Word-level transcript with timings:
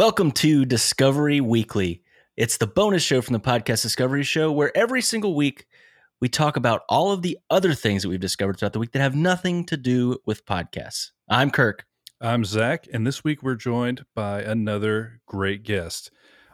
Discovery 0.00 0.08
Weekly. 0.08 0.24
Welcome 0.24 0.32
to 0.32 0.64
Discovery 0.64 1.40
Weekly. 1.42 2.02
It's 2.38 2.56
the 2.56 2.66
bonus 2.66 3.02
show 3.02 3.20
from 3.20 3.34
the 3.34 3.40
podcast 3.40 3.82
Discovery 3.82 4.22
Show, 4.22 4.50
where 4.50 4.74
every 4.74 5.02
single 5.02 5.34
week 5.34 5.66
we 6.22 6.28
talk 6.30 6.56
about 6.56 6.84
all 6.88 7.12
of 7.12 7.20
the 7.20 7.36
other 7.50 7.74
things 7.74 8.02
that 8.02 8.08
we've 8.08 8.18
discovered 8.18 8.58
throughout 8.58 8.72
the 8.72 8.78
week 8.78 8.92
that 8.92 9.02
have 9.02 9.14
nothing 9.14 9.66
to 9.66 9.76
do 9.76 10.16
with 10.24 10.46
podcasts. 10.46 11.10
I'm 11.28 11.50
Kirk. 11.50 11.84
I'm 12.18 12.46
Zach, 12.46 12.86
and 12.90 13.06
this 13.06 13.22
week 13.22 13.42
we're 13.42 13.56
joined 13.56 14.06
by 14.14 14.40
another 14.40 15.20
great 15.26 15.64
guest. 15.64 16.10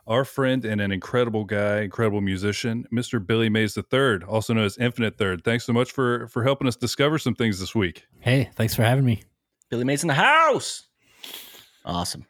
Our 0.08 0.24
friend 0.24 0.64
and 0.64 0.80
an 0.80 0.90
incredible 0.90 1.44
guy, 1.44 1.82
incredible 1.82 2.22
musician, 2.22 2.84
Mr. 2.92 3.24
Billy 3.24 3.48
Mays 3.48 3.78
III, 3.78 4.24
also 4.26 4.54
known 4.54 4.64
as 4.64 4.76
Infinite 4.76 5.18
Third. 5.18 5.44
Thanks 5.44 5.64
so 5.64 5.72
much 5.72 5.92
for 5.92 6.26
for 6.26 6.42
helping 6.42 6.66
us 6.66 6.74
discover 6.74 7.16
some 7.16 7.36
things 7.36 7.60
this 7.60 7.76
week. 7.76 8.06
Hey, 8.18 8.50
thanks 8.56 8.74
for 8.74 8.82
having 8.82 9.04
me. 9.04 9.22
Billy 9.70 9.84
Mays 9.84 10.02
in 10.02 10.08
the 10.08 10.14
house. 10.14 10.88
Awesome. 11.84 12.26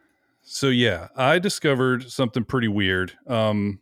So 0.49 0.69
yeah, 0.69 1.09
I 1.17 1.41
discovered 1.41 2.09
something 2.11 2.45
pretty 2.45 2.69
weird. 2.69 3.13
Um, 3.27 3.81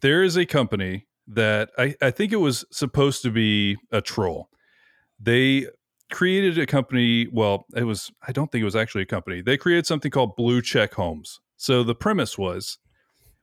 there 0.00 0.24
is 0.24 0.36
a 0.36 0.44
company 0.44 1.06
that 1.28 1.70
I, 1.78 1.94
I 2.02 2.10
think 2.10 2.32
it 2.32 2.36
was 2.36 2.64
supposed 2.72 3.22
to 3.22 3.30
be 3.30 3.76
a 3.92 4.00
troll. 4.00 4.50
They 5.20 5.68
created 6.10 6.58
a 6.58 6.66
company. 6.66 7.28
Well, 7.32 7.64
it 7.76 7.84
was 7.84 8.10
I 8.26 8.32
don't 8.32 8.50
think 8.50 8.62
it 8.62 8.66
was 8.66 8.76
actually 8.76 9.02
a 9.02 9.06
company. 9.06 9.40
They 9.40 9.56
created 9.56 9.86
something 9.86 10.10
called 10.10 10.34
Blue 10.36 10.60
Check 10.60 10.94
Homes. 10.94 11.40
So 11.56 11.84
the 11.84 11.94
premise 11.94 12.36
was 12.36 12.78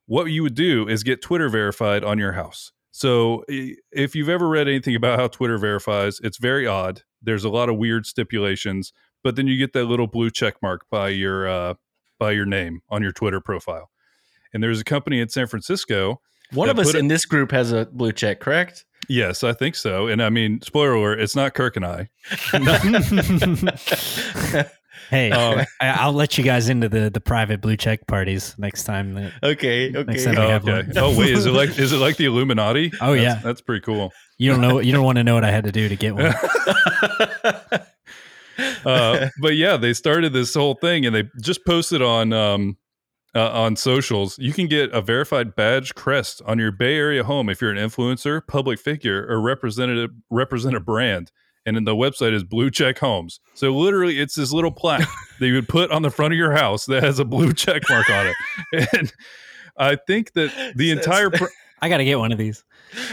what 0.07 0.25
you 0.25 0.43
would 0.43 0.55
do 0.55 0.89
is 0.89 1.03
get 1.03 1.21
Twitter 1.21 1.47
verified 1.47 2.03
on 2.03 2.19
your 2.19 2.33
house. 2.33 2.73
So 2.91 3.45
if 3.47 4.13
you've 4.13 4.27
ever 4.27 4.49
read 4.49 4.67
anything 4.67 4.95
about 4.95 5.17
how 5.17 5.29
Twitter 5.29 5.57
verifies, 5.57 6.19
it's 6.21 6.37
very 6.37 6.67
odd. 6.67 7.03
There's 7.21 7.45
a 7.45 7.49
lot 7.49 7.69
of 7.69 7.77
weird 7.77 8.05
stipulations, 8.05 8.91
but 9.23 9.35
then 9.35 9.47
you 9.47 9.57
get 9.57 9.73
that 9.73 9.85
little 9.85 10.07
blue 10.07 10.29
check 10.29 10.55
mark 10.61 10.85
by 10.89 11.09
your 11.09 11.47
uh, 11.47 11.73
by 12.19 12.31
your 12.31 12.45
name 12.45 12.81
on 12.89 13.01
your 13.01 13.11
Twitter 13.11 13.41
profile. 13.41 13.89
And 14.53 14.61
there's 14.61 14.79
a 14.79 14.83
company 14.83 15.19
in 15.21 15.29
San 15.29 15.47
Francisco. 15.47 16.21
One 16.53 16.69
of 16.69 16.77
us 16.79 16.87
put 16.87 16.95
it- 16.95 16.99
in 16.99 17.07
this 17.07 17.25
group 17.25 17.51
has 17.51 17.71
a 17.71 17.85
blue 17.85 18.11
check, 18.11 18.39
correct? 18.41 18.85
Yes, 19.09 19.43
I 19.43 19.53
think 19.53 19.75
so. 19.75 20.07
And 20.07 20.21
I 20.21 20.29
mean, 20.29 20.61
spoiler 20.61 20.93
alert, 20.93 21.19
it's 21.21 21.35
not 21.35 21.53
Kirk 21.53 21.75
and 21.77 21.85
I. 21.85 22.09
Hey, 25.09 25.29
Um, 25.31 25.59
I, 25.81 25.87
I'll 25.89 26.13
let 26.13 26.37
you 26.37 26.43
guys 26.43 26.69
into 26.69 26.87
the 26.87 27.09
the 27.09 27.19
private 27.19 27.59
blue 27.59 27.75
check 27.75 28.07
parties 28.07 28.55
next 28.57 28.83
time. 28.83 29.13
That, 29.15 29.33
okay, 29.43 29.89
Next 29.89 30.07
okay. 30.07 30.23
time 30.23 30.35
we 30.35 30.41
Oh, 30.41 30.49
have 30.49 30.63
okay. 30.67 30.87
one. 30.87 30.97
Oh 30.97 31.19
wait, 31.19 31.31
is 31.33 31.45
it 31.45 31.51
like 31.51 31.77
is 31.77 31.91
it 31.91 31.97
like 31.97 32.15
the 32.15 32.25
Illuminati? 32.25 32.91
Oh, 33.01 33.13
That's- 33.15 33.21
yeah. 33.21 33.41
that's 33.43 33.59
pretty 33.59 33.81
cool. 33.81 34.13
you 34.37 34.49
don't 34.51 34.61
know. 34.61 34.79
You 34.79 34.93
don't 34.93 35.03
want 35.03 35.17
to 35.17 35.23
know 35.25 35.33
what 35.35 35.43
I 35.43 35.51
had 35.51 35.65
to 35.65 35.71
do 35.71 35.89
to 35.89 35.95
get 35.97 36.15
one. 36.15 36.33
uh, 38.85 39.27
but 39.41 39.55
yeah, 39.55 39.77
they 39.77 39.93
started 39.93 40.33
this 40.33 40.53
whole 40.53 40.75
thing, 40.75 41.05
and 41.05 41.15
they 41.15 41.23
just 41.41 41.65
posted 41.65 42.01
on 42.01 42.33
um, 42.33 42.77
uh, 43.35 43.49
on 43.49 43.75
socials. 43.75 44.37
You 44.39 44.53
can 44.53 44.67
get 44.67 44.91
a 44.91 45.01
verified 45.01 45.55
badge 45.55 45.95
crest 45.95 46.41
on 46.45 46.59
your 46.59 46.71
Bay 46.71 46.95
Area 46.95 47.23
home 47.23 47.49
if 47.49 47.61
you're 47.61 47.71
an 47.71 47.77
influencer, 47.77 48.45
public 48.45 48.79
figure, 48.79 49.25
or 49.27 49.41
representative 49.41 50.11
represent 50.29 50.75
a 50.75 50.79
brand. 50.79 51.31
And 51.65 51.75
then 51.75 51.83
the 51.83 51.95
website 51.95 52.33
is 52.33 52.43
Blue 52.43 52.71
Check 52.71 52.97
Homes. 52.97 53.39
So 53.53 53.71
literally, 53.71 54.19
it's 54.19 54.33
this 54.35 54.51
little 54.51 54.71
plaque 54.71 55.07
that 55.39 55.47
you 55.47 55.53
would 55.53 55.69
put 55.69 55.91
on 55.91 56.01
the 56.01 56.09
front 56.09 56.33
of 56.33 56.37
your 56.37 56.53
house 56.53 56.85
that 56.87 57.03
has 57.03 57.19
a 57.19 57.25
blue 57.25 57.53
check 57.53 57.83
mark 57.89 58.09
on 58.09 58.27
it. 58.27 58.35
And 58.93 59.13
I 59.77 59.95
think 59.95 60.33
that 60.33 60.73
the 60.75 60.91
entire 60.91 61.31
I 61.81 61.89
got 61.89 61.97
to 61.97 62.05
get 62.05 62.19
one 62.19 62.31
of 62.31 62.37
these. 62.37 62.63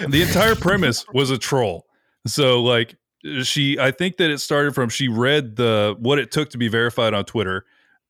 the 0.09 0.23
entire 0.23 0.55
premise 0.55 1.07
was 1.13 1.31
a 1.31 1.39
troll. 1.39 1.87
So 2.27 2.63
like 2.63 2.97
she 3.43 3.79
I 3.79 3.91
think 3.91 4.17
that 4.19 4.31
it 4.31 4.39
started 4.39 4.75
from 4.75 4.89
she 4.89 5.09
read 5.09 5.57
the 5.57 5.97
what 5.99 6.19
it 6.19 6.31
took 6.31 6.51
to 6.51 6.59
be 6.59 6.69
verified 6.69 7.15
on 7.15 7.25
Twitter. 7.25 7.65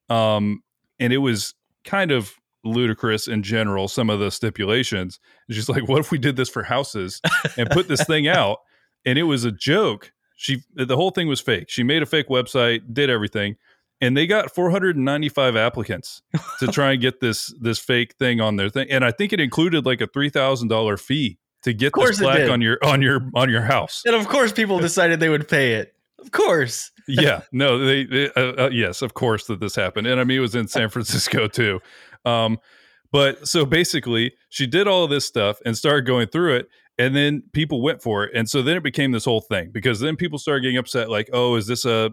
Um 0.09 0.63
and 0.99 1.13
it 1.13 1.19
was 1.19 1.55
kind 1.85 2.11
of 2.11 2.35
ludicrous 2.65 3.29
in 3.29 3.43
general 3.43 3.89
some 3.89 4.11
of 4.11 4.19
the 4.19 4.31
stipulations. 4.31 5.19
And 5.49 5.55
She's 5.55 5.69
like 5.69 5.89
what 5.89 6.01
if 6.01 6.11
we 6.11 6.19
did 6.19 6.37
this 6.37 6.49
for 6.49 6.63
houses 6.63 7.21
and 7.57 7.71
put 7.71 7.89
this 7.89 8.05
thing 8.05 8.29
out 8.29 8.59
and 9.05 9.19
it 9.19 9.25
was 9.25 9.45
a 9.45 9.53
joke. 9.53 10.13
She 10.37 10.63
the 10.75 10.97
whole 10.97 11.11
thing 11.11 11.29
was 11.29 11.41
fake. 11.41 11.71
She 11.71 11.83
made 11.83 12.03
a 12.03 12.07
fake 12.07 12.29
website, 12.29 12.83
did 12.93 13.11
everything. 13.11 13.57
And 14.01 14.17
they 14.17 14.29
got 14.29 14.55
495 14.55 15.57
applicants 15.57 16.23
to 16.61 16.69
try 16.69 16.93
and 16.93 17.01
get 17.01 17.21
this 17.21 17.53
this 17.61 17.79
fake 17.79 18.15
thing 18.15 18.41
on 18.41 18.57
their 18.57 18.69
thing. 18.69 18.89
And 18.91 19.05
I 19.05 19.11
think 19.11 19.33
it 19.33 19.41
included 19.41 19.85
like 19.87 20.01
a 20.01 20.07
three 20.07 20.31
thousand 20.31 20.69
dollar 20.69 20.97
fee 20.97 21.39
to 21.63 21.73
get 21.73 21.93
this 21.95 22.19
plaque 22.19 22.51
on 22.51 22.61
your 22.61 22.79
on 22.83 23.03
your 23.03 23.31
on 23.35 23.51
your 23.51 23.63
house. 23.63 24.03
and 24.05 24.15
of 24.15 24.29
course, 24.29 24.53
people 24.53 24.79
decided 24.79 25.21
they 25.21 25.29
would 25.29 25.49
pay 25.49 25.75
it. 25.75 25.95
Of 26.19 26.31
course. 26.33 26.91
yeah, 27.09 27.43
no, 27.53 27.79
they, 27.79 28.05
they 28.05 28.31
uh, 28.33 28.67
uh, 28.67 28.71
yes, 28.73 29.03
of 29.03 29.15
course 29.15 29.47
that 29.47 29.61
this 29.61 29.75
happened, 29.75 30.07
and 30.07 30.21
I 30.21 30.25
mean 30.25 30.39
it 30.39 30.43
was 30.43 30.55
in 30.55 30.69
San 30.69 30.89
Francisco 30.91 31.49
too. 31.49 31.81
Um, 32.25 32.59
but 33.11 33.49
so 33.49 33.65
basically, 33.65 34.35
she 34.51 34.67
did 34.67 34.87
all 34.87 35.05
of 35.05 35.11
this 35.11 35.25
stuff 35.25 35.59
and 35.65 35.77
started 35.77 36.07
going 36.07 36.29
through 36.29 36.57
it, 36.57 36.69
and 36.99 37.17
then 37.17 37.43
people 37.53 37.81
went 37.81 38.03
for 38.03 38.25
it, 38.25 38.33
and 38.35 38.49
so 38.49 38.63
then 38.63 38.77
it 38.77 38.83
became 38.83 39.13
this 39.13 39.25
whole 39.25 39.41
thing 39.41 39.71
because 39.73 40.01
then 40.01 40.17
people 40.17 40.39
started 40.39 40.63
getting 40.63 40.77
upset, 40.77 41.09
like, 41.09 41.31
oh, 41.33 41.57
is 41.57 41.67
this 41.67 41.85
a 41.85 42.11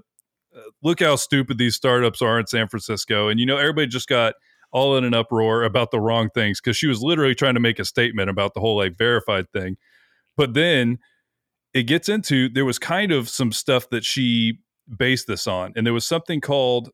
uh, 0.56 0.62
look 0.82 1.02
how 1.02 1.18
stupid 1.18 1.58
these 1.58 1.76
startups 1.76 2.22
are 2.22 2.40
in 2.40 2.48
San 2.48 2.68
Francisco, 2.68 3.28
and 3.28 3.40
you 3.40 3.46
know 3.46 3.58
everybody 3.58 3.88
just 3.88 4.08
got 4.08 4.36
all 4.76 4.98
in 4.98 5.06
an 5.06 5.14
uproar 5.14 5.64
about 5.64 5.90
the 5.90 6.00
wrong 6.02 6.30
things 6.36 6.60
because 6.60 6.76
she 6.76 6.86
was 6.86 7.02
literally 7.02 7.34
trying 7.34 7.54
to 7.54 7.62
make 7.62 7.80
a 7.80 7.86
statement 7.86 8.30
about 8.30 8.54
the 8.54 8.60
whole 8.60 8.76
like 8.76 8.98
verified 8.98 9.50
thing, 9.54 9.78
but 10.36 10.54
then 10.54 11.00
it 11.74 11.84
gets 11.84 12.10
into 12.10 12.50
there 12.50 12.66
was 12.66 12.78
kind 12.78 13.14
of 13.14 13.30
some 13.30 13.54
stuff 13.54 13.90
that 13.90 14.04
she 14.04 14.60
based 14.98 15.28
this 15.28 15.48
on 15.48 15.72
and 15.78 15.88
there 15.88 15.94
was 15.94 16.06
something 16.06 16.42
called 16.42 16.92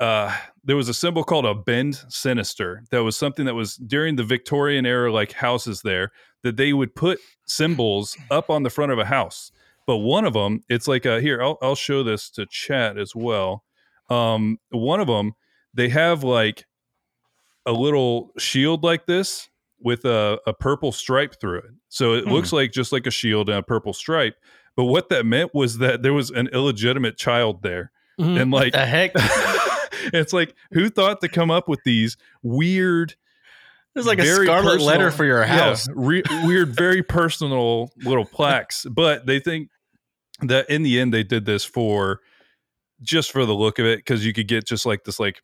uh 0.00 0.34
there 0.64 0.74
was 0.74 0.88
a 0.88 0.94
symbol 0.94 1.22
called 1.22 1.46
a 1.46 1.54
bend 1.54 2.02
sinister 2.08 2.82
that 2.90 3.04
was 3.04 3.16
something 3.16 3.44
that 3.44 3.54
was 3.54 3.76
during 3.76 4.16
the 4.16 4.24
victorian 4.24 4.86
era 4.86 5.12
like 5.12 5.32
houses 5.32 5.82
there 5.82 6.10
that 6.42 6.56
they 6.56 6.72
would 6.72 6.94
put 6.94 7.20
symbols 7.46 8.16
up 8.30 8.48
on 8.50 8.62
the 8.62 8.70
front 8.70 8.92
of 8.92 8.98
a 8.98 9.04
house. 9.04 9.52
But 9.86 9.98
one 9.98 10.24
of 10.24 10.32
them 10.32 10.62
it's 10.68 10.88
like 10.88 11.04
a 11.04 11.20
here 11.20 11.42
i'll, 11.42 11.58
I'll 11.60 11.74
show 11.74 12.02
this 12.02 12.30
to 12.30 12.46
chat 12.46 12.98
as 12.98 13.14
well. 13.14 13.64
Um 14.08 14.58
one 14.70 15.00
of 15.00 15.06
them 15.06 15.34
they 15.74 15.90
have 15.90 16.24
like 16.24 16.64
a 17.68 17.72
little 17.72 18.30
shield 18.38 18.82
like 18.82 19.06
this 19.06 19.48
with 19.80 20.04
a, 20.04 20.38
a 20.46 20.52
purple 20.52 20.90
stripe 20.92 21.38
through 21.40 21.58
it 21.58 21.70
so 21.88 22.14
it 22.14 22.24
Hmm. 22.24 22.30
looks 22.32 22.52
like 22.52 22.72
just 22.72 22.92
like 22.92 23.06
a 23.06 23.10
shield 23.10 23.48
and 23.48 23.58
a 23.58 23.62
purple 23.62 23.92
stripe 23.92 24.34
but 24.76 24.84
what 24.84 25.08
that 25.10 25.26
meant 25.26 25.54
was 25.54 25.78
that 25.78 26.02
there 26.02 26.12
was 26.12 26.30
an 26.30 26.48
illegitimate 26.52 27.16
child 27.16 27.62
there 27.62 27.92
Mhm. 28.18 28.40
and 28.42 28.50
like 28.50 28.72
The 28.72 28.84
heck? 28.86 29.12
it's 30.12 30.32
like 30.32 30.54
who 30.72 30.88
thought 30.90 31.20
to 31.20 31.28
come 31.28 31.50
up 31.50 31.68
with 31.68 31.80
these 31.84 32.16
weird 32.42 33.14
It's 33.94 34.06
like 34.06 34.18
a 34.18 34.22
very 34.22 34.46
scarlet 34.46 34.64
personal- 34.64 34.86
letter 34.86 35.10
for 35.10 35.24
your 35.24 35.40
yeah, 35.42 35.46
house. 35.46 35.86
re- 35.94 36.22
weird 36.44 36.74
very 36.74 37.02
personal 37.02 37.90
little 37.98 38.24
plaques 38.24 38.84
but 38.90 39.26
they 39.26 39.38
think 39.40 39.68
that 40.40 40.68
in 40.70 40.82
the 40.82 40.98
end 41.00 41.12
they 41.12 41.22
did 41.24 41.44
this 41.46 41.64
for 41.64 42.20
just 43.02 43.30
for 43.30 43.44
the 43.46 43.54
look 43.54 43.78
of 43.78 43.86
it 43.86 43.98
because 43.98 44.24
you 44.26 44.32
could 44.32 44.48
get 44.48 44.66
just 44.66 44.84
like 44.86 45.04
this 45.04 45.20
like 45.20 45.36
sh- 45.36 45.40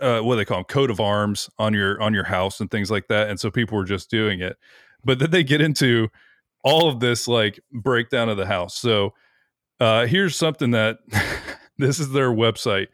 uh, 0.00 0.20
what 0.20 0.34
do 0.34 0.36
they 0.36 0.44
call 0.44 0.58
them 0.58 0.64
coat 0.64 0.90
of 0.90 1.00
arms 1.00 1.50
on 1.58 1.74
your 1.74 2.00
on 2.00 2.14
your 2.14 2.24
house 2.24 2.60
and 2.60 2.70
things 2.70 2.90
like 2.90 3.08
that 3.08 3.28
and 3.28 3.38
so 3.38 3.50
people 3.50 3.76
were 3.76 3.84
just 3.84 4.10
doing 4.10 4.40
it. 4.40 4.56
But 5.04 5.18
then 5.18 5.30
they 5.30 5.44
get 5.44 5.60
into 5.60 6.08
all 6.64 6.88
of 6.88 7.00
this 7.00 7.28
like 7.28 7.60
breakdown 7.72 8.28
of 8.28 8.36
the 8.36 8.46
house. 8.46 8.76
So 8.78 9.14
uh 9.80 10.06
here's 10.06 10.36
something 10.36 10.70
that 10.72 10.98
this 11.78 11.98
is 12.00 12.10
their 12.12 12.30
website. 12.30 12.88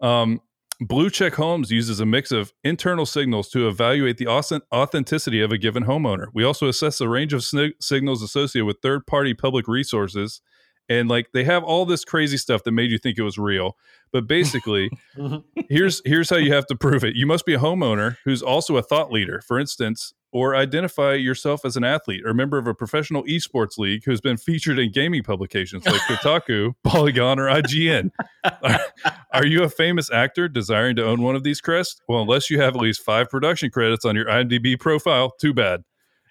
Um 0.00 0.40
blue 0.80 1.10
check 1.10 1.34
homes 1.34 1.70
uses 1.70 2.00
a 2.00 2.06
mix 2.06 2.32
of 2.32 2.52
internal 2.64 3.06
signals 3.06 3.48
to 3.50 3.68
evaluate 3.68 4.18
the 4.18 4.26
authenticity 4.26 5.40
of 5.40 5.52
a 5.52 5.58
given 5.58 5.84
homeowner. 5.84 6.26
We 6.34 6.44
also 6.44 6.66
assess 6.68 7.00
a 7.00 7.08
range 7.08 7.32
of 7.32 7.42
sni- 7.42 7.74
signals 7.80 8.22
associated 8.22 8.66
with 8.66 8.78
third 8.82 9.06
party 9.06 9.34
public 9.34 9.68
resources 9.68 10.40
and 10.98 11.08
like 11.08 11.32
they 11.32 11.44
have 11.44 11.64
all 11.64 11.84
this 11.84 12.04
crazy 12.04 12.36
stuff 12.36 12.62
that 12.64 12.72
made 12.72 12.90
you 12.90 12.98
think 12.98 13.18
it 13.18 13.22
was 13.22 13.38
real 13.38 13.76
but 14.12 14.26
basically 14.26 14.90
mm-hmm. 15.16 15.60
here's 15.68 16.02
here's 16.04 16.30
how 16.30 16.36
you 16.36 16.52
have 16.52 16.66
to 16.66 16.76
prove 16.76 17.04
it 17.04 17.14
you 17.14 17.26
must 17.26 17.46
be 17.46 17.54
a 17.54 17.58
homeowner 17.58 18.16
who's 18.24 18.42
also 18.42 18.76
a 18.76 18.82
thought 18.82 19.10
leader 19.10 19.40
for 19.46 19.58
instance 19.58 20.14
or 20.32 20.56
identify 20.56 21.12
yourself 21.12 21.64
as 21.64 21.76
an 21.76 21.84
athlete 21.84 22.22
or 22.24 22.32
member 22.32 22.56
of 22.56 22.66
a 22.66 22.74
professional 22.74 23.22
esports 23.24 23.76
league 23.76 24.02
who's 24.04 24.20
been 24.20 24.38
featured 24.38 24.78
in 24.78 24.90
gaming 24.90 25.22
publications 25.22 25.84
like 25.84 26.00
Kotaku, 26.08 26.74
Polygon, 26.82 27.38
or 27.38 27.48
IGN. 27.48 28.10
Are, 28.42 28.80
are 29.34 29.46
you 29.46 29.62
a 29.62 29.68
famous 29.68 30.10
actor 30.10 30.48
desiring 30.48 30.96
to 30.96 31.04
own 31.04 31.20
one 31.20 31.36
of 31.36 31.44
these 31.44 31.60
crests? 31.60 32.00
Well, 32.08 32.22
unless 32.22 32.48
you 32.48 32.60
have 32.62 32.74
at 32.74 32.80
least 32.80 33.02
five 33.02 33.28
production 33.28 33.70
credits 33.70 34.06
on 34.06 34.16
your 34.16 34.24
IMDb 34.24 34.80
profile, 34.80 35.32
too 35.38 35.52
bad. 35.52 35.84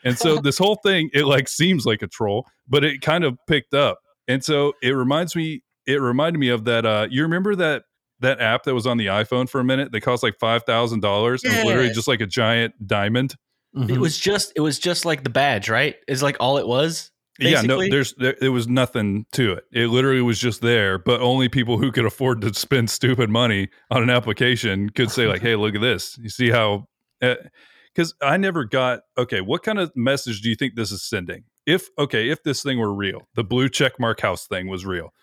And 0.04 0.18
so 0.18 0.38
this 0.38 0.58
whole 0.58 0.80
thing, 0.84 1.12
it 1.14 1.26
like 1.26 1.48
seems 1.48 1.86
like 1.86 2.02
a 2.02 2.08
troll, 2.08 2.48
but 2.68 2.84
it 2.84 3.02
kind 3.02 3.24
of 3.24 3.38
picked 3.48 3.76
up. 3.76 4.00
And 4.32 4.44
so 4.44 4.74
it 4.82 4.92
reminds 4.92 5.36
me, 5.36 5.64
it 5.86 6.00
reminded 6.02 6.40
me 6.40 6.50
of 6.50 6.66
that. 6.66 6.86
Uh, 6.86 7.08
you 7.10 7.24
remember 7.24 7.56
that 7.56 7.84
that 8.20 8.40
app 8.40 8.64
that 8.64 8.74
was 8.74 8.86
on 8.86 8.98
the 8.98 9.08
iPhone 9.08 9.50
for 9.50 9.60
a 9.60 9.64
minute? 9.64 9.92
They 9.92 10.00
cost 10.00 10.24
like 10.24 10.38
five 10.40 10.64
thousand 10.64 11.02
dollars. 11.02 11.44
It 11.44 11.50
was 11.50 11.64
literally 11.66 11.90
just 11.92 12.08
like 12.08 12.22
a 12.22 12.28
giant 12.28 12.74
diamond. 12.88 13.36
Mhm. 13.76 13.90
It 13.90 14.00
was 14.00 14.18
just 14.18 14.54
it 14.56 14.62
was 14.62 14.78
just 14.80 15.06
like 15.06 15.24
the 15.24 15.30
badge, 15.30 15.70
right? 15.70 15.96
Is 16.08 16.22
like 16.22 16.38
all 16.40 16.58
it 16.58 16.68
was. 16.68 17.12
Yeah, 17.40 17.62
no, 17.62 17.80
there's 17.90 18.14
there, 18.16 18.36
there 18.40 18.52
was 18.52 18.68
nothing 18.68 19.26
to 19.32 19.54
it. 19.54 19.64
It 19.72 19.88
literally 19.88 20.22
was 20.22 20.38
just 20.38 20.62
there, 20.62 21.00
but 21.00 21.22
only 21.22 21.50
people 21.50 21.78
who 21.80 21.92
could 21.92 22.06
afford 22.06 22.42
to 22.42 22.54
spend 22.54 22.90
stupid 22.92 23.30
money 23.32 23.70
on 23.90 24.04
an 24.04 24.10
application 24.12 24.90
could 24.92 25.10
say 25.10 25.26
like, 25.26 25.42
"Hey, 25.42 25.56
look 25.56 25.74
at 25.74 25.82
this. 25.82 26.18
You 26.22 26.30
see 26.30 26.52
how?" 26.52 26.88
Because 27.20 28.14
I 28.22 28.38
never 28.38 28.66
got 28.66 29.02
okay. 29.18 29.42
What 29.42 29.64
kind 29.64 29.80
of 29.80 29.92
message 29.96 30.42
do 30.42 30.50
you 30.50 30.56
think 30.56 30.76
this 30.76 30.92
is 30.92 31.02
sending? 31.04 31.46
If 31.66 31.90
okay, 31.98 32.30
if 32.30 32.44
this 32.44 32.64
thing 32.64 32.80
were 32.80 32.94
real, 32.94 33.28
the 33.36 33.44
blue 33.44 33.70
check 33.70 34.00
mark 34.00 34.22
house 34.22 34.48
thing 34.48 34.68
was 34.68 34.86
real, 34.86 35.14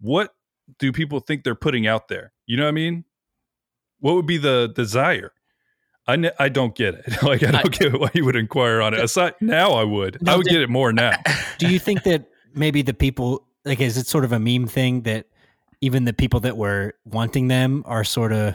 what 0.00 0.34
do 0.78 0.92
people 0.92 1.20
think 1.20 1.42
they're 1.44 1.54
putting 1.54 1.86
out 1.86 2.08
there? 2.08 2.32
You 2.46 2.56
know 2.56 2.64
what 2.64 2.68
I 2.68 2.72
mean? 2.72 3.04
What 4.00 4.14
would 4.14 4.26
be 4.26 4.36
the 4.38 4.72
desire? 4.74 5.32
I, 6.06 6.30
I 6.38 6.48
don't 6.48 6.74
get 6.74 6.94
it. 6.94 7.22
Like 7.22 7.42
I 7.42 7.50
don't 7.52 7.66
I- 7.66 7.78
get 7.90 8.00
why 8.00 8.10
you 8.14 8.24
would 8.24 8.36
inquire 8.36 8.80
on 8.80 8.94
it. 8.94 9.00
Aside 9.00 9.34
now, 9.40 9.72
I 9.72 9.84
would. 9.84 10.20
No, 10.22 10.32
I 10.32 10.36
would 10.36 10.46
the- 10.46 10.50
get 10.50 10.60
it 10.62 10.70
more 10.70 10.92
now. 10.92 11.12
Do 11.58 11.68
you 11.68 11.78
think 11.78 12.02
that 12.04 12.26
maybe 12.54 12.82
the 12.82 12.94
people 12.94 13.46
like 13.64 13.80
is 13.80 13.96
it 13.96 14.06
sort 14.06 14.24
of 14.24 14.32
a 14.32 14.38
meme 14.40 14.66
thing 14.66 15.02
that 15.02 15.26
even 15.80 16.04
the 16.04 16.12
people 16.12 16.40
that 16.40 16.56
were 16.56 16.94
wanting 17.04 17.48
them 17.48 17.82
are 17.86 18.04
sort 18.04 18.32
of 18.32 18.54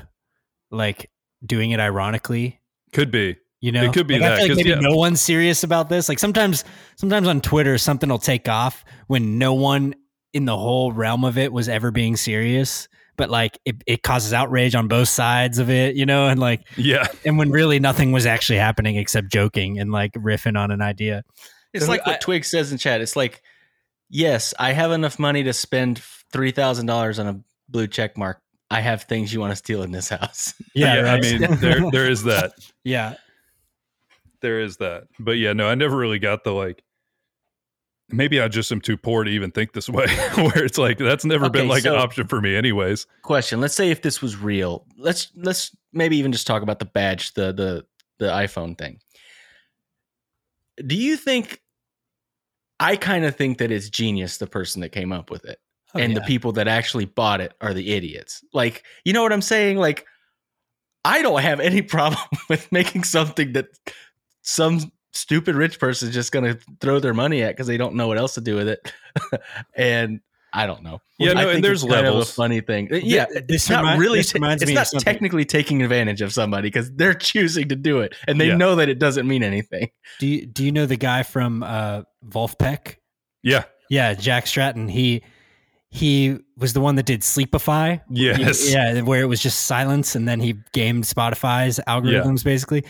like 0.72 1.10
doing 1.46 1.72
it 1.72 1.80
ironically? 1.80 2.60
Could 2.94 3.12
be. 3.12 3.38
You 3.62 3.72
know, 3.72 3.84
It 3.84 3.94
could 3.94 4.06
be 4.08 4.20
Like, 4.20 4.24
I 4.32 4.36
feel 4.36 4.42
like 4.44 4.50
'cause, 4.50 4.58
maybe 4.58 4.70
yeah. 4.70 4.80
no 4.80 4.96
one's 4.96 5.22
serious 5.22 5.64
about 5.64 5.90
this. 5.90 6.08
Like 6.10 6.20
sometimes, 6.20 6.64
sometimes 6.98 7.28
on 7.28 7.42
Twitter, 7.42 7.78
something 7.78 8.10
will 8.10 8.20
take 8.20 8.48
off 8.48 8.86
when 9.08 9.38
no 9.40 9.54
one 9.54 9.96
in 10.34 10.46
the 10.46 10.56
whole 10.58 10.92
realm 10.92 11.24
of 11.24 11.38
it 11.38 11.52
was 11.54 11.68
ever 11.70 11.90
being 11.92 12.16
serious. 12.16 12.88
But 13.18 13.30
like 13.30 13.58
it, 13.66 13.78
it 13.88 14.04
causes 14.04 14.34
outrage 14.34 14.76
on 14.76 14.88
both 14.90 15.08
sides 15.08 15.58
of 15.58 15.70
it, 15.70 15.96
you 15.96 16.06
know, 16.06 16.28
and 16.28 16.40
like 16.40 16.62
Yeah. 16.76 17.08
and 17.24 17.38
when 17.38 17.50
really 17.50 17.80
nothing 17.80 18.12
was 18.12 18.26
actually 18.26 18.60
happening 18.60 18.98
except 18.98 19.32
joking 19.32 19.80
and 19.80 19.92
like 19.92 20.12
riffing 20.14 20.60
on 20.60 20.70
an 20.70 20.82
idea. 20.82 21.24
It's 21.74 21.86
So 21.86 21.92
like 21.92 22.06
what 22.06 22.16
I- 22.18 22.20
Twig 22.20 22.44
says 22.46 22.72
in 22.74 22.78
chat. 22.78 23.00
It's 23.02 23.16
like, 23.16 23.42
yes, 24.10 24.54
I 24.60 24.74
have 24.74 24.92
enough 24.92 25.18
money 25.18 25.44
to 25.44 25.54
spend 25.54 26.02
three 26.32 26.52
thousand 26.52 26.88
dollars 26.88 27.18
on 27.20 27.28
a 27.28 27.40
blue 27.70 27.88
check 27.88 28.18
mark. 28.18 28.42
I 28.70 28.82
have 28.82 29.04
things 29.04 29.34
you 29.34 29.40
want 29.40 29.52
to 29.52 29.56
steal 29.56 29.82
in 29.84 29.92
this 29.92 30.10
house. 30.10 30.54
Yeah, 30.74 30.96
I 30.96 31.02
right. 31.04 31.22
mean, 31.22 31.40
there 31.62 31.90
there 31.92 32.10
is 32.10 32.24
that. 32.24 32.52
yeah, 32.84 33.14
There 34.46 34.60
is 34.62 34.78
that. 34.78 35.08
But 35.18 35.40
yeah, 35.40 35.54
no, 35.54 35.68
I 35.68 35.74
never 35.74 35.98
really 35.98 36.20
got 36.20 36.44
the 36.44 36.52
like 36.52 36.84
maybe 38.10 38.40
I 38.40 38.48
just 38.48 38.72
am 38.72 38.80
too 38.80 38.96
poor 38.96 39.24
to 39.24 39.32
even 39.32 39.50
think 39.50 39.74
this 39.74 39.90
way. 39.90 40.06
where 40.36 40.64
it's 40.64 40.78
like 40.78 41.00
that's 41.00 41.26
never 41.26 41.50
been 41.50 41.68
like 41.68 41.82
so- 41.82 41.96
an 41.96 42.00
option 42.00 42.28
for 42.28 42.40
me 42.40 42.56
anyways. 42.56 43.08
Question: 43.24 43.60
Let's 43.60 43.74
say 43.74 43.90
if 43.90 44.04
this 44.04 44.22
was 44.22 44.38
real, 44.38 44.86
let's 45.00 45.32
let's 45.36 45.76
maybe 45.94 46.18
even 46.18 46.32
just 46.32 46.46
talk 46.46 46.62
about 46.62 46.78
the 46.78 46.86
badge, 46.86 47.34
the 47.34 47.52
the 47.54 47.86
the 48.20 48.28
iPhone 48.28 48.78
thing. 48.78 49.00
Do 50.86 50.96
you 50.96 51.18
think? 51.18 51.60
I 52.80 52.98
kind 52.98 53.26
of 53.26 53.36
think 53.36 53.58
that 53.58 53.72
it's 53.72 53.90
genius, 53.90 54.38
the 54.38 54.46
person 54.46 54.82
that 54.82 54.90
came 54.90 55.12
up 55.12 55.32
with 55.32 55.46
it. 55.46 55.58
Oh, 55.96 56.00
and 56.00 56.16
the 56.16 56.22
people 56.22 56.52
that 56.52 56.68
actually 56.68 57.06
bought 57.06 57.42
it 57.42 57.54
are 57.62 57.74
the 57.74 57.94
idiots. 57.94 58.44
Like, 58.54 58.84
you 59.06 59.14
know 59.14 59.24
what 59.24 59.34
I'm 59.34 59.42
saying? 59.42 59.78
Like, 59.78 60.06
I 61.06 61.22
don't 61.22 61.42
have 61.42 61.60
any 61.62 61.82
problem 61.98 62.20
with 62.50 62.70
making 62.72 63.06
something 63.06 63.54
that 63.54 63.68
some 64.46 64.92
stupid 65.12 65.56
rich 65.56 65.80
person 65.80 66.10
is 66.10 66.14
just 66.14 66.32
going 66.32 66.46
to 66.46 66.60
throw 66.80 67.00
their 67.00 67.14
money 67.14 67.42
at 67.44 67.50
because 67.56 67.68
they 67.68 67.78
don't 67.78 67.96
know 67.96 68.08
what 68.08 68.18
else 68.18 68.36
to 68.36 68.42
do 68.42 68.56
with 68.56 68.68
it. 68.70 68.92
and 69.76 70.20
I 70.54 70.68
don't 70.68 70.84
know. 70.84 71.02
Yeah, 71.20 71.32
I 71.32 71.34
no, 71.34 71.40
and 71.42 71.50
think 71.52 71.64
there's 71.64 71.84
it's 71.84 71.92
kind 71.92 72.06
of 72.06 72.14
levels. 72.14 72.30
a 72.30 72.34
funny 72.34 72.62
thing. 72.62 72.88
Yeah, 72.92 73.26
this 73.26 73.44
it's 73.64 73.70
not 73.70 73.84
remi- 73.84 74.00
really. 74.00 74.20
this 74.20 74.34
reminds 74.34 74.62
it's 74.64 74.72
me 74.72 74.78
of 74.78 74.88
not 74.94 75.02
technically 75.04 75.44
taking 75.46 75.82
advantage 75.82 76.22
of 76.22 76.32
somebody 76.32 76.68
because 76.68 76.92
they're 76.94 77.14
choosing 77.14 77.68
to 77.70 77.76
do 77.76 78.00
it, 78.00 78.14
and 78.28 78.40
they 78.40 78.48
Yeah. 78.50 78.56
know 78.58 78.76
that 78.76 78.88
it 78.88 79.00
doesn't 79.00 79.28
mean 79.28 79.44
anything. 79.44 79.90
Do 80.20 80.28
you 80.28 80.46
do 80.46 80.64
you 80.64 80.72
know 80.72 80.86
the 80.86 80.96
guy 80.98 81.24
from 81.24 81.64
uh, 81.64 82.04
Vulfpeck? 82.26 82.98
Yeah. 83.44 83.64
Yeah, 83.90 84.14
Jack 84.14 84.48
Stratton. 84.48 84.88
He 84.88 85.24
he 85.90 86.38
was 86.58 86.74
the 86.74 86.82
one 86.82 86.96
that 86.96 87.06
did 87.06 87.22
Sleepify. 87.22 88.02
Yes. 88.10 88.72
Yeah, 88.72 89.02
where 89.02 89.22
it 89.22 89.28
was 89.28 89.42
just 89.42 89.62
silence, 89.66 90.16
and 90.16 90.28
then 90.28 90.40
he 90.40 90.56
gamed 90.74 91.04
Spotify's 91.04 91.80
algorithms 91.88 92.44
basically. 92.44 92.86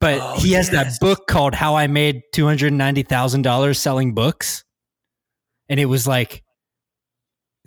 But 0.00 0.20
Oh, 0.20 0.34
he 0.38 0.52
has 0.52 0.70
yes. 0.70 0.98
that 0.98 1.00
book 1.00 1.26
called 1.26 1.54
"How 1.54 1.76
I 1.76 1.86
Made 1.86 2.22
Two 2.32 2.46
Hundred 2.46 2.72
Ninety 2.72 3.02
Thousand 3.02 3.42
Dollars 3.42 3.78
Selling 3.78 4.14
Books," 4.14 4.64
and 5.68 5.80
it 5.80 5.86
was 5.86 6.06
like 6.06 6.42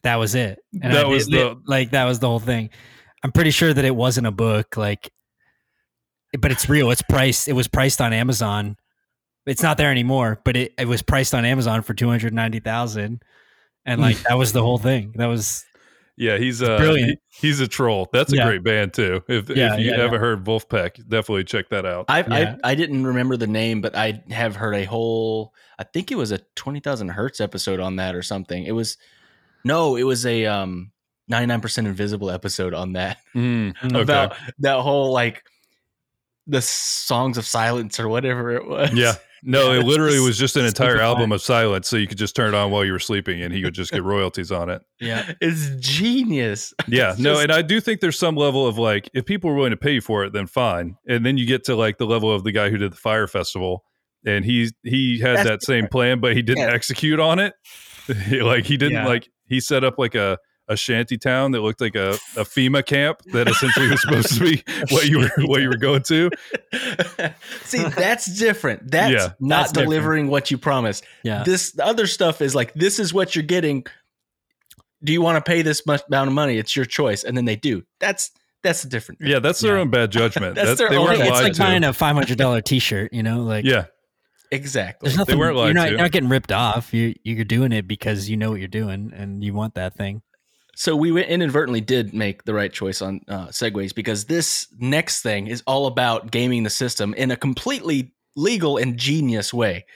that 0.04 0.16
was 0.18 0.36
it. 0.36 0.60
And 0.82 0.94
That 0.94 1.06
I- 1.06 1.08
was 1.08 1.28
it- 1.28 1.32
the- 1.32 1.56
like 1.66 1.92
that 1.92 2.06
was 2.06 2.20
the 2.20 2.28
whole 2.28 2.40
thing. 2.40 2.70
I'm 3.24 3.32
pretty 3.32 3.52
sure 3.52 3.74
that 3.74 3.84
it 3.84 3.96
wasn't 3.96 4.28
a 4.28 4.32
book, 4.32 4.78
like, 4.78 5.12
but 6.40 6.52
it's 6.52 6.70
real. 6.70 6.92
It's 6.92 7.02
priced. 7.02 7.48
It 7.48 7.54
was 7.54 7.68
priced 7.68 8.00
on 8.00 8.14
Amazon. 8.14 8.78
It's 9.48 9.64
not 9.64 9.78
there 9.78 9.90
anymore, 9.92 10.40
but 10.46 10.56
it, 10.56 10.74
it 10.78 10.88
was 10.88 11.02
priced 11.02 11.34
on 11.34 11.44
Amazon 11.46 11.82
for 11.82 11.94
two 11.94 12.10
hundred 12.10 12.34
ninety 12.34 12.60
thousand, 12.60 13.24
and 13.86 14.00
like 14.02 14.18
hmm. 14.18 14.24
that 14.28 14.38
was 14.38 14.52
the 14.54 14.62
whole 14.62 14.78
thing. 14.78 15.14
That 15.16 15.26
was 15.28 15.66
Yeah, 16.18 16.38
he's 16.38 16.64
uh 16.64 16.78
brilliant. 16.78 17.20
he- 17.30 17.48
he's 17.48 17.60
a 17.60 17.68
troll. 17.68 18.10
That's 18.12 18.34
a 18.34 18.38
Yeah. 18.38 18.46
great 18.48 18.64
band 18.64 18.94
too. 18.94 19.24
If 19.28 19.50
Yeah, 19.50 19.76
if 19.76 19.80
you 19.80 19.92
yeah, 19.92 19.98
haven't 19.98 20.20
heard 20.20 20.44
Vulfpeck, 20.44 20.96
definitely 21.08 21.44
check 21.44 21.70
that 21.70 21.86
out. 21.86 22.06
I, 22.10 22.20
Yeah. 22.22 22.56
I 22.64 22.72
I 22.72 22.76
didn't 22.76 23.06
remember 23.06 23.38
the 23.38 23.46
name, 23.48 23.82
but 23.82 23.96
I 23.96 24.24
have 24.32 24.56
heard 24.56 24.74
a 24.76 24.86
whole. 24.86 25.54
I 25.78 25.84
think 25.84 26.12
it 26.12 26.16
was 26.16 26.32
a 26.32 26.40
twenty 26.56 26.80
thousand 26.80 27.10
hertz 27.10 27.40
episode 27.40 27.80
on 27.80 27.98
that 27.98 28.16
or 28.16 28.24
something. 28.24 28.64
It 28.64 28.72
was 28.72 28.98
no, 29.64 29.96
it 29.96 30.04
was 30.04 30.26
a 30.26 30.46
um 30.48 30.92
ninety 31.28 31.46
nine 31.46 31.62
percent 31.62 31.86
invisible 31.88 32.32
episode 32.32 32.74
on 32.74 32.94
that 32.94 33.20
Mm, 33.36 33.76
okay. 33.86 34.02
about 34.02 34.36
that 34.60 34.80
whole 34.80 35.12
like 35.14 35.44
the 36.48 36.62
songs 36.62 37.38
of 37.38 37.46
silence 37.46 38.00
or 38.00 38.08
whatever 38.08 38.52
it 38.56 38.66
was. 38.66 38.92
Yeah. 38.94 39.14
No, 39.44 39.72
Yeah, 39.74 39.80
it 39.80 39.86
literally 39.86 40.20
was 40.20 40.38
just 40.38 40.56
an 40.56 40.66
entire 40.66 40.92
simplified. 40.92 41.06
album 41.08 41.32
of 41.32 41.42
silence, 41.42 41.88
so 41.88 41.96
you 41.98 42.08
could 42.08 42.18
just 42.18 42.36
turn 42.36 42.54
it 42.54 42.58
on 42.58 42.72
while 42.72 42.84
you 42.84 42.92
were 42.92 43.00
sleeping, 43.00 43.42
and 43.42 43.54
he 43.54 43.64
would 43.64 43.74
just 43.74 43.92
get 43.92 44.04
royalties 44.04 44.52
on 44.52 44.70
it. 44.70 44.82
yeah. 45.00 45.34
it's 45.42 45.70
genius. 45.80 46.74
Yeah, 46.88 47.12
It's 47.12 47.20
no, 47.20 47.34
just- 47.34 47.44
and 47.44 47.52
I 47.52 47.62
do 47.62 47.80
think 47.82 48.02
there's 48.02 48.18
some 48.18 48.36
level 48.36 48.66
of 48.68 48.78
like, 48.78 49.10
if 49.14 49.26
people 49.26 49.50
are 49.50 49.54
willing 49.54 49.72
to 49.72 49.78
pay 49.78 49.94
you 49.94 50.02
for 50.02 50.24
it, 50.24 50.34
then 50.34 50.48
fine. 50.48 50.96
And 51.08 51.26
then 51.26 51.38
you 51.38 51.46
get 51.46 51.64
to 51.66 51.76
like 51.76 51.98
the 51.98 52.06
level 52.06 52.32
of 52.34 52.44
the 52.44 52.52
guy 52.52 52.70
who 52.70 52.78
did 52.78 52.94
the 52.94 52.98
fire 52.98 53.28
festival, 53.28 53.84
and 54.26 54.44
he 54.44 54.70
he 54.84 55.20
had 55.20 55.38
That's 55.38 55.50
that 55.50 55.64
same 55.64 55.88
plan, 55.88 56.20
but 56.20 56.36
he 56.36 56.42
didn't 56.42 56.64
Yeah. 56.68 56.74
execute 56.74 57.20
on 57.20 57.40
it. 57.40 57.54
like 58.42 58.66
he 58.66 58.78
didn't 58.78 58.94
Yeah. 58.94 59.08
like 59.08 59.30
he 59.48 59.60
set 59.60 59.84
up 59.84 59.96
like 59.98 60.16
a 60.16 60.38
a 60.70 60.76
shanty 60.76 61.18
town 61.18 61.52
that 61.52 61.62
looked 61.62 61.80
like 61.82 61.96
a, 61.96 62.10
a 62.36 62.44
FEMA 62.44 62.86
camp 62.86 63.22
that 63.32 63.48
essentially 63.48 63.88
was 63.90 64.02
supposed 64.02 64.34
to 64.38 64.40
be 64.42 64.64
what 64.90 65.08
you 65.08 65.20
were 65.20 65.32
what 65.46 65.62
you 65.62 65.70
were 65.70 65.78
going 65.78 66.04
to. 66.04 66.30
See, 67.64 67.84
that's 67.84 68.26
different. 68.38 68.90
That's 68.92 69.12
Yeah, 69.14 69.30
not 69.40 69.58
that's 69.64 69.72
different. 69.72 69.90
delivering 69.92 70.28
what 70.28 70.52
you 70.52 70.58
promised. 70.58 71.04
Yeah. 71.24 71.44
This 71.44 71.72
the 71.72 71.86
other 71.86 72.08
stuff 72.08 72.42
is 72.42 72.54
like 72.56 72.74
this 72.74 73.00
is 73.00 73.14
what 73.14 73.36
you're 73.36 73.44
getting. 73.44 73.86
Do 75.04 75.14
you 75.14 75.22
want 75.22 75.44
to 75.44 75.48
pay 75.48 75.62
this 75.62 75.86
much 75.86 76.02
amount 76.08 76.28
of 76.30 76.34
money? 76.34 76.58
It's 76.58 76.76
your 76.76 76.86
choice, 76.86 77.24
and 77.24 77.38
then 77.38 77.46
they 77.46 77.56
do. 77.56 77.84
That's 78.00 78.32
that's 78.64 78.84
a 78.84 78.90
different. 78.90 79.22
Yeah, 79.22 79.40
that's 79.40 79.60
their 79.62 79.76
Yeah. 79.76 79.82
own 79.82 79.90
bad 79.90 80.12
judgment. 80.12 80.56
That's 80.56 80.70
That- 80.72 80.78
their 80.78 80.90
they 80.90 80.98
own- 80.98 81.06
weren't 81.06 81.22
it's 81.22 81.30
like 81.30 81.54
to. 81.54 81.60
buying 81.62 81.84
a 81.84 81.94
five 81.94 82.16
hundred 82.16 82.38
dollar 82.38 82.62
t 82.62 82.80
shirt, 82.80 83.14
you 83.14 83.22
know, 83.24 83.44
like 83.44 83.64
yeah, 83.66 83.86
Exactly. 84.52 85.08
there's 85.08 85.18
nothing 85.18 85.38
weren't 85.38 85.56
lied 85.56 85.68
you're 85.68 85.74
not, 85.76 85.86
to. 85.86 85.90
you're 85.92 86.00
not 86.00 86.12
getting 86.12 86.30
ripped 86.30 86.52
off. 86.52 86.94
You 86.94 87.14
you're 87.24 87.46
doing 87.46 87.72
it 87.72 87.88
because 87.88 88.30
you 88.30 88.38
know 88.38 88.50
what 88.50 88.60
you're 88.60 88.68
doing 88.68 89.12
and 89.16 89.44
you 89.44 89.54
want 89.54 89.76
that 89.76 89.96
thing. 89.96 90.22
So 90.80 90.96
we 90.96 91.24
inadvertently 91.24 91.82
did 91.82 92.14
make 92.14 92.44
the 92.44 92.54
right 92.54 92.72
choice 92.72 93.02
on 93.02 93.22
uh, 93.28 93.48
segues 93.48 93.96
because 93.96 94.26
this 94.26 94.68
next 94.78 95.24
thing 95.24 95.48
is 95.48 95.64
all 95.66 95.88
about 95.88 96.30
gaming 96.30 96.62
the 96.62 96.70
system 96.70 97.16
in 97.16 97.32
a 97.32 97.36
completely 97.36 98.14
legal 98.36 98.78
and 98.78 98.96
genius 98.96 99.52
way. 99.52 99.88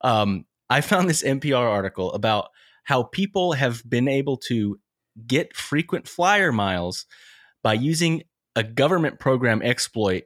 Um, 0.00 0.44
I 0.70 0.80
found 0.80 1.10
this 1.10 1.24
NPR 1.24 1.68
article 1.68 2.12
about 2.12 2.50
how 2.84 3.02
people 3.02 3.54
have 3.54 3.82
been 3.90 4.06
able 4.06 4.36
to 4.46 4.78
get 5.26 5.56
frequent 5.56 6.06
flyer 6.06 6.52
miles 6.52 7.04
by 7.64 7.72
using 7.72 8.22
a 8.54 8.62
government 8.62 9.18
program 9.18 9.60
exploit 9.60 10.22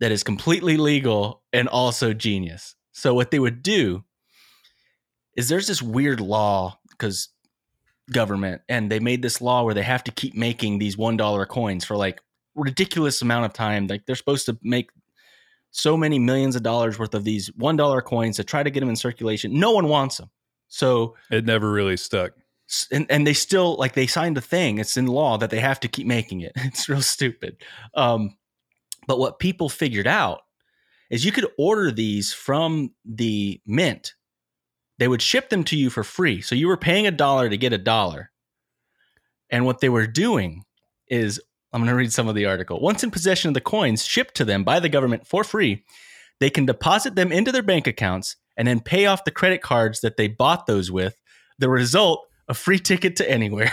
that 0.00 0.10
is 0.10 0.22
completely 0.22 0.78
legal 0.78 1.42
and 1.52 1.68
also 1.68 2.14
genius. 2.14 2.76
So 2.92 3.12
what 3.12 3.30
they 3.30 3.38
would 3.38 3.62
do 3.62 4.04
is 5.36 5.50
there's 5.50 5.66
this 5.66 5.82
weird 5.82 6.22
law 6.22 6.78
because 6.92 7.28
government 8.12 8.62
and 8.68 8.90
they 8.90 9.00
made 9.00 9.22
this 9.22 9.40
law 9.40 9.64
where 9.64 9.74
they 9.74 9.82
have 9.82 10.04
to 10.04 10.12
keep 10.12 10.34
making 10.34 10.78
these 10.78 10.96
one 10.96 11.16
dollar 11.16 11.46
coins 11.46 11.84
for 11.84 11.96
like 11.96 12.20
ridiculous 12.54 13.22
amount 13.22 13.44
of 13.46 13.52
time. 13.52 13.86
Like 13.86 14.06
they're 14.06 14.16
supposed 14.16 14.46
to 14.46 14.58
make 14.62 14.90
so 15.70 15.96
many 15.96 16.18
millions 16.18 16.54
of 16.54 16.62
dollars 16.62 16.98
worth 16.98 17.14
of 17.14 17.24
these 17.24 17.50
one 17.56 17.76
dollar 17.76 18.00
coins 18.02 18.36
to 18.36 18.44
try 18.44 18.62
to 18.62 18.70
get 18.70 18.80
them 18.80 18.88
in 18.88 18.96
circulation. 18.96 19.58
No 19.58 19.72
one 19.72 19.88
wants 19.88 20.18
them 20.18 20.30
so 20.74 21.14
it 21.30 21.44
never 21.44 21.70
really 21.70 21.96
stuck. 21.96 22.32
and, 22.90 23.06
and 23.08 23.26
they 23.26 23.32
still 23.32 23.76
like 23.76 23.94
they 23.94 24.08
signed 24.08 24.36
a 24.36 24.40
thing 24.40 24.78
it's 24.78 24.96
in 24.96 25.06
law 25.06 25.38
that 25.38 25.50
they 25.50 25.60
have 25.60 25.78
to 25.80 25.88
keep 25.88 26.06
making 26.06 26.40
it. 26.40 26.52
It's 26.56 26.88
real 26.88 27.02
stupid. 27.02 27.56
Um, 27.94 28.36
but 29.06 29.18
what 29.20 29.38
people 29.38 29.68
figured 29.68 30.08
out 30.08 30.42
is 31.10 31.24
you 31.24 31.30
could 31.30 31.46
order 31.58 31.92
these 31.92 32.32
from 32.32 32.92
the 33.04 33.60
mint 33.66 34.14
they 34.98 35.08
would 35.08 35.22
ship 35.22 35.48
them 35.50 35.64
to 35.64 35.76
you 35.76 35.90
for 35.90 36.04
free 36.04 36.40
so 36.40 36.54
you 36.54 36.68
were 36.68 36.76
paying 36.76 37.06
a 37.06 37.10
dollar 37.10 37.48
to 37.48 37.56
get 37.56 37.72
a 37.72 37.78
dollar 37.78 38.30
and 39.50 39.64
what 39.66 39.80
they 39.80 39.88
were 39.88 40.06
doing 40.06 40.64
is 41.08 41.40
i'm 41.72 41.80
going 41.80 41.88
to 41.90 41.94
read 41.96 42.12
some 42.12 42.28
of 42.28 42.34
the 42.34 42.46
article 42.46 42.80
once 42.80 43.02
in 43.02 43.10
possession 43.10 43.48
of 43.48 43.54
the 43.54 43.60
coins 43.60 44.04
shipped 44.04 44.34
to 44.34 44.44
them 44.44 44.64
by 44.64 44.78
the 44.80 44.88
government 44.88 45.26
for 45.26 45.44
free 45.44 45.84
they 46.40 46.50
can 46.50 46.66
deposit 46.66 47.14
them 47.14 47.30
into 47.32 47.52
their 47.52 47.62
bank 47.62 47.86
accounts 47.86 48.36
and 48.56 48.66
then 48.68 48.80
pay 48.80 49.06
off 49.06 49.24
the 49.24 49.30
credit 49.30 49.62
cards 49.62 50.00
that 50.00 50.16
they 50.16 50.26
bought 50.28 50.66
those 50.66 50.90
with. 50.90 51.20
The 51.58 51.68
result, 51.68 52.26
a 52.48 52.54
free 52.54 52.78
ticket 52.80 53.16
to 53.16 53.30
anywhere. 53.30 53.72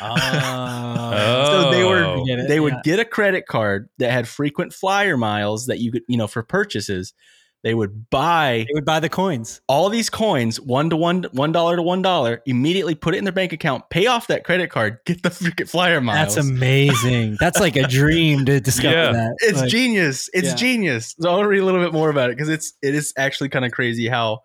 Oh. 0.00 1.46
so 1.46 1.70
they 1.70 1.84
were 1.84 2.04
Oh. 2.04 2.24
Get 2.24 2.38
it? 2.40 2.48
they 2.48 2.60
would 2.60 2.74
Yeah. 2.74 2.80
get 2.84 3.00
a 3.00 3.04
credit 3.04 3.46
card 3.46 3.88
that 3.98 4.10
had 4.10 4.28
frequent 4.28 4.72
flyer 4.72 5.16
miles 5.16 5.66
that 5.66 5.78
you 5.80 5.92
could, 5.92 6.02
you 6.08 6.16
know, 6.16 6.26
for 6.26 6.42
purchases. 6.42 7.14
They 7.62 7.74
would 7.74 8.08
buy 8.08 8.64
They 8.66 8.72
would 8.74 8.86
buy 8.86 9.00
the 9.00 9.10
coins. 9.10 9.60
all 9.68 9.90
these 9.90 10.08
coins, 10.08 10.58
one 10.58 10.88
to 10.90 10.96
one, 10.96 11.24
one 11.32 11.52
dollar 11.52 11.76
to 11.76 11.82
one 11.82 12.00
dollar, 12.00 12.40
immediately 12.46 12.94
put 12.94 13.14
it 13.14 13.18
in 13.18 13.24
their 13.24 13.34
bank 13.34 13.52
account, 13.52 13.90
pay 13.90 14.06
off 14.06 14.28
that 14.28 14.44
credit 14.44 14.70
card, 14.70 14.98
get 15.04 15.22
the 15.22 15.28
freaking 15.28 15.68
flyer 15.68 16.00
miles. 16.00 16.34
That's 16.34 16.46
amazing. 16.48 17.36
That's 17.38 17.60
like 17.60 17.76
a 17.76 17.86
dream 17.86 18.46
to 18.46 18.60
discover 18.60 18.94
Yeah. 18.94 19.12
that. 19.12 19.36
it's 19.40 19.58
Like, 19.60 19.68
genius. 19.68 20.30
It's 20.32 20.48
Yeah. 20.48 20.54
genius. 20.54 21.14
So 21.20 21.28
I 21.28 21.32
want 21.32 21.44
to 21.44 21.48
read 21.48 21.58
a 21.60 21.64
little 21.66 21.82
bit 21.82 21.92
more 21.92 22.08
about 22.08 22.30
it 22.30 22.36
because 22.36 22.48
it's 22.48 22.72
it 22.80 22.94
is 22.94 23.12
actually 23.18 23.50
kind 23.50 23.66
of 23.66 23.72
crazy 23.72 24.08
how 24.08 24.42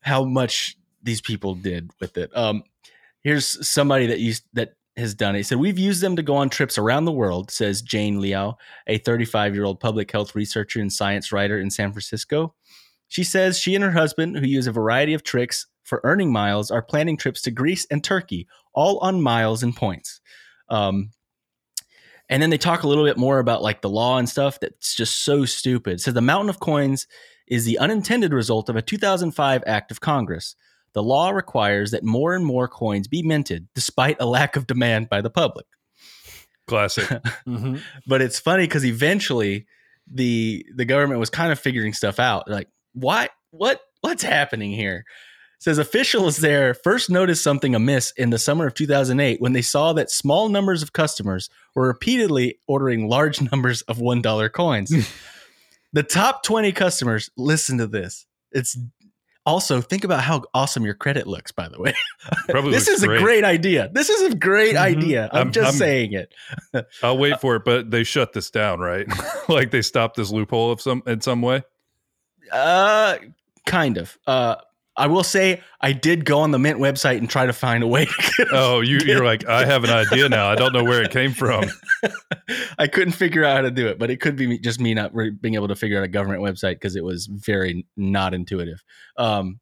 how 0.00 0.24
much 0.24 0.76
these 1.04 1.20
people 1.20 1.54
did 1.54 1.90
with 2.00 2.16
it. 2.18 2.36
Um, 2.36 2.64
here's 3.22 3.64
somebody 3.68 4.06
that 4.06 4.18
used 4.18 4.42
that 4.54 4.72
has 4.96 5.14
done 5.14 5.34
it. 5.34 5.38
He 5.38 5.42
said 5.42 5.58
we've 5.58 5.78
used 5.78 6.02
them 6.02 6.16
to 6.16 6.22
go 6.22 6.36
on 6.36 6.48
trips 6.48 6.78
around 6.78 7.04
the 7.04 7.12
world. 7.12 7.50
Says 7.50 7.82
Jane 7.82 8.20
Liao, 8.20 8.56
a 8.86 8.98
35 8.98 9.54
year 9.54 9.64
old 9.64 9.80
public 9.80 10.10
health 10.10 10.34
researcher 10.34 10.80
and 10.80 10.92
science 10.92 11.32
writer 11.32 11.58
in 11.60 11.70
San 11.70 11.92
Francisco. 11.92 12.54
She 13.08 13.24
says 13.24 13.58
she 13.58 13.74
and 13.74 13.84
her 13.84 13.92
husband, 13.92 14.36
who 14.36 14.46
use 14.46 14.66
a 14.66 14.72
variety 14.72 15.14
of 15.14 15.22
tricks 15.22 15.66
for 15.84 16.00
earning 16.02 16.32
miles, 16.32 16.70
are 16.70 16.82
planning 16.82 17.16
trips 17.16 17.42
to 17.42 17.50
Greece 17.50 17.86
and 17.90 18.02
Turkey, 18.02 18.48
all 18.74 18.98
on 18.98 19.22
miles 19.22 19.62
and 19.62 19.76
points. 19.76 20.20
Um, 20.68 21.10
and 22.28 22.42
then 22.42 22.50
they 22.50 22.58
talk 22.58 22.82
a 22.82 22.88
little 22.88 23.04
bit 23.04 23.16
more 23.16 23.38
about 23.38 23.62
like 23.62 23.82
the 23.82 23.88
law 23.88 24.18
and 24.18 24.28
stuff 24.28 24.58
that's 24.58 24.94
just 24.94 25.22
so 25.24 25.44
stupid. 25.44 26.00
So 26.00 26.10
the 26.10 26.20
mountain 26.20 26.50
of 26.50 26.58
coins 26.58 27.06
is 27.46 27.64
the 27.64 27.78
unintended 27.78 28.32
result 28.32 28.68
of 28.68 28.74
a 28.76 28.82
2005 28.82 29.62
act 29.66 29.90
of 29.92 30.00
Congress. 30.00 30.56
The 30.96 31.02
law 31.02 31.28
requires 31.28 31.90
that 31.90 32.04
more 32.04 32.34
and 32.34 32.42
more 32.42 32.68
coins 32.68 33.06
be 33.06 33.22
minted 33.22 33.68
despite 33.74 34.16
a 34.18 34.24
lack 34.24 34.56
of 34.56 34.66
demand 34.66 35.10
by 35.10 35.20
the 35.20 35.28
public. 35.28 35.66
Classic. 36.66 37.04
mhm. 37.46 37.82
But 38.06 38.22
it's 38.22 38.40
funny 38.40 38.62
because 38.62 38.86
eventually 38.86 39.66
the 40.10 40.64
the 40.74 40.86
government 40.86 41.20
was 41.20 41.28
kind 41.28 41.52
of 41.52 41.58
figuring 41.58 41.92
stuff 41.92 42.18
out. 42.18 42.48
Like, 42.48 42.68
what 42.94 43.30
what 43.50 43.82
what's 44.00 44.22
happening 44.22 44.70
here? 44.70 45.04
says 45.58 45.76
officials 45.76 46.38
there 46.38 46.72
first 46.72 47.10
noticed 47.10 47.42
something 47.42 47.74
amiss 47.74 48.12
in 48.16 48.30
the 48.30 48.38
summer 48.38 48.66
of 48.66 48.72
2008 48.72 49.38
when 49.40 49.52
they 49.52 49.62
saw 49.62 49.92
that 49.92 50.10
small 50.10 50.48
numbers 50.48 50.82
of 50.82 50.94
customers 50.94 51.50
were 51.74 51.88
repeatedly 51.88 52.58
ordering 52.66 53.06
large 53.08 53.40
numbers 53.52 53.82
of 53.82 53.98
$1 53.98 54.52
coins. 54.52 54.92
the 55.92 56.02
top 56.02 56.42
20 56.42 56.72
customers, 56.72 57.30
listen 57.36 57.78
to 57.78 57.86
this. 57.86 58.26
It's 58.52 58.76
also 59.46 59.80
think 59.80 60.04
about 60.04 60.20
how 60.22 60.42
awesome 60.52 60.84
your 60.84 60.94
credit 60.94 61.26
looks, 61.26 61.52
by 61.52 61.68
the 61.68 61.80
way. 61.80 61.94
Probably 62.48 62.72
this 62.72 62.88
is 62.88 63.04
great. 63.04 63.18
a 63.20 63.22
great 63.22 63.44
idea. 63.44 63.88
This 63.92 64.10
is 64.10 64.32
a 64.32 64.36
great 64.36 64.74
Mhm. 64.74 64.80
idea. 64.80 65.30
I'm, 65.32 65.38
I'm- 65.38 65.52
just 65.52 65.66
I'm- 65.68 65.74
saying 65.76 66.12
it. 66.12 66.34
I'll 67.02 67.16
wait 67.16 67.40
for 67.40 67.56
it, 67.56 67.64
but 67.64 67.90
they 67.90 68.04
shut 68.04 68.32
this 68.34 68.50
down, 68.50 68.80
right? 68.80 69.06
like 69.48 69.70
they 69.70 69.82
stopped 69.82 70.16
this 70.16 70.30
loophole 70.30 70.70
of 70.72 70.80
some 70.80 71.02
in 71.06 71.20
some 71.22 71.40
way. 71.40 71.62
Uh, 72.52 73.16
kind 73.64 73.96
of. 73.98 74.18
Uh, 74.26 74.56
I 74.96 75.06
will 75.08 75.22
say 75.22 75.62
I 75.80 75.92
did 75.92 76.24
go 76.24 76.40
on 76.40 76.52
the 76.52 76.58
Mint 76.58 76.78
website 76.80 77.18
and 77.18 77.28
try 77.28 77.46
to 77.46 77.52
find 77.52 77.82
a 77.82 77.86
way 77.86 78.06
to 78.06 78.46
Oh, 78.52 78.80
you, 78.80 78.98
you're 79.04 79.24
like, 79.24 79.46
I 79.46 79.66
have 79.66 79.84
an 79.84 79.90
idea 79.90 80.28
now. 80.28 80.48
I 80.48 80.54
don't 80.54 80.72
know 80.72 80.84
where 80.84 81.02
it 81.02 81.10
came 81.10 81.32
from. 81.32 81.64
I 82.78 82.86
couldn't 82.86 83.12
figure 83.12 83.44
out 83.44 83.56
how 83.56 83.62
to 83.62 83.70
do 83.70 83.86
it, 83.88 83.98
but 83.98 84.10
it 84.10 84.20
could 84.20 84.36
be 84.36 84.46
me- 84.46 84.58
just 84.58 84.80
me 84.80 84.94
not 84.94 85.14
re- 85.14 85.30
being 85.30 85.54
able 85.54 85.68
to 85.68 85.76
figure 85.76 85.98
out 85.98 86.04
a 86.04 86.08
government 86.08 86.42
website 86.42 86.74
because 86.74 86.96
it 86.96 87.04
was 87.04 87.26
very 87.26 87.86
not 87.96 88.32
intuitive. 88.32 88.82
Um, 89.18 89.60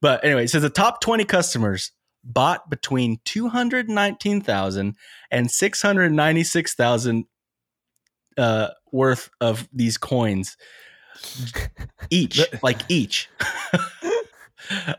but 0.00 0.24
anyway, 0.24 0.44
it 0.44 0.50
says 0.50 0.62
the 0.62 0.70
top 0.70 1.00
20 1.00 1.24
customers 1.24 1.92
bought 2.24 2.68
between 2.68 3.20
219,000 3.24 4.96
and 5.30 5.50
696,000 5.50 7.24
uh, 8.36 8.68
worth 8.90 9.30
of 9.40 9.68
these 9.72 9.96
coins 9.96 10.56
each, 12.10 12.40
like 12.62 12.80
each. 12.88 13.28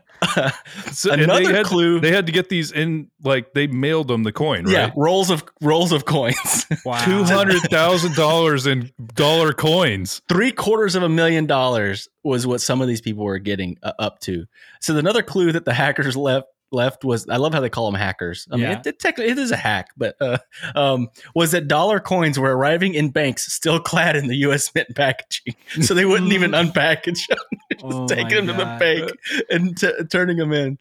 So, 0.92 1.12
and 1.12 1.20
they 1.20 1.24
Another 1.24 1.54
had, 1.54 1.66
clue. 1.66 2.00
They 2.00 2.10
had 2.10 2.26
to 2.26 2.32
get 2.32 2.48
these 2.48 2.72
in, 2.72 3.10
like 3.22 3.52
they 3.52 3.66
mailed 3.66 4.08
them 4.08 4.22
the 4.22 4.32
coin, 4.32 4.66
yeah, 4.66 4.90
rolls 4.96 5.28
of 5.28 5.44
rolls 5.60 5.92
of 5.92 6.04
coins. 6.04 6.66
Wow. 6.84 7.04
Two 7.04 7.24
hundred 7.24 7.62
thousand 7.64 8.14
dollars 8.14 8.66
in 8.66 8.90
dollar 9.14 9.52
coins. 9.52 10.22
three 10.28 10.50
quarters 10.52 10.94
of 10.96 11.02
a 11.02 11.08
million 11.08 11.46
dollars 11.46 12.08
was 12.22 12.46
what 12.46 12.60
some 12.60 12.80
of 12.80 12.88
these 12.88 13.00
people 13.00 13.24
were 13.24 13.38
getting 13.38 13.76
uh, 13.82 13.92
up 13.98 14.18
to. 14.20 14.46
So 14.80 14.96
another 14.96 15.22
clue 15.22 15.52
that 15.52 15.64
the 15.64 15.74
hackers 15.74 16.16
left 16.16 16.48
left 16.74 17.04
was 17.04 17.28
I 17.28 17.36
love 17.36 17.54
how 17.54 17.60
they 17.60 17.70
call 17.70 17.90
them 17.90 17.98
hackers. 17.98 18.46
I 18.50 18.56
mean, 18.56 18.66
it, 18.66 18.86
it 18.86 18.98
technically 18.98 19.30
it 19.32 19.38
is 19.38 19.50
a 19.50 19.56
hack, 19.56 19.88
but 19.96 20.16
uh, 20.20 20.38
um, 20.74 21.08
was 21.34 21.52
that 21.52 21.68
dollar 21.68 22.00
coins 22.00 22.38
were 22.38 22.54
arriving 22.54 22.94
in 22.94 23.10
banks 23.10 23.50
still 23.52 23.80
clad 23.80 24.16
in 24.16 24.26
the 24.26 24.36
U.S. 24.36 24.70
Mint 24.74 24.94
packaging, 24.94 25.54
so 25.80 25.94
they 25.94 26.04
wouldn't 26.04 26.32
even 26.32 26.50
unpackage 26.52 27.26
them, 27.28 27.38
just 27.72 27.84
Oh 27.84 28.06
taking 28.06 28.36
them 28.36 28.46
to 28.48 28.52
the 28.52 28.64
God. 28.64 28.78
bank 28.80 29.10
and 29.48 29.76
t- 29.76 30.04
turning 30.10 30.36
them 30.36 30.52
in. 30.52 30.78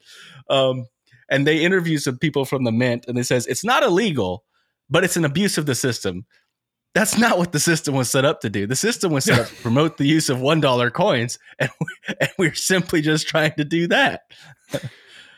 Um, 0.50 0.88
and 1.30 1.48
they 1.48 1.64
interview 1.64 1.98
some 1.98 2.18
people 2.18 2.44
from 2.46 2.64
the 2.66 2.72
Mint, 2.72 3.06
and 3.08 3.18
they 3.18 3.24
says 3.24 3.48
it's 3.48 3.64
not 3.64 3.84
illegal, 3.84 4.44
but 4.90 5.04
it's 5.04 5.16
an 5.18 5.24
abuse 5.26 5.58
of 5.58 5.66
the 5.66 5.76
system. 5.76 6.26
That's 6.94 7.18
not 7.18 7.40
what 7.40 7.54
the 7.54 7.60
system 7.60 7.96
was 7.96 8.08
set 8.12 8.24
up 8.24 8.42
to 8.42 8.52
do. 8.52 8.68
The 8.68 8.76
system 8.76 9.12
was 9.12 9.24
set 9.26 9.40
up 9.40 9.48
to 9.48 9.56
promote 9.64 9.98
the 9.98 10.06
use 10.06 10.30
of 10.30 10.42
one 10.42 10.62
dollar 10.62 10.92
coins, 10.92 11.40
and, 11.58 11.72
we, 11.80 12.16
and 12.20 12.30
we're 12.38 12.54
simply 12.54 13.02
just 13.02 13.28
trying 13.28 13.54
to 13.58 13.64
do 13.66 13.88
that. 13.88 14.22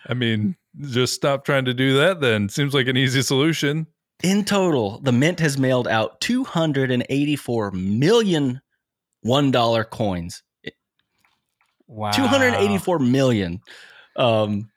I 0.07 0.13
mean, 0.13 0.55
just 0.81 1.13
stop 1.13 1.45
trying 1.45 1.65
to 1.65 1.73
do 1.73 1.97
that. 1.97 2.21
Then 2.21 2.49
seems 2.49 2.73
like 2.73 2.87
an 2.87 2.97
easy 2.97 3.21
solution. 3.21 3.87
In 4.23 4.45
total, 4.45 4.99
the 5.01 5.11
Mint 5.11 5.39
has 5.39 5.57
mailed 5.57 5.87
out 5.87 6.21
284 6.21 7.71
million 7.71 8.61
one 9.21 9.51
dollar 9.51 9.83
coins. 9.83 10.41
Wow. 11.87 12.11
284 12.11 12.99
million. 12.99 13.61
Um, 14.15 14.69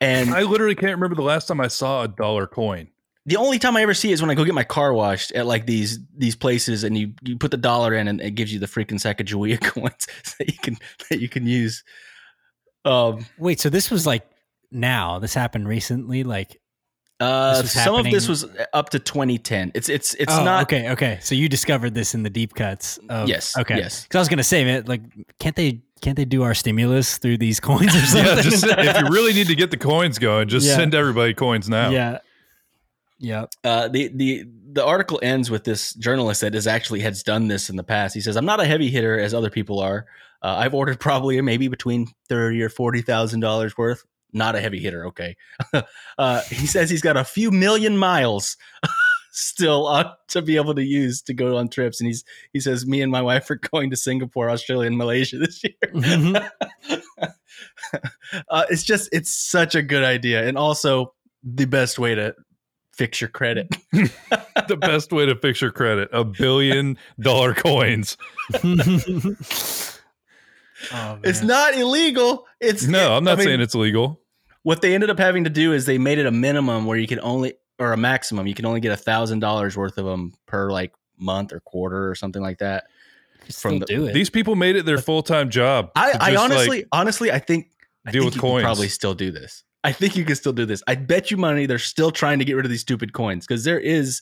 and 0.00 0.30
I 0.30 0.42
literally 0.42 0.74
can't 0.74 0.92
remember 0.92 1.16
the 1.16 1.22
last 1.22 1.46
time 1.46 1.60
I 1.60 1.68
saw 1.68 2.02
a 2.02 2.08
dollar 2.08 2.46
coin. 2.46 2.88
the 3.26 3.36
only 3.36 3.58
time 3.58 3.76
I 3.76 3.82
ever 3.82 3.94
see 3.94 4.10
it 4.10 4.14
is 4.14 4.22
when 4.22 4.30
I 4.30 4.34
go 4.34 4.44
get 4.44 4.54
my 4.54 4.64
car 4.64 4.92
washed 4.92 5.32
at 5.32 5.46
like 5.46 5.66
these 5.66 5.98
these 6.16 6.36
places, 6.36 6.84
and 6.84 6.96
you 6.96 7.14
you 7.22 7.36
put 7.36 7.50
the 7.50 7.56
dollar 7.56 7.94
in, 7.94 8.08
and 8.08 8.20
it 8.20 8.32
gives 8.32 8.52
you 8.52 8.58
the 8.58 8.66
freaking 8.66 9.00
Sacagawea 9.00 9.60
coins 9.62 10.06
that 10.38 10.48
you 10.48 10.58
can 10.58 10.76
that 11.08 11.20
you 11.20 11.28
can 11.28 11.46
use. 11.46 11.82
Um, 12.84 13.26
Wait, 13.38 13.60
so 13.60 13.68
this 13.68 13.90
was 13.90 14.06
like 14.06 14.26
now? 14.70 15.18
This 15.18 15.34
happened 15.34 15.68
recently? 15.68 16.24
Like 16.24 16.60
uh, 17.20 17.54
This 17.54 17.62
was 17.62 17.72
some 17.84 17.94
of 17.96 18.10
this 18.10 18.28
was 18.28 18.46
up 18.72 18.90
to 18.90 18.98
2010. 18.98 19.72
It's 19.74 19.88
it's 19.88 20.14
it's 20.14 20.32
oh, 20.32 20.44
not 20.44 20.62
okay. 20.64 20.90
Okay, 20.90 21.18
so 21.22 21.34
you 21.34 21.48
discovered 21.48 21.94
this 21.94 22.14
in 22.14 22.22
the 22.22 22.30
deep 22.30 22.54
cuts. 22.54 22.98
Of, 23.08 23.28
Yes, 23.28 23.56
Okay. 23.58 23.76
yes. 23.76 24.04
Because 24.04 24.16
I 24.16 24.20
was 24.20 24.28
gonna 24.28 24.42
say, 24.42 24.64
man, 24.64 24.84
like, 24.86 25.02
can't 25.38 25.54
they 25.56 25.82
can't 26.00 26.16
they 26.16 26.24
do 26.24 26.42
our 26.42 26.54
stimulus 26.54 27.18
through 27.18 27.38
these 27.38 27.60
coins 27.68 27.94
or 27.94 28.00
something? 28.00 28.36
Yeah, 28.36 28.42
just 28.42 28.64
if 28.66 29.00
you 29.00 29.08
really 29.10 29.32
need 29.34 29.48
to 29.48 29.54
get 29.54 29.70
the 29.70 29.76
coins 29.76 30.18
going, 30.18 30.48
just 30.48 30.66
Yeah. 30.66 30.76
send 30.76 30.94
everybody 30.94 31.34
coins 31.34 31.68
now. 31.68 31.90
yeah. 31.90 32.18
Yeah. 33.22 33.46
uh, 33.64 33.88
the 33.88 34.08
the 34.14 34.44
the 34.72 34.84
article 34.84 35.18
ends 35.22 35.50
with 35.50 35.64
this 35.64 35.92
journalist 35.94 36.40
that 36.40 36.54
is 36.54 36.66
actually 36.66 37.00
has 37.00 37.22
done 37.22 37.48
this 37.48 37.68
in 37.68 37.76
the 37.76 37.82
past. 37.84 38.14
He 38.14 38.20
says, 38.22 38.36
"I'm 38.36 38.46
not 38.46 38.60
a 38.60 38.64
heavy 38.64 38.88
hitter 38.88 39.18
as 39.18 39.34
other 39.34 39.50
people 39.50 39.78
are. 39.80 40.06
Uh, 40.42 40.54
I've 40.56 40.72
ordered 40.72 40.98
probably 41.00 41.38
maybe 41.42 41.68
between 41.68 42.06
thirty 42.30 42.62
or 42.62 42.70
forty 42.70 43.02
thousand 43.02 43.40
dollars 43.40 43.76
worth. 43.76 44.04
Not 44.32 44.56
a 44.56 44.60
heavy 44.60 44.80
hitter, 44.80 45.06
okay." 45.06 45.36
uh, 46.18 46.42
he 46.42 46.66
says 46.66 46.90
he's 46.90 47.02
got 47.02 47.16
a 47.16 47.24
few 47.24 47.50
million 47.50 47.96
miles 47.96 48.56
still 49.32 49.86
on 49.86 50.12
to 50.28 50.42
be 50.42 50.56
able 50.56 50.74
to 50.74 50.82
use 50.82 51.22
to 51.22 51.34
go 51.34 51.56
on 51.56 51.68
trips, 51.68 52.00
and 52.00 52.06
he's 52.08 52.24
he 52.52 52.60
says, 52.60 52.86
"Me 52.86 53.02
and 53.02 53.12
my 53.12 53.22
wife 53.22 53.50
are 53.50 53.56
going 53.56 53.90
to 53.90 53.96
Singapore, 53.96 54.50
Australia, 54.50 54.86
and 54.86 54.98
Malaysia 54.98 55.38
this 55.38 55.62
year." 55.62 55.74
Mhm. 55.92 56.50
uh, 58.48 58.64
it's 58.70 58.84
just 58.84 59.08
it's 59.12 59.32
such 59.32 59.74
a 59.74 59.82
good 59.82 60.04
idea, 60.04 60.46
and 60.46 60.58
also 60.58 61.14
the 61.42 61.66
best 61.66 61.98
way 61.98 62.14
to 62.14 62.34
fix 62.92 63.20
your 63.20 63.30
credit. 63.30 63.68
the 63.92 64.76
best 64.80 65.12
way 65.12 65.26
to 65.26 65.36
fix 65.36 65.60
your 65.60 65.70
credit: 65.72 66.08
a 66.12 66.24
billion 66.24 66.98
dollar 67.20 67.54
coins. 67.54 68.16
Oh, 70.92 71.18
It's 71.22 71.42
not 71.42 71.74
illegal. 71.74 72.46
It's 72.60 72.86
No, 72.86 73.14
I'm 73.16 73.24
not 73.24 73.32
I 73.32 73.36
mean, 73.36 73.46
saying 73.46 73.60
it's 73.60 73.74
illegal. 73.74 74.20
what 74.62 74.82
they 74.82 74.94
ended 74.94 75.10
up 75.10 75.18
having 75.18 75.44
to 75.44 75.50
do 75.50 75.72
is 75.72 75.86
they 75.86 75.98
made 75.98 76.18
it 76.18 76.26
a 76.26 76.30
minimum 76.30 76.84
where 76.86 76.98
you 76.98 77.06
can 77.06 77.20
only 77.20 77.54
or 77.78 77.92
a 77.92 77.96
maximum 77.96 78.46
you 78.46 78.54
can 78.54 78.66
only 78.66 78.80
get 78.80 78.92
a 78.92 78.96
thousand 78.96 79.38
dollars 79.40 79.76
worth 79.76 79.96
of 79.96 80.04
them 80.04 80.34
per 80.46 80.70
like 80.70 80.92
month 81.18 81.52
or 81.52 81.60
quarter 81.60 82.10
or 82.10 82.14
something 82.14 82.42
like 82.42 82.58
that. 82.58 82.84
From 83.52 83.78
the- 83.78 83.86
do 83.86 84.06
it. 84.06 84.12
These 84.12 84.30
people 84.30 84.54
made 84.56 84.76
it 84.76 84.84
their 84.84 84.98
full 84.98 85.22
time 85.22 85.48
job. 85.50 85.90
I, 85.96 86.12
I 86.20 86.36
honestly, 86.36 86.68
like, 86.80 86.88
honestly, 86.92 87.32
I 87.32 87.38
think 87.38 87.68
I 88.06 88.10
deal 88.10 88.22
think 88.22 88.34
with 88.34 88.34
you 88.36 88.40
coins. 88.42 88.64
Probably 88.64 88.88
still 88.88 89.14
do 89.14 89.30
this. 89.30 89.64
I 89.82 89.92
think 89.92 90.14
you 90.14 90.24
can 90.26 90.36
still 90.36 90.52
do 90.52 90.66
this. 90.66 90.82
I 90.86 90.94
bet 90.94 91.30
you 91.30 91.38
money 91.38 91.64
they're 91.64 91.78
still 91.78 92.10
trying 92.10 92.38
to 92.40 92.44
get 92.44 92.52
rid 92.54 92.66
of 92.66 92.70
these 92.70 92.82
stupid 92.82 93.14
coins 93.14 93.46
because 93.46 93.64
there 93.64 93.80
is 93.80 94.20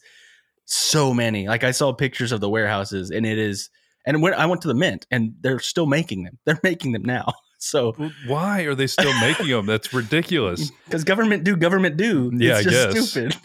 so 0.66 1.12
many. 1.12 1.48
Like 1.48 1.64
I 1.64 1.72
saw 1.72 1.92
pictures 1.92 2.30
of 2.30 2.40
the 2.40 2.48
warehouses, 2.48 3.10
and 3.10 3.26
it 3.26 3.38
is 3.38 3.70
And 4.08 4.22
when 4.22 4.32
I 4.34 4.46
went 4.46 4.62
to 4.62 4.68
the 4.68 4.74
mint, 4.74 5.06
and 5.10 5.34
they're 5.42 5.58
still 5.60 5.86
making 5.86 6.24
them. 6.24 6.38
They're 6.46 6.58
making 6.64 6.92
them 6.92 7.02
now. 7.02 7.32
So 7.60 7.90
Why 8.28 8.60
are 8.62 8.76
they 8.76 8.86
still 8.86 9.12
making 9.20 9.48
them? 9.48 9.66
That's 9.66 9.92
ridiculous. 9.92 10.70
because 10.84 11.02
government 11.02 11.42
do, 11.42 11.56
government 11.56 11.96
do. 11.96 12.30
Yeah, 12.32 12.58
it's 12.58 12.68
I 12.68 12.70
just 12.70 12.94
guess. 12.94 13.10
stupid. 13.10 13.36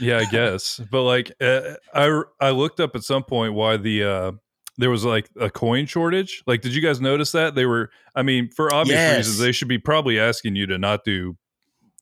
Yeah, 0.00 0.16
I 0.20 0.24
guess. 0.24 0.80
But 0.90 1.02
like, 1.02 1.32
uh, 1.38 1.74
I 1.94 2.22
I 2.40 2.48
looked 2.48 2.80
up 2.80 2.96
at 2.96 3.02
some 3.02 3.24
point 3.24 3.52
why 3.52 3.76
the 3.76 4.04
uh, 4.04 4.32
there 4.78 4.88
was 4.88 5.04
like 5.04 5.28
a 5.38 5.50
coin 5.50 5.84
shortage. 5.84 6.42
Like, 6.46 6.62
did 6.62 6.74
you 6.74 6.80
guys 6.80 6.98
notice 7.02 7.32
that 7.32 7.54
they 7.56 7.66
were? 7.66 7.90
I 8.14 8.22
mean, 8.22 8.48
for 8.56 8.72
obvious 8.72 8.96
Yes. 9.00 9.16
reasons, 9.18 9.38
they 9.38 9.52
should 9.52 9.68
be 9.68 9.78
probably 9.78 10.18
asking 10.18 10.56
you 10.56 10.64
to 10.68 10.78
not 10.78 11.04
do 11.04 11.36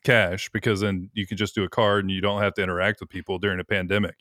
cash 0.05 0.49
because 0.53 0.83
then 0.83 1.11
you 1.15 1.27
can 1.27 1.37
just 1.37 1.57
do 1.57 1.65
a 1.65 1.69
card 1.69 2.05
and 2.05 2.13
you 2.13 2.21
don't 2.21 2.41
have 2.41 2.55
to 2.55 2.63
interact 2.63 3.01
with 3.01 3.09
people 3.09 3.41
during 3.41 3.59
a 3.59 3.65
pandemic. 3.65 4.15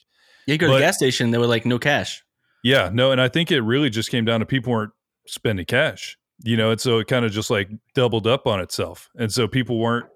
you 0.48 0.58
go 0.58 0.66
to 0.66 0.74
the 0.74 0.80
gas 0.80 0.98
station, 0.98 1.30
they 1.30 1.38
were 1.38 1.46
like, 1.46 1.64
no 1.64 1.78
cash. 1.78 2.24
Yeah, 2.66 2.90
no, 2.92 3.12
and 3.12 3.22
I 3.22 3.28
think 3.28 3.52
it 3.52 3.62
really 3.62 3.92
just 3.92 4.10
came 4.10 4.26
down 4.26 4.40
to 4.40 4.46
people 4.48 4.74
weren't 4.74 4.92
spending 5.28 5.68
cash, 5.68 6.18
you 6.44 6.58
know, 6.58 6.72
and 6.72 6.82
so 6.82 6.98
it 6.98 7.06
kind 7.08 7.24
of 7.24 7.32
just 7.32 7.52
like 7.52 7.70
doubled 7.94 8.26
up 8.26 8.48
on 8.48 8.60
itself, 8.60 9.08
and 9.16 9.32
so 9.32 9.48
people 9.48 9.78
weren't 9.78 10.08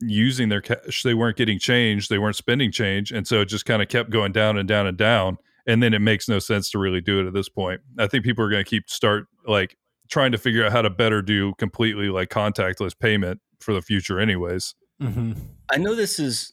using 0.00 0.48
their 0.48 0.60
cash, 0.60 1.02
they 1.02 1.14
weren't 1.14 1.36
getting 1.36 1.58
change, 1.58 2.06
they 2.06 2.18
weren't 2.18 2.36
spending 2.36 2.70
change, 2.70 3.10
and 3.10 3.26
so 3.26 3.40
it 3.40 3.46
just 3.46 3.66
kind 3.66 3.82
of 3.82 3.88
kept 3.88 4.10
going 4.10 4.30
down 4.30 4.56
and 4.56 4.68
down 4.68 4.86
and 4.86 4.96
down, 4.96 5.38
and 5.66 5.82
then 5.82 5.92
it 5.92 5.98
makes 5.98 6.28
no 6.28 6.38
sense 6.38 6.70
to 6.70 6.78
really 6.78 7.00
do 7.00 7.18
it 7.18 7.26
at 7.26 7.32
this 7.32 7.48
point. 7.48 7.80
I 7.98 8.06
think 8.06 8.22
people 8.22 8.44
are 8.44 8.48
going 8.48 8.64
to 8.64 8.70
keep 8.70 8.88
start 8.88 9.26
like 9.44 9.76
trying 10.08 10.30
to 10.30 10.38
figure 10.38 10.64
out 10.64 10.70
how 10.70 10.82
to 10.82 10.90
better 10.90 11.20
do 11.20 11.52
completely 11.58 12.10
like 12.10 12.28
contactless 12.28 12.96
payment 12.96 13.40
for 13.58 13.74
the 13.74 13.82
future, 13.82 14.20
anyways. 14.20 14.76
Mm-hmm. 15.02 15.32
I 15.72 15.78
know 15.78 15.96
this 15.96 16.20
is 16.20 16.52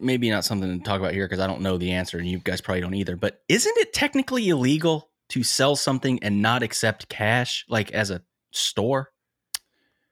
maybe 0.00 0.30
not 0.30 0.44
something 0.44 0.78
to 0.78 0.84
talk 0.84 1.00
about 1.00 1.12
here 1.12 1.26
because 1.26 1.40
I 1.40 1.46
don't 1.46 1.60
know 1.62 1.78
the 1.78 1.92
answer, 1.92 2.18
and 2.18 2.28
you 2.28 2.38
guys 2.38 2.60
probably 2.60 2.80
don't 2.82 2.94
either. 2.94 3.16
But 3.16 3.40
isn't 3.48 3.76
it 3.78 3.92
technically 3.92 4.48
illegal 4.48 5.10
to 5.30 5.42
sell 5.42 5.76
something 5.76 6.18
and 6.22 6.42
not 6.42 6.62
accept 6.62 7.08
cash, 7.08 7.64
like 7.68 7.90
as 7.92 8.10
a 8.10 8.22
store? 8.50 9.10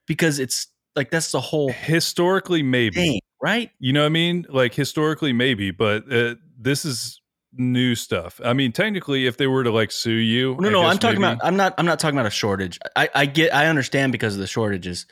Because 0.07 0.39
it's 0.39 0.67
like 0.95 1.11
that's 1.11 1.31
the 1.31 1.41
whole 1.41 1.69
Historically, 1.71 2.63
maybe. 2.63 2.95
thing, 2.95 3.21
right? 3.41 3.71
You 3.79 3.93
know 3.93 4.01
what 4.01 4.07
I 4.07 4.09
mean? 4.09 4.45
Like 4.49 4.73
historically, 4.73 5.33
maybe, 5.33 5.71
but 5.71 6.11
uh, 6.11 6.35
this 6.57 6.85
is 6.85 7.21
new 7.53 7.93
stuff. 7.95 8.39
I 8.43 8.53
mean, 8.53 8.71
technically, 8.71 9.25
if 9.25 9.37
they 9.37 9.47
were 9.47 9.63
to 9.63 9.71
like 9.71 9.91
sue 9.91 10.11
you, 10.11 10.55
No, 10.59 10.69
I 10.69 10.71
no, 10.71 10.81
I'm 10.83 10.97
talking 10.97 11.21
maybe- 11.21 11.33
about. 11.33 11.45
I'm 11.45 11.57
not. 11.57 11.73
I'm 11.77 11.85
not 11.85 11.99
talking 11.99 12.17
about 12.17 12.27
a 12.27 12.31
shortage. 12.31 12.79
I, 12.95 13.09
I 13.13 13.25
get. 13.25 13.53
I 13.53 13.67
understand 13.67 14.11
because 14.13 14.33
of 14.35 14.39
the 14.39 14.47
shortages, 14.47 15.05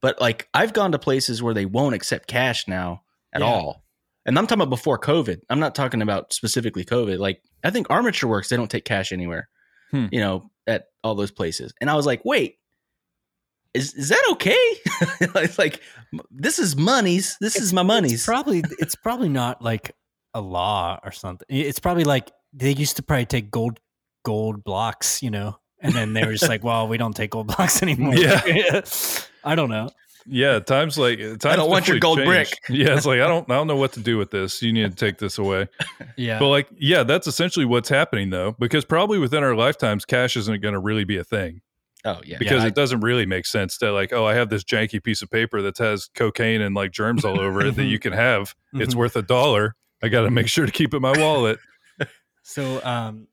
but 0.00 0.20
like 0.20 0.48
I've 0.52 0.72
gone 0.74 0.92
to 0.92 0.98
places 0.98 1.42
where 1.42 1.54
they 1.54 1.64
won't 1.66 1.94
accept 1.94 2.28
cash 2.28 2.68
now 2.68 3.02
at 3.32 3.40
Yeah. 3.40 3.46
all, 3.46 3.81
and 4.24 4.38
I'm 4.38 4.46
talking 4.46 4.62
about 4.62 4.70
before 4.70 4.98
COVID. 4.98 5.40
I'm 5.50 5.60
not 5.60 5.74
talking 5.74 6.02
about 6.02 6.32
specifically 6.32 6.84
COVID. 6.84 7.18
Like 7.18 7.42
I 7.64 7.70
think 7.70 7.88
Armature 7.90 8.28
Works, 8.28 8.48
they 8.48 8.56
don't 8.56 8.70
take 8.70 8.84
cash 8.84 9.12
anywhere. 9.12 9.48
Hmm. 9.90 10.06
You 10.10 10.20
know, 10.20 10.50
at 10.66 10.84
all 11.04 11.14
those 11.14 11.30
places, 11.30 11.72
and 11.80 11.90
I 11.90 11.94
was 11.94 12.06
like, 12.06 12.24
wait. 12.24 12.58
Is, 13.74 13.94
is 13.94 14.10
that 14.10 14.22
okay? 14.32 14.52
it's 15.42 15.58
like 15.58 15.80
this 16.30 16.58
is 16.58 16.76
monies. 16.76 17.38
This 17.40 17.56
is 17.56 17.72
my 17.72 17.82
monies. 17.82 18.12
It's 18.12 18.26
probably 18.26 18.62
it's 18.78 18.94
probably 18.94 19.30
not 19.30 19.62
like 19.62 19.96
a 20.34 20.42
law 20.42 21.00
or 21.02 21.10
something. 21.10 21.46
It's 21.48 21.78
probably 21.78 22.04
like 22.04 22.30
they 22.52 22.72
used 22.72 22.96
to 22.96 23.02
probably 23.02 23.24
take 23.24 23.50
gold 23.50 23.80
gold 24.26 24.62
blocks, 24.62 25.22
you 25.22 25.30
know, 25.30 25.56
and 25.80 25.94
then 25.94 26.12
they 26.12 26.24
were 26.24 26.32
just 26.32 26.48
like, 26.48 26.62
well, 26.64 26.86
we 26.86 26.96
don't 26.96 27.16
take 27.16 27.30
gold 27.30 27.48
blocks 27.48 27.82
anymore. 27.82 28.14
Yeah. 28.14 28.82
I 29.44 29.54
don't 29.54 29.70
know. 29.70 29.88
Yeah, 30.26 30.58
times 30.60 30.96
like 30.98 31.18
times 31.38 31.42
don't 31.42 31.70
want 31.70 31.88
your 31.88 31.98
gold 31.98 32.18
brick. 32.24 32.48
Yeah, 32.68 32.96
it's 32.96 33.06
like 33.06 33.20
I 33.20 33.26
don't 33.26 33.50
I 33.50 33.54
don't 33.54 33.66
know 33.66 33.76
what 33.76 33.92
to 33.92 34.00
do 34.00 34.18
with 34.18 34.30
this. 34.30 34.62
You 34.62 34.72
need 34.72 34.90
to 34.90 34.96
take 34.96 35.18
this 35.18 35.38
away. 35.38 35.68
Yeah. 36.16 36.38
But 36.38 36.48
like, 36.48 36.68
yeah, 36.76 37.02
that's 37.04 37.26
essentially 37.26 37.64
what's 37.64 37.88
happening 37.88 38.30
though, 38.30 38.54
because 38.58 38.84
probably 38.84 39.18
within 39.18 39.42
our 39.42 39.54
lifetimes, 39.54 40.04
cash 40.04 40.36
isn't 40.36 40.60
going 40.62 40.74
to 40.74 40.80
really 40.80 41.04
be 41.04 41.16
a 41.16 41.24
thing 41.24 41.60
oh 42.04 42.20
yeah, 42.24 42.36
because 42.38 42.62
yeah, 42.62 42.68
it 42.68 42.74
doesn't 42.74 43.00
really 43.00 43.24
make 43.26 43.46
sense 43.46 43.78
to 43.78 43.92
like, 43.92 44.12
oh, 44.12 44.24
I 44.26 44.34
have 44.34 44.50
this 44.50 44.62
janky 44.64 45.02
piece 45.02 45.22
of 45.22 45.30
paper 45.30 45.62
that 45.62 45.78
has 45.78 46.08
cocaine 46.14 46.60
and 46.60 46.74
like 46.74 46.90
germs 46.92 47.24
all 47.24 47.40
over 47.40 47.64
it 47.66 47.76
that 47.76 47.84
you 47.84 47.98
can 47.98 48.12
have. 48.12 48.54
It's 48.74 48.94
Mhm. 48.94 48.98
worth 48.98 49.16
a 49.16 49.22
dollar. 49.22 49.74
I 50.02 50.08
got 50.08 50.22
to 50.22 50.30
make 50.30 50.48
sure 50.48 50.66
to 50.66 50.72
keep 50.72 50.92
it 50.92 50.96
in 50.96 51.02
my 51.02 51.16
wallet. 51.16 51.58
So, 52.42 52.80
um, 52.84 53.28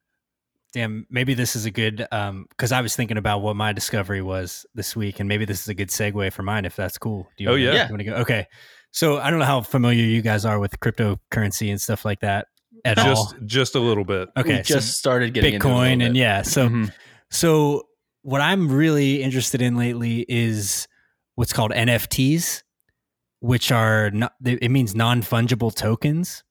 damn, 0.73 1.05
maybe 1.09 1.33
this 1.33 1.55
is 1.55 1.65
a 1.65 1.71
good 1.71 2.05
um 2.11 2.45
because 2.49 2.71
I 2.71 2.81
was 2.81 2.95
thinking 2.95 3.17
about 3.17 3.41
what 3.41 3.55
my 3.55 3.73
discovery 3.73 4.21
was 4.21 4.65
this 4.75 4.95
week, 4.95 5.19
and 5.19 5.27
maybe 5.29 5.45
this 5.45 5.61
is 5.61 5.67
a 5.67 5.73
good 5.73 5.89
segue 5.89 6.31
for 6.33 6.43
mine 6.43 6.65
if 6.65 6.75
that's 6.75 6.97
cool. 6.97 7.27
Do 7.37 7.43
you 7.43 7.49
Oh, 7.49 7.53
wanna- 7.53 7.63
yeah. 7.63 7.73
Yeah. 7.73 7.85
you 7.87 7.93
wanna 7.93 8.03
go? 8.03 8.13
Okay. 8.15 8.47
So 8.91 9.19
I 9.19 9.29
don't 9.29 9.39
know 9.39 9.45
how 9.45 9.61
familiar 9.61 10.03
you 10.03 10.21
guys 10.21 10.45
are 10.45 10.59
with 10.59 10.79
cryptocurrency 10.79 11.69
and 11.69 11.79
stuff 11.79 12.05
like 12.05 12.21
that 12.21 12.47
at 12.85 12.97
just 12.97 13.07
all. 13.07 13.33
just 13.45 13.75
a 13.75 13.79
little 13.79 14.03
bit. 14.05 14.29
We 14.35 14.41
Okay, 14.41 14.63
so 14.63 14.75
just 14.75 14.97
started 14.97 15.33
getting 15.33 15.55
into 15.55 15.67
it 15.67 15.71
a 15.71 15.73
Bitcoin 15.73 15.91
and 16.03 16.13
bit. 16.13 16.15
yeah, 16.15 16.41
so 16.41 16.69
Mhm. 16.69 16.91
so 17.29 17.87
what 18.23 18.41
I'm 18.41 18.69
really 18.71 19.21
interested 19.21 19.61
in 19.61 19.75
lately 19.77 20.25
is 20.27 20.87
what's 21.35 21.53
called 21.53 21.71
NFTs, 21.71 22.63
which 23.41 23.71
are 23.71 24.11
not, 24.11 24.33
it 24.43 24.69
means 24.71 24.95
non 24.95 25.21
fungible 25.21 25.73
tokens. 25.73 26.43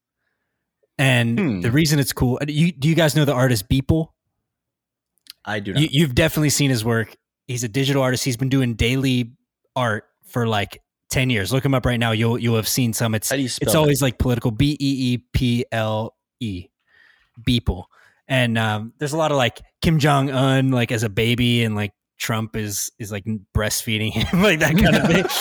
And 0.99 1.39
Hmm. 1.39 1.61
the 1.61 1.71
reason 1.71 1.99
it's 1.99 2.13
cool, 2.13 2.39
you, 2.47 2.73
do 2.73 2.89
you 2.89 2.95
guys 2.95 3.15
know 3.15 3.25
the 3.25 3.33
artist 3.35 3.69
Beeple? 3.69 4.09
I 5.45 5.61
do 5.61 5.73
not. 5.73 5.83
You, 5.83 5.89
you've 5.91 6.15
definitely 6.15 6.51
seen 6.51 6.71
his 6.71 6.85
work. 6.85 7.17
He's 7.47 7.65
a 7.65 7.69
digital 7.69 8.03
artist. 8.03 8.25
He's 8.25 8.37
been 8.37 8.49
doing 8.49 8.75
daily 8.75 9.33
art 9.77 10.05
for 10.27 10.47
like 10.47 10.83
10 11.11 11.31
years. 11.31 11.53
Look 11.53 11.65
him 11.65 11.75
up 11.75 11.87
right 11.87 11.99
now. 11.99 12.11
You'll, 12.13 12.39
you'll 12.39 12.57
have 12.57 12.69
seen 12.69 12.93
some. 12.93 13.15
It's, 13.15 13.31
How 13.31 13.37
do 13.37 13.43
you 13.43 13.49
spell 13.49 13.67
it's 13.69 13.75
always 13.75 14.03
like 14.03 14.19
political 14.19 14.51
B 14.51 14.73
E 14.73 15.15
E 15.15 15.19
P 15.33 15.65
L 15.73 16.15
E, 16.41 16.67
Beeple. 17.47 17.85
And 18.27 18.59
um, 18.59 18.93
there's 18.99 19.13
a 19.15 19.17
lot 19.17 19.31
of 19.31 19.39
like 19.39 19.61
Kim 19.81 19.99
Jong 19.99 20.31
Un, 20.31 20.71
like 20.71 20.93
as 20.93 21.03
a 21.03 21.09
baby, 21.09 21.65
and 21.65 21.75
like 21.75 21.93
Trump 22.19 22.57
is 22.57 22.91
is 22.99 23.11
like 23.11 23.25
breastfeeding 23.57 24.13
him, 24.13 24.43
like 24.43 24.59
that 24.59 24.77
kind 24.77 24.97
of 24.97 25.07
thing. 25.07 25.25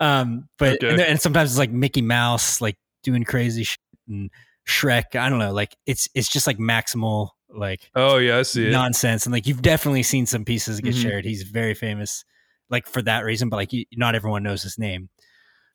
Um, 0.00 0.48
but 0.58 0.74
Okay. 0.82 0.90
and, 0.90 1.00
and 1.00 1.20
sometimes 1.20 1.50
it's 1.50 1.58
like 1.58 1.70
Mickey 1.70 2.02
Mouse, 2.02 2.60
like 2.60 2.76
doing 3.02 3.24
crazy 3.24 3.64
shit, 3.64 3.78
and 4.08 4.30
Shrek. 4.66 5.16
I 5.16 5.28
don't 5.28 5.38
know, 5.38 5.52
like 5.52 5.76
it's 5.86 6.08
it's 6.14 6.28
just 6.28 6.46
like 6.46 6.58
maximal, 6.58 7.30
like 7.48 7.90
Oh 7.94 8.18
yeah, 8.18 8.38
I 8.38 8.42
see 8.42 8.68
it. 8.68 8.70
nonsense. 8.70 9.26
And 9.26 9.32
like 9.32 9.46
you've 9.46 9.62
definitely 9.62 10.02
seen 10.02 10.26
some 10.26 10.44
pieces 10.44 10.80
get 10.80 10.94
Mhm. 10.94 11.02
shared. 11.02 11.24
He's 11.24 11.42
very 11.42 11.74
famous, 11.74 12.24
like 12.68 12.86
for 12.86 13.02
that 13.02 13.24
reason. 13.24 13.48
But 13.48 13.56
like 13.56 13.72
you, 13.72 13.84
not 13.94 14.14
everyone 14.14 14.42
knows 14.42 14.62
his 14.62 14.78
name. 14.78 15.08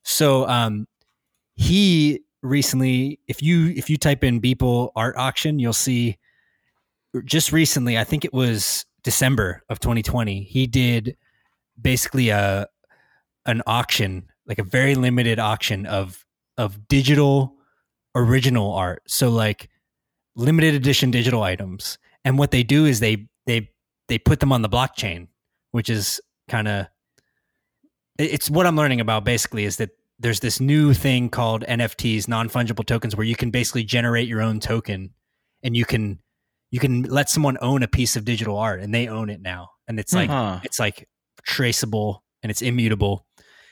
So 0.04 0.48
um, 0.48 0.88
he 1.56 2.22
recently, 2.42 3.20
if 3.28 3.42
you 3.42 3.68
if 3.76 3.90
you 3.90 3.98
type 3.98 4.24
in 4.24 4.40
Beeple 4.42 4.92
art 4.96 5.16
auction, 5.18 5.60
you'll 5.60 5.74
see. 5.74 6.18
Just 7.24 7.52
recently, 7.54 7.98
I 7.98 8.04
think 8.04 8.26
it 8.26 8.34
was 8.34 8.86
December 9.04 9.64
of 9.70 9.80
2020. 9.80 10.44
He 10.44 10.68
did 10.68 11.16
basically 11.82 12.30
a 12.30 12.68
an 13.46 13.62
auction, 13.68 14.28
like 14.48 14.60
a 14.60 14.64
very 14.64 14.96
limited 14.96 15.40
auction 15.40 15.86
of 15.86 16.26
of 16.58 16.88
digital 16.88 17.55
original 18.16 18.74
art. 18.74 19.04
So 19.08 19.30
like 19.30 19.70
limited 20.36 20.74
edition 20.74 21.12
digital 21.12 21.44
items. 21.44 21.98
And 22.24 22.38
what 22.40 22.52
they 22.52 22.64
do 22.64 22.86
is 22.86 23.00
they 23.00 23.28
they 23.46 23.70
they 24.08 24.18
put 24.18 24.40
them 24.40 24.52
on 24.52 24.62
the 24.62 24.70
blockchain, 24.70 25.28
which 25.72 25.90
is 25.90 26.20
kind 26.48 26.68
of 26.68 26.88
it's 28.18 28.50
what 28.50 28.66
I'm 28.66 28.76
learning 28.76 29.02
about 29.02 29.26
basically 29.26 29.66
is 29.66 29.78
that 29.78 29.90
there's 30.20 30.40
this 30.40 30.62
new 30.62 30.94
thing 30.94 31.28
called 31.30 31.64
NFTs, 31.68 32.28
non-fungible 32.30 32.86
tokens 32.86 33.16
where 33.16 33.26
you 33.26 33.36
can 33.36 33.52
basically 33.52 33.84
generate 33.84 34.30
your 34.30 34.42
own 34.42 34.60
token 34.62 35.10
and 35.64 35.76
you 35.76 35.84
can 35.86 36.20
you 36.72 36.80
can 36.80 37.04
let 37.04 37.30
someone 37.30 37.58
own 37.62 37.84
a 37.84 37.88
piece 37.88 38.16
of 38.16 38.26
digital 38.26 38.58
art 38.58 38.80
and 38.82 38.94
they 38.94 39.08
own 39.08 39.30
it 39.30 39.42
now. 39.42 39.70
And 39.88 40.00
it's 40.00 40.14
like 40.14 40.30
Huh. 40.30 40.60
it's 40.64 40.80
like 40.80 41.08
traceable 41.44 42.24
and 42.42 42.50
it's 42.50 42.62
immutable. 42.62 43.26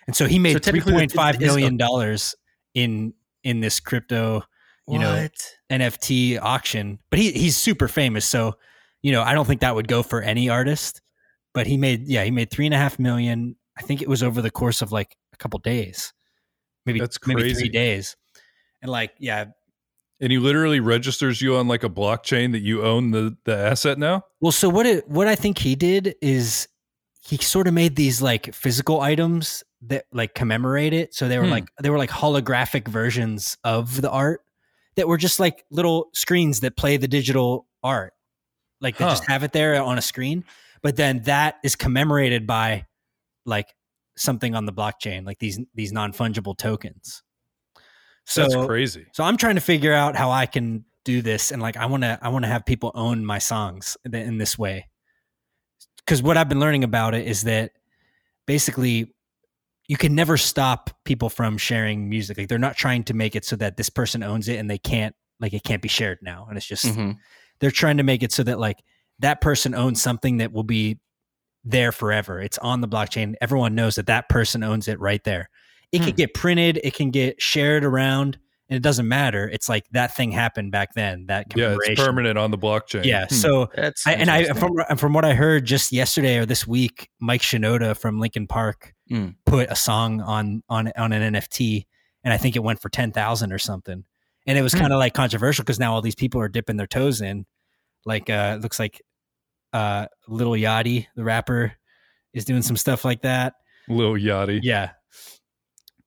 And 0.05 0.15
so 0.15 0.27
he 0.27 0.37
made 0.37 0.53
So 0.53 0.59
three 0.59 0.81
point 0.81 1.11
five 1.13 1.35
it 1.35 1.41
is 1.41 1.49
a- 1.49 1.55
million 1.55 1.77
dollars 1.77 2.35
in 2.73 3.13
in 3.43 3.59
this 3.59 3.79
crypto 3.79 4.43
you 4.87 4.99
know, 4.99 5.27
NFT 5.71 6.39
auction. 6.41 6.99
But 7.09 7.19
he 7.19 7.31
he's 7.31 7.57
super 7.57 7.87
famous, 7.87 8.25
so 8.25 8.55
you 9.01 9.11
know 9.11 9.21
I 9.21 9.33
don't 9.33 9.45
think 9.45 9.61
that 9.61 9.75
would 9.75 9.87
go 9.87 10.03
for 10.03 10.21
any 10.21 10.49
artist. 10.49 11.01
But 11.53 11.67
he 11.67 11.77
made 11.77 12.07
yeah 12.07 12.23
he 12.23 12.31
made 12.31 12.51
three 12.51 12.65
and 12.65 12.73
a 12.73 12.77
half 12.77 12.99
million. 12.99 13.55
I 13.77 13.81
think 13.81 14.01
it 14.01 14.09
was 14.09 14.23
over 14.23 14.41
the 14.41 14.51
course 14.51 14.81
of 14.81 14.91
like 14.91 15.15
a 15.33 15.37
couple 15.37 15.59
days, 15.59 16.13
maybe 16.85 16.99
That's 16.99 17.17
maybe 17.25 17.53
three 17.53 17.69
days. 17.69 18.15
And 18.81 18.91
like 18.91 19.13
yeah, 19.19 19.45
And 20.19 20.31
he 20.31 20.37
literally 20.37 20.79
registers 20.79 21.41
you 21.41 21.55
on 21.55 21.67
like 21.67 21.83
a 21.83 21.89
blockchain 21.89 22.51
that 22.51 22.61
you 22.61 22.83
own 22.83 23.11
the 23.11 23.37
the 23.45 23.55
asset 23.55 23.97
now. 23.97 24.25
Well, 24.41 24.51
so 24.51 24.67
what 24.69 24.85
it 24.85 25.07
what 25.07 25.27
I 25.27 25.35
think 25.35 25.59
he 25.59 25.75
did 25.75 26.15
is 26.21 26.67
he 27.25 27.37
sort 27.37 27.67
of 27.67 27.73
made 27.73 27.95
these 27.95 28.21
like 28.21 28.53
physical 28.53 28.99
items 28.99 29.63
that 29.87 30.05
like 30.11 30.33
commemorate 30.35 30.93
it. 30.93 31.13
So 31.13 31.27
they 31.27 31.37
were 31.37 31.45
Hmm. 31.45 31.51
like 31.51 31.69
they 31.81 31.89
were 31.89 31.97
like 31.97 32.09
holographic 32.09 32.87
versions 32.87 33.57
of 33.63 34.01
the 34.01 34.09
art 34.09 34.41
that 34.95 35.07
were 35.07 35.17
just 35.17 35.39
like 35.39 35.65
little 35.71 36.09
screens 36.13 36.59
that 36.61 36.77
play 36.77 36.97
the 36.97 37.07
digital 37.07 37.67
art. 37.83 38.13
Like 38.81 38.97
they 38.97 39.05
just 39.05 39.25
have 39.27 39.43
it 39.43 39.51
there 39.53 39.81
on 39.81 39.97
a 39.97 40.01
screen, 40.01 40.43
but 40.81 40.95
then 40.95 41.21
that 41.23 41.55
is 41.63 41.75
commemorated 41.75 42.45
by 42.45 42.85
like 43.45 43.73
something 44.17 44.55
on 44.55 44.65
the 44.65 44.73
blockchain, 44.73 45.25
like 45.25 45.39
these 45.39 45.59
these 45.73 45.91
non-fungible 45.91 46.57
tokens. 46.57 47.23
So 48.25 48.43
That's 48.47 48.65
crazy. 48.67 49.05
so 49.13 49.23
I'm 49.23 49.35
trying 49.37 49.55
to 49.55 49.61
figure 49.61 49.93
out 49.93 50.15
how 50.15 50.31
I 50.31 50.45
can 50.45 50.85
do 51.03 51.21
this, 51.21 51.51
and 51.51 51.61
like 51.61 51.75
I 51.75 51.85
want 51.87 52.03
to, 52.03 52.17
I 52.21 52.29
want 52.29 52.45
to 52.45 52.49
have 52.49 52.65
people 52.65 52.91
own 52.95 53.25
my 53.25 53.37
songs 53.39 53.97
in 54.05 54.13
in 54.15 54.37
this 54.37 54.57
way. 54.57 54.87
because 55.97 56.21
what 56.21 56.37
I've 56.37 56.47
been 56.49 56.59
learning 56.59 56.83
about 56.83 57.15
it 57.15 57.25
is 57.27 57.43
that 57.43 57.71
basically 58.45 59.13
you 59.87 59.97
can 59.97 60.15
never 60.15 60.37
stop 60.37 60.89
people 61.03 61.29
from 61.29 61.57
sharing 61.57 62.09
music. 62.09 62.37
Like 62.37 62.47
they're 62.47 62.57
not 62.57 62.77
trying 62.77 63.03
to 63.05 63.13
make 63.13 63.35
it 63.35 63.43
so 63.45 63.55
that 63.57 63.77
this 63.77 63.89
person 63.89 64.23
owns 64.23 64.47
it 64.47 64.57
and 64.57 64.69
they 64.69 64.77
can't 64.77 65.15
like 65.39 65.53
it 65.53 65.63
can't 65.63 65.81
be 65.81 65.89
shared 65.89 66.19
now. 66.21 66.45
And 66.47 66.57
it's 66.57 66.65
just 66.65 66.85
Mhm. 66.85 67.17
they're 67.59 67.71
trying 67.71 67.97
to 67.97 68.03
make 68.03 68.23
it 68.23 68.31
so 68.31 68.43
that 68.43 68.59
like 68.59 68.77
that 69.19 69.41
person 69.41 69.75
owns 69.75 70.01
something 70.01 70.37
that 70.37 70.53
will 70.53 70.63
be 70.63 70.99
there 71.65 71.91
forever. 71.91 72.41
It's 72.41 72.57
on 72.59 72.81
the 72.81 72.87
blockchain. 72.87 73.35
Everyone 73.41 73.75
knows 73.75 73.95
that 73.95 74.07
that 74.07 74.29
person 74.29 74.63
owns 74.63 74.87
it 74.87 74.99
right 74.99 75.23
there. 75.23 75.49
It 75.91 75.99
Hmm. 75.99 76.05
can 76.05 76.15
get 76.15 76.33
printed, 76.33 76.79
it 76.83 76.93
can 76.93 77.11
get 77.11 77.41
shared 77.41 77.83
around, 77.83 78.37
and 78.69 78.77
it 78.77 78.81
doesn't 78.83 79.07
matter. 79.07 79.49
It's 79.49 79.69
like 79.69 79.83
that 79.91 80.15
thing 80.15 80.31
happened 80.31 80.71
back 80.71 80.93
then. 80.93 81.25
That 81.27 81.47
Yeah, 81.55 81.75
it's 81.81 82.01
permanent 82.01 82.37
on 82.37 82.51
the 82.51 82.57
blockchain. 82.57 83.03
Yeah. 83.05 83.25
Hmm. 83.27 83.35
So 83.35 83.69
That's 83.75 84.07
I, 84.07 84.13
and 84.13 84.29
I 84.31 84.45
from 84.53 84.71
and 84.89 84.99
from 84.99 85.13
what 85.13 85.25
I 85.25 85.33
heard 85.33 85.65
just 85.65 85.91
yesterday 85.91 86.37
or 86.37 86.45
this 86.45 86.65
week, 86.65 87.09
Mike 87.19 87.41
Shinoda 87.41 87.97
from 87.97 88.19
Linkin 88.19 88.47
Park 88.47 88.92
Mm. 89.11 89.35
put 89.45 89.69
a 89.69 89.75
song 89.75 90.21
on 90.21 90.63
on 90.69 90.91
on 90.95 91.11
an 91.11 91.33
NFT, 91.33 91.85
and 92.23 92.33
I 92.33 92.37
think 92.37 92.55
it 92.55 92.63
went 92.63 92.81
for 92.81 92.89
ten 92.89 93.11
thousand 93.11 93.51
or 93.51 93.57
something. 93.59 94.05
And 94.47 94.57
it 94.57 94.61
was 94.61 94.73
Hmm. 94.73 94.79
kind 94.79 94.93
of 94.93 94.99
like 94.99 95.13
controversial 95.13 95.63
because 95.63 95.79
now 95.79 95.93
all 95.93 96.01
these 96.01 96.15
people 96.15 96.39
are 96.41 96.47
dipping 96.49 96.77
their 96.77 96.87
toes 96.87 97.21
in. 97.21 97.45
Like 98.05 98.29
uh, 98.29 98.55
it 98.57 98.61
looks 98.61 98.79
like 98.79 99.01
uh, 99.73 100.07
Little 100.27 100.53
Yachty, 100.53 101.07
the 101.15 101.23
rapper, 101.23 101.73
is 102.33 102.45
doing 102.45 102.61
some 102.61 102.77
stuff 102.77 103.03
like 103.05 103.21
that. 103.23 103.53
Little 103.89 104.13
Yachty. 104.15 104.59
Yeah. 104.63 104.91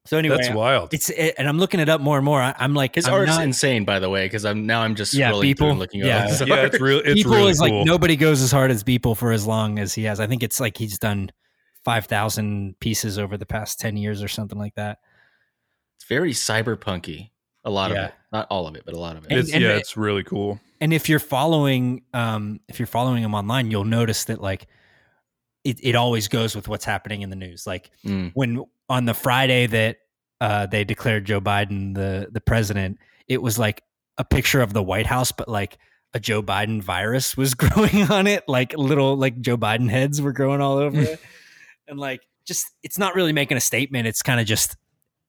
So 0.07 0.17
anyway, 0.19 0.37
That's 0.37 0.55
wild. 0.55 0.95
it's 0.95 1.11
it, 1.11 1.35
and 1.37 1.49
I'm 1.49 1.59
looking 1.59 1.81
it 1.81 1.89
up 1.89 2.01
more 2.01 2.17
and 2.17 2.25
more. 2.25 2.41
I, 2.41 2.55
I'm 2.59 2.75
like, 2.75 2.95
His 2.95 3.09
I'm 3.09 3.15
art's 3.15 3.31
not- 3.33 3.43
insane, 3.43 3.85
by 3.85 3.99
the 3.99 4.09
way, 4.09 4.25
because 4.27 4.45
I'm 4.45 4.65
now 4.65 4.83
I'm 4.83 4.95
just 4.95 5.13
Yeah, 5.15 5.33
scrolling 5.33 5.57
through 5.59 5.67
Beeple- 5.67 5.71
and 5.71 5.79
looking 5.81 6.01
yeah. 6.01 6.19
over. 6.21 6.29
his 6.29 6.41
yeah, 6.47 6.55
art. 6.55 6.65
it's 6.75 6.81
real. 6.81 6.99
It's 7.05 7.23
Beeple 7.25 7.31
really 7.33 7.51
is 7.51 7.59
cool. 7.59 7.79
like 7.79 7.87
nobody 7.87 8.15
goes 8.17 8.41
as 8.41 8.53
hard 8.53 8.71
as 8.71 8.85
Beeple 8.85 9.17
for 9.17 9.33
as 9.33 9.47
long 9.47 9.81
as 9.81 9.95
he 9.95 10.05
has. 10.05 10.21
I 10.21 10.27
think 10.29 10.43
it's 10.45 10.61
like 10.61 10.77
he's 10.79 10.99
done 10.99 11.31
five 11.87 12.07
thousand 12.07 12.79
pieces 12.81 13.17
over 13.17 13.37
the 13.37 13.47
past 13.47 13.79
ten 13.79 13.97
years 13.97 14.21
or 14.25 14.27
something 14.29 14.59
like 14.59 14.75
that. 14.75 14.99
It's 15.97 16.05
very 16.09 16.33
cyberpunky. 16.33 17.31
A 17.65 17.71
lot 17.71 17.93
Yeah. 17.93 17.97
of 17.97 18.09
it, 18.09 18.15
not 18.33 18.47
all 18.51 18.67
of 18.67 18.75
it, 18.75 18.83
but 18.85 18.95
a 18.95 18.99
lot 18.99 19.17
of 19.17 19.25
it. 19.25 19.31
It's 19.31 19.53
and 19.53 19.63
yeah, 19.63 19.77
it's 19.77 19.97
really 19.97 20.25
cool. 20.25 20.59
And 20.81 20.93
if 20.93 21.09
you're 21.09 21.21
following, 21.21 22.03
um, 22.13 22.59
if 22.69 22.81
you're 22.81 22.87
following 22.89 23.23
him 23.23 23.35
online, 23.35 23.71
you'll 23.71 23.85
notice 23.85 24.25
that 24.25 24.41
like 24.43 24.67
it, 25.63 25.79
it 25.83 25.95
always 25.95 26.27
goes 26.27 26.57
with 26.57 26.67
what's 26.69 26.85
happening 26.85 27.23
in 27.23 27.31
the 27.31 27.37
news. 27.37 27.67
Like 27.69 27.91
Mm. 28.05 28.33
when 28.35 28.65
on 28.89 29.05
the 29.05 29.15
Friday 29.15 29.67
that 29.69 29.99
uh, 30.41 30.67
they 30.67 30.83
declared 30.85 31.25
Joe 31.25 31.41
Biden 31.41 31.95
the 31.95 32.29
the 32.33 32.41
president, 32.41 32.99
it 33.29 33.41
was 33.41 33.59
like 33.61 33.83
a 34.19 34.25
picture 34.25 34.61
of 34.61 34.73
the 34.73 34.83
White 34.83 35.07
House, 35.07 35.31
but 35.31 35.49
like 35.49 35.79
a 36.15 36.21
Joe 36.21 36.43
Biden 36.43 36.83
virus 36.83 37.37
was 37.37 37.55
growing 37.63 38.03
on 38.11 38.27
it, 38.27 38.45
like 38.49 38.75
little 38.77 39.17
like 39.17 39.41
Joe 39.41 39.57
Biden 39.57 39.89
heads 39.91 40.21
were 40.21 40.33
growing 40.33 40.61
all 40.61 40.79
over 40.79 41.01
it, 41.13 41.21
and 41.89 41.99
like 41.99 42.23
just 42.47 42.67
it's 42.83 42.99
not 42.99 43.15
really 43.15 43.33
making 43.33 43.57
a 43.57 43.61
statement. 43.61 44.07
It's 44.07 44.23
kind 44.23 44.41
of 44.41 44.47
just 44.47 44.77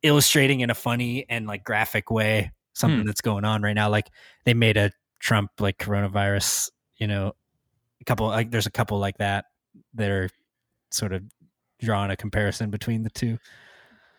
illustrating 0.03 0.59
in 0.61 0.69
a 0.69 0.75
funny 0.75 1.25
and 1.29 1.47
like 1.47 1.63
graphic 1.63 2.11
way 2.11 2.51
something 2.73 2.99
Hmm. 3.01 3.07
that's 3.07 3.21
going 3.21 3.43
on 3.43 3.61
right 3.63 3.73
now. 3.73 3.89
Like 3.89 4.09
they 4.45 4.53
made 4.53 4.77
a 4.77 4.91
Trump 5.19 5.49
like 5.59 5.77
coronavirus, 5.79 6.69
you 6.97 7.07
know, 7.07 7.33
a 7.99 8.03
couple 8.03 8.27
like 8.27 8.51
there's 8.51 8.67
a 8.67 8.71
couple 8.71 8.99
like 8.99 9.17
that 9.17 9.45
that 9.95 10.11
are 10.11 10.29
sort 10.91 11.11
of 11.11 11.23
drawing 11.79 12.11
a 12.11 12.15
comparison 12.15 12.69
between 12.69 13.03
the 13.03 13.09
two. 13.09 13.37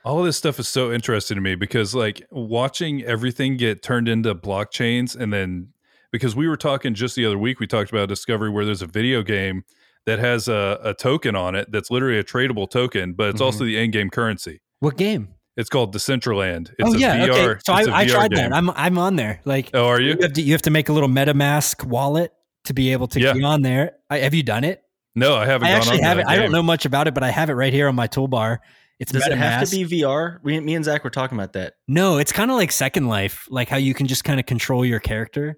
All 0.05 0.19
of 0.19 0.25
this 0.25 0.37
stuff 0.37 0.59
is 0.59 0.69
so 0.69 0.93
interesting 0.93 1.37
to 1.37 1.41
me 1.41 1.55
because 1.55 1.95
like 1.95 2.27
watching 2.31 3.05
everything 3.05 3.57
get 3.57 3.83
turned 3.83 4.09
into 4.09 4.35
blockchains 4.35 5.15
and 5.15 5.33
then 5.33 5.69
because 6.11 6.35
we 6.35 6.49
were 6.49 6.57
talking 6.57 6.95
just 6.95 7.15
the 7.15 7.27
other 7.27 7.37
week, 7.39 7.61
we 7.61 7.67
talked 7.67 7.91
about 7.91 8.09
Discovery 8.09 8.49
where 8.51 8.65
there's 8.65 8.81
a 8.83 8.87
video 8.87 9.23
game 9.23 9.65
that 10.09 10.19
has 10.19 10.49
a, 10.49 10.81
a 10.83 10.95
token 10.95 11.37
on 11.37 11.55
it 11.55 11.71
that's 11.71 11.91
literally 11.91 12.19
a 12.19 12.25
tradable 12.25 12.69
token, 12.69 13.13
but 13.13 13.29
it's 13.29 13.41
Mhm. 13.41 13.45
also 13.45 13.65
the 13.65 13.77
in-game 13.79 14.11
currency. 14.11 14.61
What 14.81 14.97
game? 14.97 15.29
It's 15.57 15.69
called 15.69 15.95
Decentraland. 15.95 16.71
It's 16.79 16.89
oh 16.89 16.95
a 16.95 16.99
yeah, 16.99 17.27
VR. 17.27 17.31
okay. 17.31 17.61
So 17.67 17.73
I, 17.73 17.81
it's 17.81 17.89
a 17.89 17.95
I 17.95 18.05
VR 18.07 18.09
tried 18.11 18.31
game. 18.31 18.51
that. 18.51 18.53
I'm 18.57 18.71
I'm 18.71 18.97
on 18.99 19.17
there. 19.17 19.41
Like 19.45 19.71
oh, 19.75 19.87
are 19.87 20.01
you? 20.01 20.13
you 20.15 20.19
have 20.23 20.33
to 20.35 20.43
you 20.43 20.53
have 20.53 20.63
to 20.63 20.71
make 20.71 20.89
a 20.89 20.93
little 20.93 21.09
MetaMask 21.09 21.85
wallet 21.85 22.33
to 22.65 22.75
be 22.75 22.93
able 22.93 23.07
to 23.09 23.21
Yeah. 23.21 23.33
get 23.35 23.43
on 23.45 23.63
there. 23.63 23.93
I, 24.11 24.19
have 24.19 24.35
you 24.35 24.43
done 24.43 24.65
it? 24.65 24.83
No, 25.15 25.35
I 25.37 25.47
haven't. 25.47 25.67
I 25.67 25.71
gone 25.73 25.79
actually 25.79 25.99
on 25.99 26.05
have 26.05 26.19
it. 26.19 26.27
that 26.27 26.31
I 26.33 26.37
don't 26.37 26.53
know 26.53 26.63
much 26.63 26.85
about 26.85 27.09
it, 27.09 27.15
but 27.15 27.23
I 27.25 27.31
have 27.31 27.51
it 27.51 27.55
right 27.55 27.73
here 27.73 27.89
on 27.89 27.95
my 27.95 28.07
toolbar. 28.09 28.59
It's 29.01 29.13
Does 29.13 29.27
it 29.27 29.37
have 29.39 29.69
to 29.69 29.85
be 29.87 30.01
VR? 30.03 30.39
We, 30.43 30.59
me 30.61 30.75
and 30.75 30.85
Zach 30.85 31.05
were 31.05 31.11
talking 31.11 31.39
about 31.39 31.53
that. 31.53 31.75
No, 31.87 32.19
it's 32.19 32.33
kind 32.33 32.51
of 32.51 32.57
like 32.57 32.73
Second 32.73 33.07
Life, 33.09 33.47
like 33.49 33.69
how 33.69 33.77
you 33.77 33.95
can 33.95 34.07
just 34.09 34.25
kind 34.25 34.41
of 34.41 34.47
control 34.47 34.85
your 34.85 34.99
character. 35.01 35.57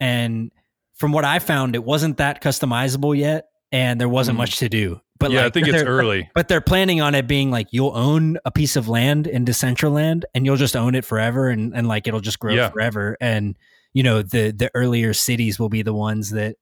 And 0.00 0.50
from 0.96 1.12
what 1.12 1.24
I 1.26 1.38
found, 1.40 1.74
it 1.74 1.84
wasn't 1.84 2.16
that 2.18 2.42
customizable 2.42 3.16
yet, 3.16 3.49
and 3.72 4.00
there 4.00 4.08
wasn't 4.08 4.34
Mhm. 4.36 4.38
much 4.38 4.56
to 4.58 4.68
do. 4.68 5.00
But 5.18 5.30
yeah, 5.32 5.40
like, 5.42 5.46
I 5.46 5.50
think 5.50 5.68
it's 5.68 5.82
early. 5.82 6.30
But 6.34 6.48
they're 6.48 6.60
planning 6.62 7.00
on 7.02 7.14
it 7.14 7.26
being 7.26 7.50
like 7.50 7.68
you'll 7.72 7.94
own 7.94 8.38
a 8.44 8.50
piece 8.50 8.74
of 8.76 8.88
land 8.88 9.26
in 9.26 9.44
Decentraland, 9.44 10.24
and 10.34 10.46
you'll 10.46 10.56
just 10.56 10.74
own 10.76 10.94
it 10.94 11.04
forever, 11.04 11.48
and 11.50 11.74
and 11.74 11.86
like 11.86 12.06
it'll 12.06 12.20
just 12.20 12.38
grow 12.38 12.54
Yeah. 12.54 12.70
forever. 12.70 13.16
And 13.20 13.56
you 13.92 14.02
know 14.02 14.22
the 14.22 14.50
the 14.50 14.70
earlier 14.74 15.12
cities 15.12 15.58
will 15.58 15.68
be 15.68 15.82
the 15.82 15.92
ones 15.92 16.30
that, 16.30 16.56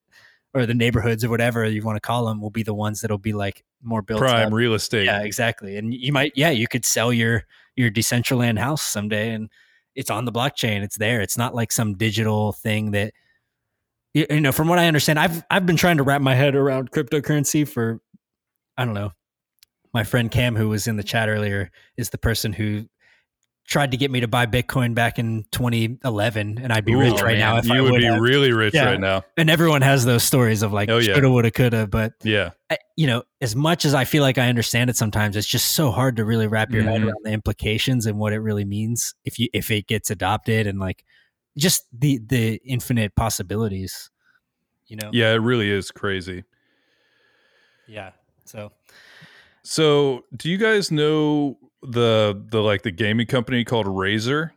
or 0.54 0.66
the 0.66 0.74
neighborhoods 0.74 1.22
or 1.24 1.28
whatever 1.30 1.64
you 1.66 1.82
want 1.82 1.96
to 1.96 2.00
call 2.00 2.26
them, 2.26 2.40
will 2.40 2.50
be 2.50 2.64
the 2.64 2.74
ones 2.74 3.00
that'll 3.00 3.16
be 3.18 3.32
like 3.32 3.62
more 3.82 4.02
built 4.02 4.18
Prime 4.18 4.48
up. 4.48 4.52
real 4.52 4.74
estate. 4.74 5.04
Yeah, 5.04 5.22
exactly. 5.22 5.76
And 5.76 5.94
you 5.94 6.12
might, 6.12 6.32
yeah, 6.34 6.50
you 6.50 6.66
could 6.66 6.84
sell 6.84 7.12
your 7.12 7.44
your 7.76 7.90
Decentraland 7.92 8.58
house 8.58 8.82
someday, 8.82 9.30
and 9.30 9.50
it's 9.94 10.10
on 10.10 10.24
the 10.24 10.32
blockchain. 10.32 10.82
It's 10.82 10.96
there. 10.98 11.20
It's 11.20 11.38
not 11.38 11.54
like 11.54 11.70
some 11.70 11.94
digital 11.94 12.50
thing 12.52 12.90
that 12.90 13.12
you, 14.14 14.40
know. 14.40 14.52
From 14.52 14.68
what 14.68 14.78
I 14.78 14.86
understand, 14.86 15.18
I've 15.18 15.42
I've 15.50 15.66
been 15.66 15.76
trying 15.76 15.98
to 15.98 16.02
wrap 16.02 16.20
my 16.22 16.34
head 16.34 16.54
around 16.54 16.90
cryptocurrency 16.90 17.66
for 17.68 18.00
I 18.76 18.84
don't 18.84 18.94
know. 18.94 19.12
My 19.94 20.04
friend 20.04 20.30
Cam, 20.30 20.54
who 20.54 20.68
was 20.68 20.86
in 20.86 20.96
the 20.96 21.02
chat 21.02 21.28
earlier, 21.28 21.70
is 21.96 22.10
the 22.10 22.18
person 22.18 22.52
who 22.52 22.84
tried 23.66 23.90
to 23.90 23.96
get 23.98 24.10
me 24.10 24.20
to 24.20 24.28
buy 24.28 24.46
Bitcoin 24.46 24.94
back 24.94 25.18
in 25.18 25.44
2011, 25.52 26.58
and 26.62 26.72
I'd 26.72 26.84
be 26.86 26.94
Ooh, 26.94 27.00
rich 27.00 27.20
right 27.20 27.36
man. 27.36 27.38
now 27.38 27.56
if 27.58 27.66
you 27.66 27.74
I 27.74 27.80
would 27.82 27.86
You 27.88 27.92
would 27.92 27.98
be 28.00 28.04
have. 28.06 28.20
really 28.20 28.52
rich 28.52 28.72
Yeah. 28.74 28.86
right 28.86 29.00
now. 29.00 29.24
and 29.36 29.50
everyone 29.50 29.82
has 29.82 30.04
those 30.06 30.22
stories 30.22 30.62
of 30.62 30.72
like 30.72 30.88
Oh, 30.88 30.96
yeah. 30.98 31.12
shoulda, 31.12 31.30
woulda, 31.30 31.50
coulda, 31.50 31.86
but 31.86 32.12
Yeah. 32.24 32.50
I- 32.70 32.78
you 32.96 33.06
know, 33.06 33.24
as 33.42 33.54
much 33.54 33.84
as 33.84 33.92
I 33.92 34.04
feel 34.06 34.22
like 34.22 34.38
I 34.38 34.48
understand 34.48 34.88
it 34.88 34.96
sometimes, 34.96 35.36
it's 35.36 35.46
just 35.46 35.72
so 35.72 35.90
hard 35.90 36.16
to 36.16 36.24
really 36.24 36.46
wrap 36.46 36.70
your 36.70 36.82
head 36.82 37.00
Mhm. 37.02 37.06
around 37.08 37.16
the 37.24 37.30
implications 37.30 38.06
and 38.06 38.18
what 38.18 38.32
it 38.32 38.38
really 38.38 38.64
means 38.64 39.14
if 39.26 39.38
you 39.38 39.48
if 39.52 39.70
it 39.70 39.86
gets 39.86 40.10
adopted 40.10 40.66
and 40.66 40.78
like 40.78 41.04
just 41.58 41.86
the 41.92 42.18
the 42.24 42.60
infinite 42.64 43.14
possibilities. 43.14 44.10
You 44.86 44.96
know? 44.96 45.10
Yeah, 45.12 45.32
it 45.32 45.38
really 45.38 45.70
is 45.70 45.90
crazy. 45.90 46.44
Yeah. 47.86 48.12
So 48.46 48.72
So, 49.62 50.24
do 50.34 50.48
you 50.48 50.56
guys 50.56 50.90
know 50.90 51.58
the 51.82 52.42
the 52.50 52.62
like 52.62 52.82
the 52.82 52.90
gaming 52.90 53.26
company 53.26 53.64
called 53.64 53.86
Razer? 53.86 54.52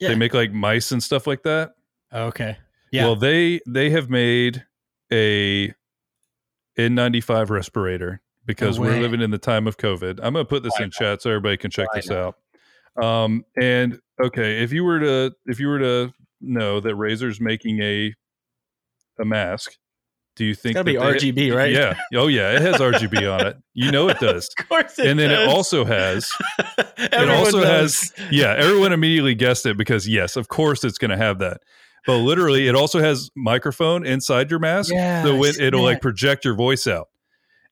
Yeah. 0.00 0.08
They 0.08 0.14
make 0.16 0.34
like 0.34 0.52
mice 0.52 0.90
and 0.90 1.02
stuff 1.02 1.26
like 1.26 1.42
that. 1.44 1.74
okay. 2.12 2.56
Yeah. 2.90 3.04
Well, 3.04 3.16
they 3.16 3.60
they 3.66 3.90
have 3.90 4.08
made 4.08 4.64
a 5.12 5.74
N95 6.78 7.50
respirator 7.50 8.22
because 8.46 8.78
No 8.78 8.86
we're 8.86 9.00
living 9.00 9.20
in 9.20 9.30
the 9.30 9.38
time 9.38 9.66
of 9.66 9.76
COVID. 9.76 10.20
I'm 10.22 10.32
going 10.32 10.44
to 10.44 10.48
put 10.48 10.62
this 10.62 10.78
in 10.80 10.90
chat 10.90 11.20
so 11.20 11.30
everybody 11.30 11.58
can 11.58 11.70
check 11.70 11.88
Why 11.92 12.00
this 12.00 12.10
out. 12.10 12.36
Um, 13.02 13.44
and 13.60 14.00
okay, 14.22 14.62
if 14.62 14.72
you 14.72 14.84
were 14.84 15.00
to 15.00 15.32
if 15.46 15.60
you 15.60 15.68
were 15.68 15.78
to 15.78 16.12
know 16.40 16.80
that 16.80 16.94
Razer's 16.94 17.40
making 17.40 17.80
a 17.82 18.14
a 19.20 19.24
mask, 19.24 19.72
do 20.36 20.44
you 20.44 20.54
think 20.54 20.76
It's 20.76 20.84
think 20.84 20.98
got 20.98 21.12
to 21.12 21.20
be 21.32 21.32
that 21.32 21.34
they- 21.36 21.50
RGB, 21.50 21.56
right? 21.56 21.72
Yeah. 21.72 21.98
Oh 22.14 22.28
yeah, 22.28 22.52
it 22.52 22.62
has 22.62 22.76
RGB 22.76 23.32
on 23.40 23.46
it. 23.46 23.56
You 23.74 23.90
know 23.90 24.08
it 24.08 24.18
does. 24.20 24.48
of 24.58 24.68
course. 24.68 24.98
It 24.98 25.06
and 25.06 25.18
then 25.18 25.30
it 25.30 25.48
also 25.48 25.84
has 25.84 26.30
it 26.98 27.28
also 27.28 27.60
knows. 27.60 28.12
has 28.12 28.12
yeah 28.30 28.54
everyone 28.56 28.92
immediately 28.92 29.34
guessed 29.34 29.66
it 29.66 29.76
because 29.76 30.06
yes 30.08 30.36
of 30.36 30.48
course 30.48 30.84
it's 30.84 30.98
going 30.98 31.10
to 31.10 31.16
have 31.16 31.38
that 31.40 31.60
but 32.06 32.18
literally 32.18 32.68
it 32.68 32.74
also 32.74 33.00
has 33.00 33.30
microphone 33.36 34.06
inside 34.06 34.50
your 34.50 34.60
mask 34.60 34.92
Yeah, 34.92 35.22
so 35.24 35.36
I've 35.36 35.44
it, 35.44 35.54
seen 35.56 35.64
it'll 35.66 35.82
like 35.82 36.00
project 36.00 36.44
your 36.44 36.54
voice 36.54 36.86
out 36.86 37.08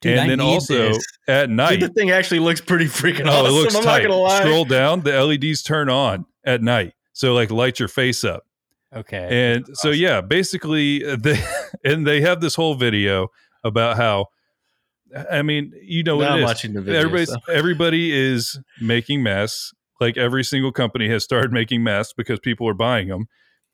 Dude, 0.01 0.19
I 0.19 0.23
and 0.23 0.31
then 0.31 0.41
also 0.41 0.93
this. 0.93 1.05
at 1.29 1.49
night 1.51 1.81
Dude, 1.81 1.91
the 1.91 1.95
thing 1.95 2.11
actually 2.11 2.41
looks 2.41 2.61
pretty 2.61 2.85
freaking 2.87 3.27
oh 3.27 3.31
awesome. 3.31 3.47
it 3.47 3.51
looks 3.59 3.75
I'm 3.75 3.83
tight 3.85 4.03
not 4.03 4.09
gonna 4.11 4.21
lie. 4.21 4.41
scroll 4.41 4.65
down 4.65 5.01
the 5.03 5.25
leds 5.25 5.63
turn 5.63 5.89
on 5.89 6.27
at 6.45 6.63
night 6.63 6.93
so 7.13 7.33
like 7.35 7.51
light 7.51 7.79
your 7.79 7.89
face 7.89 8.25
up 8.25 8.45
Okay. 8.97 9.53
and 9.55 9.67
so 9.75 9.91
yeah 9.91 10.21
basically 10.21 11.05
uh, 11.05 11.17
they 11.21 11.39
and 11.85 12.07
they 12.07 12.21
have 12.23 12.41
this 12.41 12.55
whole 12.55 12.75
video 12.75 13.29
about 13.65 13.97
how 13.97 14.27
i 15.31 15.43
mean 15.43 15.73
you 15.83 16.03
know 16.03 16.17
what 16.17 16.25
Now 16.25 16.31
it 16.31 16.33
I'm 16.35 16.41
is 16.41 16.47
watching 16.47 16.73
the 16.73 16.81
video. 16.83 17.01
everybody's 17.01 17.29
so. 17.31 17.37
everybody 17.53 18.13
is 18.13 18.59
making 18.81 19.23
masks 19.23 19.73
like 20.01 20.17
every 20.17 20.45
single 20.45 20.73
company 20.73 21.09
has 21.11 21.25
started 21.25 21.53
making 21.53 21.83
masks 21.85 22.13
because 22.17 22.41
people 22.41 22.69
are 22.69 22.75
buying 22.75 23.09
them 23.09 23.27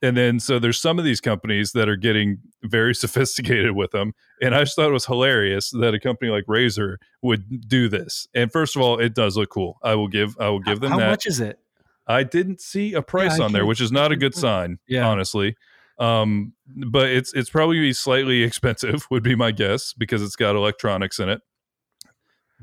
and 0.02 0.16
then 0.16 0.40
so 0.40 0.58
there's 0.58 0.80
some 0.80 0.98
of 0.98 1.04
these 1.04 1.20
companies 1.20 1.72
that 1.72 1.88
are 1.88 1.96
getting 1.96 2.38
very 2.64 2.94
sophisticated 3.04 3.72
with 3.72 3.92
them 3.92 4.12
and 4.42 4.54
i 4.54 4.60
just 4.60 4.74
thought 4.76 4.88
it 4.88 4.92
was 4.92 5.06
hilarious 5.06 5.70
that 5.70 5.94
a 5.94 6.00
company 6.00 6.30
like 6.30 6.44
Razer 6.46 6.96
would 7.22 7.68
do 7.68 7.88
this 7.88 8.26
and 8.34 8.50
first 8.52 8.74
of 8.76 8.82
all 8.82 8.98
it 8.98 9.14
does 9.14 9.36
look 9.36 9.50
cool 9.50 9.78
i 9.82 9.94
will 9.94 10.08
give 10.08 10.36
i 10.40 10.48
will 10.48 10.60
give 10.60 10.80
them 10.80 10.90
How 10.90 10.98
that 10.98 11.08
much 11.10 11.26
is 11.26 11.40
it? 11.40 11.58
I 12.06 12.22
didn't 12.22 12.60
see 12.60 12.94
a 12.94 13.02
price 13.02 13.38
I 13.40 13.44
on 13.44 13.52
there 13.52 13.64
which 13.66 13.80
is 13.80 13.92
not 13.92 14.12
a 14.12 14.16
good 14.16 14.34
sign 14.34 14.78
Yeah. 14.88 15.06
honestly 15.08 15.56
Um, 15.98 16.54
but 16.66 17.08
it's 17.10 17.32
it's 17.34 17.50
probably 17.50 17.92
slightly 17.92 18.42
expensive, 18.48 19.06
would 19.10 19.22
be 19.22 19.36
my 19.36 19.52
guess, 19.52 19.92
because 19.92 20.22
it's 20.22 20.34
got 20.36 20.56
electronics 20.56 21.20
in 21.20 21.28
it. 21.28 21.40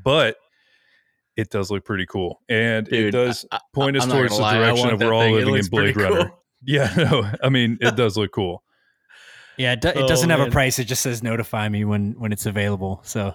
But 0.04 0.36
it 1.38 1.49
does 1.49 1.69
look 1.71 1.86
pretty 1.86 2.06
cool, 2.06 2.41
and 2.49 2.88
it 2.91 3.12
does 3.12 3.45
I- 3.52 3.58
I- 3.58 3.60
point 3.73 3.95
us 3.97 4.04
I'm 4.04 4.10
towards 4.10 4.36
the 4.36 4.41
lie, 4.41 4.56
direction 4.58 4.89
of 4.89 4.99
that 4.99 5.06
we're 5.06 5.13
all 5.13 5.21
thing. 5.21 5.36
Living 5.36 5.56
in 5.56 5.65
Blade 5.67 5.95
Runner. 5.95 6.25
cool. 6.30 6.36
Yeah, 6.65 6.93
no, 6.97 7.32
I 7.41 7.47
mean 7.47 7.78
it 7.80 7.95
does 7.95 8.17
look 8.17 8.32
cool. 8.34 8.63
Yeah, 9.58 9.73
it, 9.73 9.82
do, 9.82 9.88
it 9.89 9.97
Oh, 9.97 10.08
doesn't 10.08 10.30
have 10.30 10.41
a 10.41 10.52
price. 10.52 10.78
It 10.80 10.86
just 10.86 11.02
says 11.02 11.23
notify 11.23 11.69
me 11.69 11.86
when 11.86 12.13
when 12.19 12.34
it's 12.34 12.45
available. 12.45 12.99
So 13.06 13.34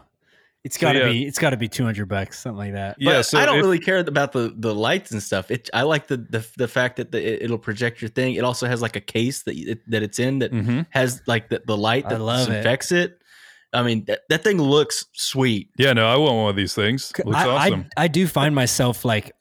it's 0.64 0.76
So, 0.76 0.80
got 0.80 0.92
to 0.94 0.98
yeah. 1.00 1.08
be 1.10 1.26
it's 1.26 1.38
got 1.38 1.50
to 1.50 1.56
be 1.56 1.68
two 1.68 1.84
hundred 1.84 2.06
bucks, 2.08 2.38
something 2.40 2.56
like 2.58 2.72
that. 2.72 2.96
Yeah, 2.98 3.12
But 3.18 3.22
so 3.24 3.38
I 3.38 3.46
don't 3.46 3.58
if- 3.58 3.62
really 3.64 3.78
care 3.78 3.98
about 3.98 4.32
the 4.32 4.52
the 4.56 4.74
lights 4.74 5.10
and 5.12 5.22
stuff. 5.22 5.50
It 5.50 5.68
I 5.74 5.82
like 5.82 6.06
the 6.08 6.16
the, 6.16 6.46
the 6.56 6.66
fact 6.68 6.96
that 6.96 7.12
the, 7.12 7.18
it, 7.34 7.42
it'll 7.44 7.58
project 7.58 8.00
your 8.02 8.08
thing. 8.08 8.34
It 8.34 8.44
also 8.44 8.66
has 8.66 8.80
like 8.82 8.96
a 8.96 9.00
case 9.00 9.42
that 9.44 9.54
it, 9.56 9.80
that 9.90 10.02
it's 10.02 10.18
in 10.18 10.38
that 10.40 10.52
Mhm. 10.52 10.86
has 10.90 11.20
like 11.26 11.50
the, 11.50 11.62
the 11.66 11.76
light 11.76 12.08
that 12.08 12.20
love 12.20 12.48
it. 12.50 12.92
it. 12.92 13.20
I 13.72 13.82
mean 13.82 14.04
that, 14.06 14.20
that 14.28 14.42
thing 14.44 14.58
looks 14.58 15.04
sweet. 15.12 15.68
Yeah, 15.76 15.92
no, 15.92 16.06
I 16.08 16.16
want 16.16 16.34
one 16.36 16.50
of 16.50 16.56
these 16.56 16.74
things. 16.74 17.12
Looks 17.24 17.36
I, 17.36 17.48
awesome. 17.48 17.86
I 17.96 18.04
I 18.04 18.08
do 18.08 18.26
find 18.26 18.54
myself 18.54 19.04
like 19.04 19.32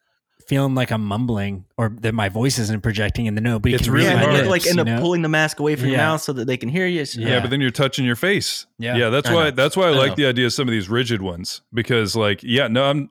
feeling 0.48 0.76
like 0.76 0.92
I'm 0.92 1.04
mumbling 1.04 1.66
or 1.78 1.96
that 2.02 2.14
my 2.14 2.30
voice 2.30 2.60
isn't 2.60 2.82
projecting 2.82 3.26
in 3.26 3.36
the 3.36 3.42
note, 3.42 3.62
but 3.64 3.70
you 3.70 3.76
It's 3.76 3.86
can 3.86 3.94
really 3.94 4.06
read 4.08 4.12
yeah, 4.12 4.16
my 4.16 4.22
and 4.24 4.32
hard. 4.32 4.48
lips, 4.48 4.50
like 4.50 4.68
end 4.68 4.76
you 4.76 4.82
up 4.82 4.88
know? 4.88 5.00
pulling 5.02 5.22
the 5.22 5.30
mask 5.30 5.60
away 5.60 5.76
from 5.76 5.90
your 5.90 5.98
mouth 5.98 6.22
so 6.22 6.34
that 6.34 6.46
they 6.46 6.58
can 6.58 6.70
hear 6.70 6.86
you. 6.86 7.02
It's- 7.02 7.16
yeah. 7.16 7.28
Yeah. 7.30 7.40
but 7.42 7.50
then 7.50 7.62
you're 7.62 7.72
touching 7.72 8.06
your 8.06 8.16
face. 8.16 8.66
Yeah. 8.78 8.96
Yeah, 8.96 9.10
that's 9.10 9.30
I 9.30 9.34
why 9.34 9.44
know. 9.46 9.52
that's 9.52 9.76
why 9.78 9.86
I, 9.86 9.92
I 9.92 9.96
like 9.98 10.10
know. 10.10 10.16
the 10.16 10.26
idea 10.28 10.46
of 10.46 10.54
some 10.54 10.68
of 10.68 10.72
these 10.72 10.90
rigid 10.90 11.22
ones 11.22 11.62
because 11.74 12.16
like 12.16 12.42
yeah, 12.44 12.68
no, 12.68 12.84
I'm 12.86 13.10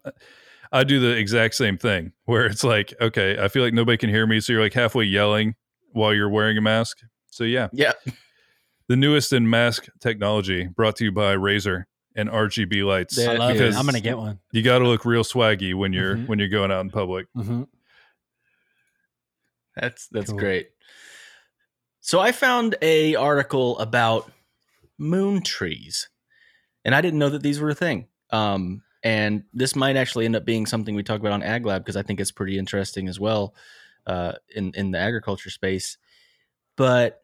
I 0.73 0.85
do 0.85 1.01
the 1.01 1.11
exact 1.17 1.55
same 1.55 1.77
thing 1.77 2.13
where 2.25 2.47
it's 2.47 2.65
like, 2.65 2.95
okay, 3.01 3.39
I 3.39 3.49
feel 3.49 3.63
like 3.63 3.75
nobody 3.75 3.99
can 3.99 4.09
hear 4.11 4.27
me, 4.27 4.41
so 4.41 4.53
you're 4.55 4.63
like 4.63 4.73
halfway 4.75 5.05
yelling 5.05 5.55
while 5.93 6.15
you're 6.15 6.31
wearing 6.31 6.57
a 6.57 6.63
mask. 6.63 6.99
So 7.31 7.45
yeah, 7.45 7.69
yeah. 7.73 7.93
the 8.89 8.97
newest 8.97 9.33
in 9.33 9.49
mask 9.49 9.87
technology 10.01 10.67
brought 10.69 10.97
to 10.97 11.05
you 11.05 11.13
by 11.13 11.35
Razer 11.37 11.85
and 12.17 12.29
RGB 12.29 12.85
lights. 12.85 13.17
Yeah, 13.19 13.31
I 13.33 13.37
love 13.37 13.57
it. 13.61 13.75
I'm 13.77 13.87
gonna 13.87 14.01
get 14.01 14.19
one. 14.19 14.39
you 14.53 14.63
got 14.63 14.79
to 14.81 14.87
look 14.87 15.05
real 15.05 15.25
swaggy 15.25 15.75
when 15.75 15.93
you're 15.93 16.17
Mhm. 16.17 16.27
when 16.29 16.39
you're 16.39 16.49
going 16.49 16.71
out 16.71 16.81
in 16.83 16.91
public. 16.91 17.27
hmm 17.35 17.63
That's 19.77 20.09
that's 20.09 20.31
Cool. 20.31 20.39
great. 20.39 20.69
So 22.01 22.21
I 22.21 22.33
found 22.33 22.75
a 22.83 23.15
article 23.15 23.79
about 23.79 24.31
moon 24.99 25.43
trees, 25.43 26.09
and 26.85 26.95
I 26.95 27.01
didn't 27.01 27.19
know 27.19 27.31
that 27.31 27.43
these 27.43 27.61
were 27.61 27.71
a 27.71 27.75
thing. 27.75 28.09
Um, 28.31 28.83
and 29.05 29.45
this 29.53 29.75
might 29.77 29.97
actually 29.97 30.25
end 30.27 30.37
up 30.37 30.45
being 30.45 30.67
something 30.67 30.95
we 30.95 31.03
talk 31.03 31.21
about 31.21 31.33
on 31.33 31.43
Ag 31.43 31.65
Lab 31.67 31.83
because 31.83 31.97
I 31.97 32.03
think 32.03 32.21
it's 32.21 32.31
pretty 32.33 32.59
interesting 32.59 33.09
as 33.09 33.19
well 33.21 33.55
uh, 34.07 34.33
in 34.55 34.73
in 34.75 34.91
the 34.91 34.99
agriculture 34.99 35.51
space. 35.51 35.97
But 36.77 37.23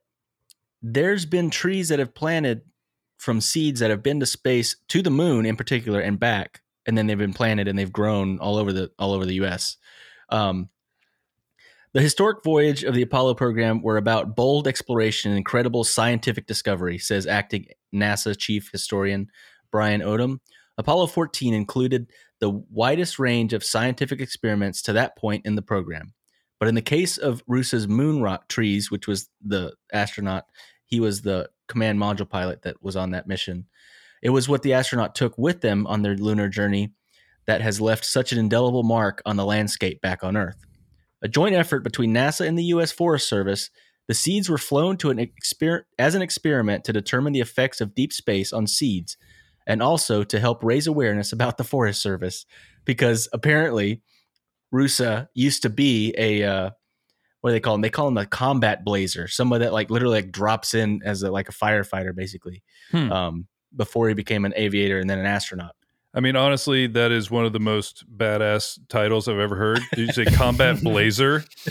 there's 0.81 1.27
been 1.27 1.51
trees 1.51 1.89
that 1.89 1.99
have 1.99 2.15
planted 2.15 2.63
from 3.19 3.41
seeds 3.41 3.81
that 3.81 3.91
have 3.91 4.03
been 4.03 4.21
to 4.21 4.27
space 4.27 4.77
to 4.89 5.03
the 5.03 5.11
moon 5.11 5.45
in 5.45 5.57
particular 5.57 6.01
and 6.01 6.19
back, 6.19 6.63
and 6.87 6.97
then 6.97 7.07
they've 7.07 7.19
been 7.19 7.35
planted 7.35 7.69
and 7.69 7.79
they've 7.79 7.93
grown 7.93 8.39
all 8.39 8.57
over 8.57 8.73
the 8.73 8.91
all 8.99 9.13
over 9.13 9.27
the 9.27 9.35
U.S. 9.35 9.77
Um, 10.31 10.71
the 11.95 12.01
historic 12.01 12.45
voyage 12.45 12.85
of 12.85 12.95
the 12.95 13.03
Apollo 13.03 13.35
program 13.35 13.83
were 13.83 13.97
about 13.97 14.37
bold 14.37 14.69
exploration 14.69 15.31
and 15.31 15.39
incredible 15.39 15.85
scientific 15.85 16.47
discovery, 16.47 16.99
says 16.99 17.27
acting 17.27 17.67
NASA 17.95 18.37
chief 18.39 18.71
historian 18.71 19.29
Brian 19.71 20.01
Odom. 20.01 20.39
Apollo 20.77 21.09
14 21.09 21.55
included 21.55 22.07
the 22.41 22.51
widest 22.51 23.19
range 23.19 23.53
of 23.53 23.65
scientific 23.65 24.21
experiments 24.21 24.81
to 24.83 24.93
that 24.93 25.17
point 25.17 25.45
in 25.45 25.57
the 25.57 25.63
program. 25.63 26.15
But 26.61 26.69
in 26.69 26.75
the 26.75 26.83
case 26.83 27.19
of 27.19 27.43
Roosa's 27.47 27.89
moon 27.89 28.21
rock 28.21 28.49
trees, 28.49 28.91
which 28.91 29.09
was 29.09 29.29
the 29.45 29.75
astronaut, 29.93 30.45
he 30.85 31.01
was 31.01 31.23
the 31.23 31.49
command 31.69 31.99
module 31.99 32.29
pilot 32.29 32.63
that 32.63 32.83
was 32.83 32.97
on 32.97 33.11
that 33.11 33.27
mission. 33.27 33.67
It 34.23 34.31
was 34.31 34.49
what 34.49 34.63
the 34.63 34.73
astronaut 34.73 35.15
took 35.15 35.37
with 35.39 35.61
them 35.61 35.87
on 35.87 36.03
their 36.03 36.17
lunar 36.17 36.49
journey 36.49 36.93
that 37.47 37.61
has 37.61 37.81
left 37.81 38.05
such 38.05 38.33
an 38.33 38.39
indelible 38.39 38.83
mark 38.83 39.23
on 39.25 39.37
the 39.37 39.45
landscape 39.45 40.01
back 40.01 40.23
on 40.23 40.37
Earth. 40.37 40.59
A 41.23 41.29
joint 41.29 41.55
effort 41.55 41.83
between 41.83 42.15
NASA 42.15 42.47
and 42.47 42.59
the 42.59 42.65
U.S. 42.65 42.93
Forest 42.93 43.29
Service, 43.29 43.71
the 44.07 44.15
seeds 44.15 44.49
were 44.49 44.59
flown 44.59 44.97
to 44.99 45.11
an 45.11 45.19
exper- 45.19 45.83
as 45.99 46.15
an 46.15 46.23
experiment 46.23 46.85
to 46.85 46.93
determine 46.93 47.33
the 47.33 47.41
effects 47.41 47.81
of 47.81 47.95
deep 47.95 48.13
space 48.13 48.53
on 48.53 48.67
seeds, 48.67 49.17
and 49.67 49.83
also 49.83 50.25
to 50.25 50.41
help 50.41 50.63
raise 50.63 50.87
awareness 50.87 51.33
about 51.33 51.59
the 51.59 51.65
Forest 51.65 52.03
Service, 52.03 52.47
because 52.85 53.29
apparently, 53.33 54.03
Roosa 54.71 55.29
used 55.35 55.63
to 55.63 55.71
be 55.71 56.15
a 56.17 56.43
uh, 56.43 56.71
what 57.41 57.51
do 57.51 57.55
they 57.55 57.61
call 57.61 57.75
him? 57.75 57.81
They 57.83 57.91
call 57.91 58.09
him 58.09 58.17
a 58.19 58.27
combat 58.27 58.85
blazer, 58.85 59.29
someone 59.29 59.61
that 59.61 59.73
like 59.73 59.91
literally 59.91 60.17
like 60.23 60.33
drops 60.33 60.75
in 60.75 61.01
as 61.05 61.23
a, 61.23 61.31
like 61.31 61.49
a 61.49 61.53
firefighter, 61.53 62.15
basically, 62.15 62.63
Hmm. 62.91 63.13
um, 63.13 63.47
before 63.77 64.09
he 64.09 64.15
became 64.15 64.45
an 64.45 64.55
aviator 64.57 64.99
and 64.99 65.09
then 65.09 65.19
an 65.19 65.27
astronaut. 65.27 65.73
I 66.15 66.21
mean, 66.21 66.37
honestly, 66.37 66.87
that 66.89 67.13
is 67.13 67.31
one 67.31 67.45
of 67.45 67.53
the 67.53 67.61
most 67.61 68.03
badass 68.17 68.79
titles 68.89 69.29
I've 69.29 69.39
ever 69.39 69.55
heard. 69.55 69.81
Did 69.93 70.07
you 70.07 70.13
say 70.15 70.25
Combat 70.25 70.81
Blazer? 70.83 71.45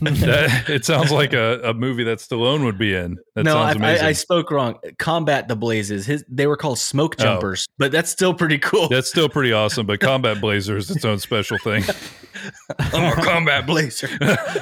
that, 0.00 0.64
it 0.68 0.84
sounds 0.86 1.10
like 1.12 1.32
a, 1.32 1.60
a 1.62 1.74
movie 1.74 2.02
that 2.04 2.18
Stallone 2.18 2.64
would 2.64 2.78
be 2.78 2.94
in. 2.94 3.18
That 3.34 3.44
no, 3.44 3.58
I, 3.58 3.66
sounds 3.72 3.76
amazing. 3.76 4.06
I, 4.06 4.08
I 4.08 4.12
spoke 4.12 4.50
wrong. 4.50 4.78
Combat 4.98 5.48
the 5.48 5.54
Blazes. 5.56 6.06
His 6.06 6.24
they 6.28 6.46
were 6.46 6.56
called 6.56 6.78
smoke 6.78 7.16
Oh. 7.18 7.22
jumpers, 7.24 7.66
but 7.78 7.92
that's 7.92 8.10
still 8.10 8.32
pretty 8.34 8.58
cool. 8.58 8.88
That's 8.88 9.08
still 9.08 9.28
pretty 9.28 9.52
awesome, 9.52 9.86
but 9.86 10.00
Combat 10.00 10.40
Blazer 10.40 10.76
is 10.78 10.90
its 10.90 11.04
own 11.04 11.18
special 11.18 11.58
thing. 11.58 11.84
I'm 12.78 13.18
a 13.18 13.22
combat 13.22 13.66
blazer. 13.66 14.08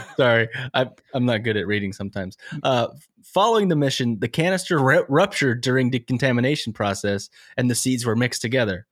Sorry, 0.17 0.49
I, 0.75 0.87
I'm 1.15 1.27
not 1.27 1.43
good 1.43 1.57
at 1.57 1.67
reading 1.67 1.93
sometimes. 1.93 2.37
Uh, 2.63 2.89
following 3.23 3.69
the 3.69 3.77
mission, 3.77 4.19
the 4.21 4.29
canister 4.29 4.79
ru- 4.79 5.05
ruptured 5.09 5.61
during 5.61 5.91
decontamination 5.91 6.73
process, 6.73 7.29
and 7.57 7.71
the 7.71 7.75
seeds 7.75 8.07
were 8.07 8.17
mixed 8.17 8.43
together. 8.43 8.87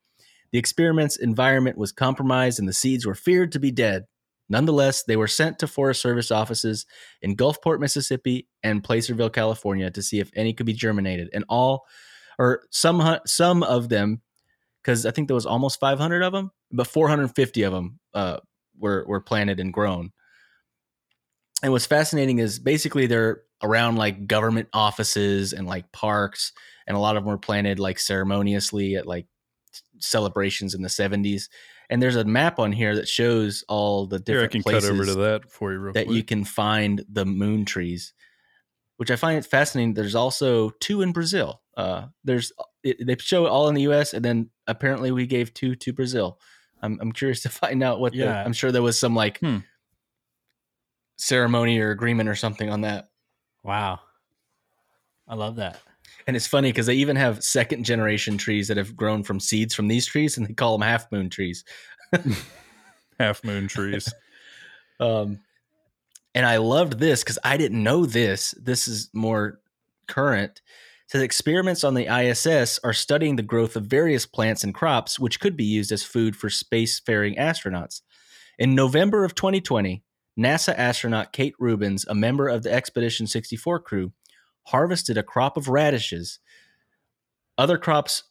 The 0.52 0.58
experiment's 0.58 1.16
environment 1.16 1.78
was 1.78 1.92
compromised, 1.92 2.58
and 2.58 2.68
the 2.68 2.72
seeds 2.72 3.06
were 3.06 3.14
feared 3.14 3.52
to 3.52 3.60
be 3.60 3.70
dead. 3.70 4.04
Nonetheless, 4.48 5.04
they 5.04 5.16
were 5.16 5.26
sent 5.26 5.58
to 5.58 5.66
Forest 5.66 6.02
Service 6.02 6.30
offices 6.30 6.86
in 7.22 7.36
Gulfport, 7.36 7.80
Mississippi, 7.80 8.46
and 8.62 8.84
Placerville, 8.84 9.30
California, 9.30 9.90
to 9.90 10.02
see 10.02 10.20
if 10.20 10.30
any 10.36 10.52
could 10.52 10.66
be 10.66 10.74
germinated. 10.74 11.30
And 11.32 11.44
all, 11.48 11.86
or 12.38 12.64
some, 12.70 13.18
some 13.26 13.62
of 13.62 13.88
them, 13.88 14.20
because 14.82 15.06
I 15.06 15.10
think 15.12 15.28
there 15.28 15.34
was 15.34 15.46
almost 15.46 15.80
500 15.80 16.22
of 16.22 16.32
them, 16.32 16.50
but 16.70 16.86
450 16.86 17.62
of 17.62 17.72
them 17.72 17.98
uh, 18.12 18.38
were 18.78 19.04
were 19.06 19.20
planted 19.20 19.60
and 19.60 19.72
grown. 19.72 20.12
And 21.62 21.72
what's 21.72 21.86
fascinating 21.86 22.38
is 22.38 22.58
basically 22.58 23.06
they're 23.06 23.42
around 23.62 23.96
like 23.96 24.26
government 24.26 24.68
offices 24.72 25.52
and 25.52 25.66
like 25.66 25.92
parks, 25.92 26.52
and 26.86 26.96
a 26.96 27.00
lot 27.00 27.16
of 27.16 27.24
them 27.24 27.30
were 27.30 27.38
planted 27.38 27.78
like 27.78 27.98
ceremoniously 27.98 28.96
at 28.96 29.06
like 29.06 29.26
celebrations 29.98 30.74
in 30.74 30.82
the 30.82 30.88
70s. 30.88 31.48
And 31.90 32.02
there's 32.02 32.16
a 32.16 32.24
map 32.24 32.58
on 32.58 32.72
here 32.72 32.96
that 32.96 33.08
shows 33.08 33.64
all 33.68 34.06
the 34.06 34.22
Here, 34.24 34.40
I 34.40 34.42
different 34.42 34.52
can 34.52 34.62
places 34.62 34.88
cut 34.88 34.94
over 34.94 35.04
to 35.06 35.14
that 35.14 35.50
for 35.50 35.72
you 35.72 35.92
that 35.92 36.06
quick. 36.06 36.16
you 36.16 36.22
can 36.22 36.44
find 36.44 37.04
the 37.10 37.26
moon 37.26 37.64
trees, 37.64 38.14
which 38.96 39.10
I 39.10 39.16
find 39.16 39.38
it 39.38 39.46
fascinating. 39.46 39.94
There's 39.94 40.14
also 40.14 40.70
two 40.80 41.02
in 41.02 41.12
Brazil. 41.12 41.60
Uh, 41.76 42.06
there's 42.22 42.52
it, 42.82 43.06
they 43.06 43.16
show 43.18 43.46
it 43.46 43.50
all 43.50 43.68
in 43.68 43.74
the 43.74 43.82
U.S. 43.82 44.14
and 44.14 44.24
then 44.24 44.50
apparently 44.66 45.10
we 45.10 45.26
gave 45.26 45.52
two 45.52 45.74
to 45.76 45.92
Brazil. 45.92 46.38
I'm 46.82 46.98
I'm 47.00 47.12
curious 47.12 47.42
to 47.44 47.48
find 47.48 47.82
out 47.82 48.00
what. 48.00 48.12
The, 48.12 48.18
Yeah. 48.18 48.42
I'm 48.44 48.52
sure 48.52 48.70
there 48.72 48.82
was 48.82 48.98
some 48.98 49.14
like 49.14 49.38
Hmm. 49.40 49.58
ceremony 51.16 51.78
or 51.78 51.90
agreement 51.90 52.28
or 52.28 52.34
something 52.34 52.70
on 52.70 52.82
that. 52.82 53.08
Wow, 53.62 54.00
I 55.26 55.34
love 55.34 55.56
that. 55.56 55.80
And 56.26 56.36
it's 56.36 56.46
funny 56.46 56.70
because 56.70 56.86
they 56.86 56.94
even 56.94 57.16
have 57.16 57.42
second 57.44 57.84
generation 57.84 58.38
trees 58.38 58.68
that 58.68 58.76
have 58.76 58.96
grown 58.96 59.22
from 59.22 59.40
seeds 59.40 59.74
from 59.74 59.88
these 59.88 60.06
trees, 60.06 60.36
and 60.36 60.46
they 60.46 60.54
call 60.54 60.76
them 60.78 60.86
half 60.86 61.10
moon 61.12 61.28
trees. 61.30 61.64
Half 63.20 63.44
moon 63.44 63.68
trees. 63.68 64.12
Um, 65.00 65.40
and 66.36 66.46
I 66.46 66.58
loved 66.58 67.00
this 67.00 67.24
because 67.24 67.38
I 67.42 67.56
didn't 67.56 67.82
know 67.82 68.06
this. 68.06 68.54
This 68.62 68.86
is 68.86 69.10
more 69.12 69.58
current. 70.06 70.62
Says 71.06 71.22
experiments 71.22 71.84
on 71.84 71.94
the 71.94 72.06
ISS 72.06 72.80
are 72.82 72.92
studying 72.94 73.36
the 73.36 73.42
growth 73.42 73.76
of 73.76 73.84
various 73.84 74.24
plants 74.26 74.64
and 74.64 74.74
crops, 74.74 75.18
which 75.18 75.38
could 75.38 75.56
be 75.56 75.64
used 75.64 75.92
as 75.92 76.02
food 76.02 76.34
for 76.34 76.48
spacefaring 76.48 77.38
astronauts. 77.38 78.00
In 78.58 78.74
November 78.74 79.24
of 79.24 79.34
2020, 79.34 80.02
NASA 80.38 80.74
astronaut 80.76 81.32
Kate 81.32 81.54
Rubins, 81.60 82.04
a 82.08 82.14
member 82.14 82.48
of 82.48 82.62
the 82.62 82.72
Expedition 82.72 83.26
64 83.26 83.80
crew, 83.80 84.12
harvested 84.68 85.18
a 85.18 85.22
crop 85.22 85.56
of 85.56 85.68
radishes. 85.68 86.38
Other 87.58 87.78
crops 87.78 88.24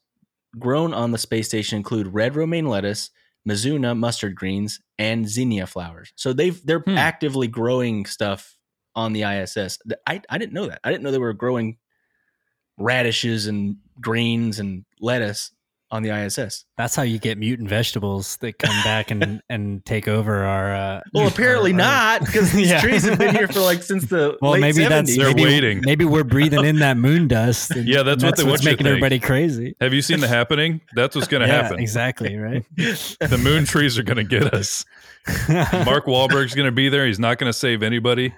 grown 0.58 0.94
on 0.94 1.12
the 1.12 1.18
space 1.18 1.48
station 1.48 1.78
include 1.78 2.08
red 2.14 2.36
romaine 2.36 2.68
lettuce, 2.68 3.12
Mizuna 3.48 3.98
mustard 3.98 4.36
greens, 4.36 4.80
and 4.98 5.28
zinnia 5.30 5.68
flowers. 5.68 6.12
So 6.16 6.34
they've 6.34 6.66
they're 6.66 6.80
Hmm. 6.86 6.98
actively 6.98 7.48
growing 7.48 8.06
stuff 8.06 8.58
on 8.96 9.14
the 9.14 9.24
ISS. 9.24 9.78
I, 10.08 10.22
I 10.30 10.38
didn't 10.38 10.54
know 10.54 10.68
that. 10.68 10.80
I 10.84 10.92
didn't 10.92 11.04
know 11.04 11.12
they 11.12 11.18
were 11.18 11.34
growing 11.34 11.78
radishes 12.78 13.48
and 13.48 13.78
greens 14.02 14.60
and 14.60 14.86
lettuce 15.00 15.52
on 15.92 16.02
the 16.02 16.10
ISS. 16.10 16.66
That's 16.76 16.96
how 16.96 17.04
you 17.04 17.20
get 17.20 17.38
mutant 17.38 17.70
vegetables 17.70 18.38
that 18.38 18.58
come 18.58 18.76
back 18.84 19.12
and 19.12 19.44
and 19.50 19.86
take 19.86 20.08
over 20.08 20.44
our. 20.44 20.74
Uh, 20.74 21.02
Well, 21.14 21.28
apparently 21.28 21.72
our- 21.74 21.82
our- 21.82 22.20
not 22.20 22.26
because 22.26 22.52
these 22.54 22.72
Yeah. 22.72 22.82
trees 22.82 23.04
have 23.04 23.20
been 23.20 23.36
here 23.36 23.48
for 23.48 23.60
like 23.60 23.84
since 23.84 24.06
the 24.06 24.36
Well, 24.42 24.54
late 24.54 24.62
maybe 24.62 24.80
70s. 24.86 24.90
that's 24.90 25.16
They're 25.18 25.28
maybe, 25.28 25.44
waiting. 25.44 25.82
Maybe 25.86 26.04
we're 26.04 26.24
breathing 26.24 26.66
in 26.66 26.80
that 26.80 26.98
moon 26.98 27.28
dust. 27.28 27.70
and 27.72 27.88
Yeah, 27.88 28.02
that's 28.02 28.24
what 28.24 28.38
they 28.38 28.44
what's 28.44 28.52
want 28.52 28.64
you 28.64 28.66
to 28.70 28.72
making 28.72 28.88
everybody 28.88 29.20
crazy. 29.20 29.76
Have 29.80 29.94
you 29.94 30.02
seen 30.02 30.20
the 30.20 30.28
happening? 30.40 30.82
That's 30.96 31.16
what's 31.16 31.28
going 31.28 31.42
to 31.42 31.48
yeah, 31.48 31.62
happen. 31.62 31.80
exactly. 31.80 32.38
Right. 32.38 32.66
The 32.76 33.40
moon 33.40 33.66
trees 33.66 34.00
are 34.00 34.04
going 34.04 34.18
to 34.18 34.24
get 34.24 34.52
us. 34.52 34.86
Mark 35.48 36.06
Wahlberg's 36.08 36.56
going 36.56 36.66
to 36.66 36.72
be 36.72 36.90
there. 36.90 37.06
He's 37.06 37.20
not 37.20 37.38
going 37.38 37.50
to 37.52 37.58
save 37.58 37.84
anybody. 37.84 38.34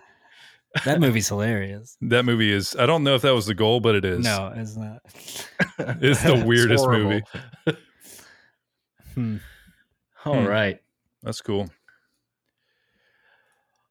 That 0.84 1.00
movie's 1.00 1.30
hilarious. 1.30 1.98
That 2.02 2.26
movie 2.26 2.52
is. 2.52 2.76
I 2.76 2.86
don't 2.86 3.04
know 3.04 3.16
if 3.16 3.22
that 3.22 3.34
was 3.34 3.46
the 3.46 3.54
goal, 3.54 3.80
but 3.80 3.96
it 3.96 4.04
is. 4.06 4.24
No, 4.24 4.52
it's 4.56 4.76
not. 4.76 5.02
It's 6.02 6.22
the 6.24 6.44
weirdest 6.46 6.84
horrible. 6.84 7.10
movie. 7.66 7.78
Hmm. 9.14 9.38
All 10.26 10.42
Hmm. 10.42 10.48
right. 10.48 10.80
That's 11.24 11.42
cool. 11.42 11.70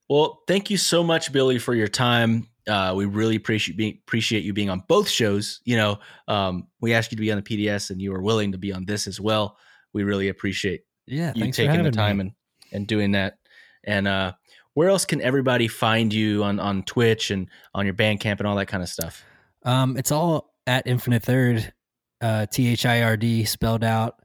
Well, 0.09 0.43
thank 0.47 0.71
you 0.71 0.77
so 0.77 1.03
much, 1.03 1.33
Billy, 1.33 1.59
for 1.59 1.75
your 1.75 1.89
time. 1.89 2.49
Uh, 2.69 2.93
we 2.97 3.05
really 3.05 3.37
appreciate 3.37 3.77
being, 3.77 3.99
appreciate 4.07 4.43
you 4.45 4.53
being 4.53 4.71
on 4.71 4.83
both 4.89 5.09
shows. 5.09 5.61
You 5.65 5.77
know, 5.77 5.99
um, 6.29 6.69
we 6.81 6.95
asked 6.95 7.11
you 7.13 7.17
to 7.17 7.21
be 7.23 7.31
on 7.33 7.39
the 7.39 7.43
PDS, 7.43 7.91
and 7.91 8.01
you 8.01 8.13
were 8.13 8.23
willing 8.23 8.53
to 8.53 8.59
be 8.59 8.73
on 8.73 8.85
this 8.85 9.07
as 9.07 9.21
well. 9.21 9.57
We 9.93 10.03
really 10.05 10.29
appreciate 10.29 10.83
Yeah, 11.07 11.33
you 11.35 11.43
thanks 11.43 11.57
for 11.59 11.65
taking 11.67 11.85
the 11.85 11.91
time 11.91 12.19
me. 12.19 12.21
and 12.23 12.33
and 12.73 12.87
doing 12.87 13.13
that. 13.13 13.39
And 13.85 14.09
uh, 14.09 14.33
where 14.75 14.89
else 14.89 15.05
can 15.05 15.21
everybody 15.23 15.69
find 15.69 16.13
you 16.13 16.45
on 16.45 16.61
on 16.61 16.83
Twitch 16.83 17.31
and 17.31 17.49
on 17.75 17.87
your 17.87 17.95
Bandcamp 17.95 18.39
and 18.39 18.47
all 18.47 18.57
that 18.57 18.67
kind 18.67 18.83
of 18.83 18.89
stuff? 18.89 19.25
Um, 19.65 19.97
it's 19.97 20.13
all 20.13 20.53
at 20.67 20.87
Infinite 20.87 21.23
Third, 21.23 21.73
uh, 22.21 22.47
T 22.47 22.69
H 22.69 22.85
I 22.85 23.03
R 23.03 23.17
D 23.17 23.45
spelled 23.45 23.85
out. 23.85 24.21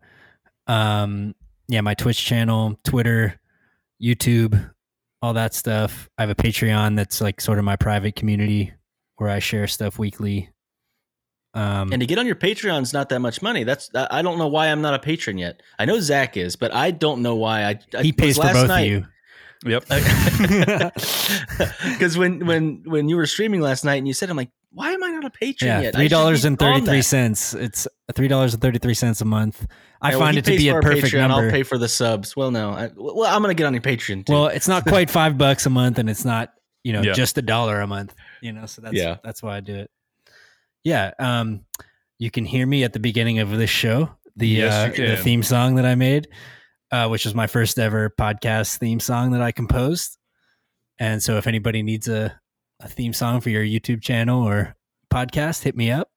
Um, 0.68 1.34
yeah, 1.68 1.82
my 1.82 1.94
Twitch 1.94 2.24
channel, 2.24 2.80
Twitter, 2.84 3.40
YouTube, 4.02 4.72
all 5.22 5.34
that 5.34 5.54
stuff. 5.54 6.10
I 6.18 6.24
have 6.24 6.30
a 6.30 6.36
Patreon 6.36 6.96
that's 6.96 7.22
like 7.22 7.42
sort 7.42 7.60
of 7.60 7.66
my 7.66 7.76
private 7.76 8.16
community 8.16 8.74
where 9.18 9.30
I 9.30 9.40
share 9.40 9.68
stuff 9.68 10.00
weekly. 10.00 10.50
Um, 11.54 11.92
And 11.92 12.00
to 12.00 12.06
get 12.06 12.20
on 12.20 12.26
your 12.26 12.36
Patreon 12.36 12.84
is 12.84 12.94
not 12.94 13.10
that 13.10 13.20
much 13.20 13.42
money. 13.42 13.64
That's 13.64 13.90
I 13.96 14.08
I 14.12 14.22
don't 14.22 14.38
know 14.38 14.48
why 14.48 14.68
I'm 14.68 14.82
not 14.82 14.94
a 14.94 15.00
patron 15.00 15.38
yet. 15.38 15.62
I 15.78 15.86
know 15.86 16.00
Zach 16.00 16.38
is, 16.38 16.56
but 16.56 16.74
I 16.74 16.92
don't 16.92 17.22
know 17.22 17.36
why. 17.36 17.64
I, 17.64 17.80
I 17.98 18.04
he 18.04 18.12
pays 18.12 18.38
for 18.38 18.44
both 18.44 18.68
night, 18.68 18.82
of 18.82 18.88
you. 18.88 19.06
Yep. 19.66 19.86
Because 21.84 22.18
when 22.18 22.46
when 22.46 22.82
when 22.86 23.10
you 23.10 23.16
were 23.18 23.26
streaming 23.26 23.62
last 23.62 23.84
night 23.84 23.96
and 23.96 24.08
you 24.08 24.14
said, 24.14 24.30
I'm 24.30 24.38
like, 24.38 24.52
why 24.72 24.92
am 24.92 25.04
I 25.04 25.10
not 25.10 25.26
a 25.26 25.30
patron 25.30 25.68
Yeah, 25.70 25.82
yet? 25.82 25.96
Three 25.96 26.08
dollars 26.08 26.44
be 26.44 26.48
and 26.48 26.62
on 26.62 26.82
thirty 26.86 26.86
three 26.86 27.02
It's 27.54 27.88
three 28.16 28.28
dollars 28.28 28.54
and 28.54 28.62
thirty 28.62 28.80
three 28.80 28.94
cents 28.94 29.22
a 29.22 29.26
month. 29.26 29.66
I 30.02 30.12
Yeah, 30.12 30.18
find 30.20 30.34
he 30.36 30.40
it 30.40 30.46
to 30.46 30.52
be 30.58 30.70
a 30.70 30.80
perfect 30.80 31.08
Patreon, 31.14 31.28
number. 31.28 31.46
I'll 31.46 31.52
pay 31.52 31.64
for 31.64 31.78
the 31.78 31.90
subs. 31.90 32.36
Well, 32.36 32.52
no, 32.52 32.72
I, 32.72 32.90
well, 32.96 33.26
I'm 33.26 33.42
gonna 33.42 33.54
get 33.54 33.66
on 33.66 33.74
your 33.74 33.82
Patreon 33.82 34.26
too. 34.26 34.34
Well, 34.34 34.48
it's 34.48 34.68
not 34.68 34.86
quite 34.88 35.10
five 35.10 35.38
bucks 35.38 35.66
a 35.66 35.70
month, 35.70 36.00
and 36.00 36.10
it's 36.10 36.24
not 36.26 36.54
you 36.84 36.94
know 36.94 37.02
Yeah. 37.02 37.14
just 37.14 37.38
a 37.38 37.42
dollar 37.42 37.82
a 37.82 37.88
month. 37.88 38.16
You 38.42 38.54
know, 38.54 38.66
so 38.66 38.82
that's 38.82 38.96
Yeah. 38.96 39.18
that's 39.24 39.44
why 39.44 39.58
I 39.58 39.60
do 39.60 39.76
it. 39.76 39.92
Yeah, 40.84 41.12
um, 41.20 41.66
you 42.18 42.32
can 42.32 42.46
hear 42.46 42.66
me 42.66 42.84
at 42.86 42.94
the 42.94 43.00
beginning 43.00 43.40
of 43.40 43.50
this 43.52 43.70
show. 43.70 44.10
The 44.38 44.48
Yes, 44.48 44.98
uh, 44.98 45.02
the 45.02 45.18
theme 45.18 45.44
song 45.44 45.76
that 45.76 45.86
I 45.86 45.96
made, 45.96 46.30
uh, 46.92 47.08
which 47.08 47.26
was 47.26 47.36
my 47.36 47.48
first 47.48 47.78
ever 47.80 48.10
podcast 48.10 48.78
theme 48.78 49.00
song 49.00 49.32
that 49.32 49.42
I 49.42 49.52
composed. 49.52 50.18
And 51.00 51.22
so, 51.24 51.38
if 51.38 51.48
anybody 51.48 51.84
needs 51.84 52.08
a, 52.08 52.40
a 52.80 52.88
theme 52.88 53.14
song 53.14 53.42
for 53.42 53.50
your 53.50 53.64
YouTube 53.64 54.02
channel 54.02 54.44
or 54.44 54.76
podcast, 55.12 55.64
hit 55.64 55.76
me 55.76 55.92
up. 55.92 56.10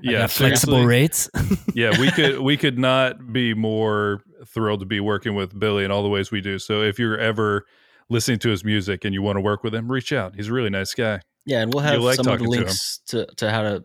Yeah. 0.00 0.26
flexible 0.26 0.84
rates. 0.84 1.30
yeah, 1.74 1.98
we 1.98 2.10
could 2.10 2.40
we 2.40 2.56
could 2.56 2.78
not 2.78 3.32
be 3.32 3.54
more 3.54 4.22
thrilled 4.46 4.80
to 4.80 4.86
be 4.86 5.00
working 5.00 5.34
with 5.34 5.58
Billy 5.58 5.84
in 5.84 5.90
all 5.90 6.02
the 6.02 6.08
ways 6.08 6.30
we 6.30 6.40
do. 6.40 6.58
So 6.58 6.82
if 6.82 6.98
you're 6.98 7.18
ever 7.18 7.66
listening 8.08 8.38
to 8.40 8.48
his 8.48 8.64
music 8.64 9.04
and 9.04 9.12
you 9.14 9.22
want 9.22 9.36
to 9.36 9.40
work 9.40 9.62
with 9.62 9.74
him, 9.74 9.90
reach 9.90 10.12
out. 10.12 10.34
He's 10.34 10.48
a 10.48 10.52
really 10.52 10.70
nice 10.70 10.94
guy. 10.94 11.20
yeah, 11.44 11.60
and 11.60 11.72
we'll 11.72 11.82
have 11.82 12.00
like 12.00 12.16
some 12.16 12.26
of 12.26 12.38
the 12.38 12.44
talking 12.44 12.52
to 12.52 12.58
links 12.58 13.00
to, 13.08 13.26
to 13.36 13.50
how 13.50 13.62
to 13.62 13.84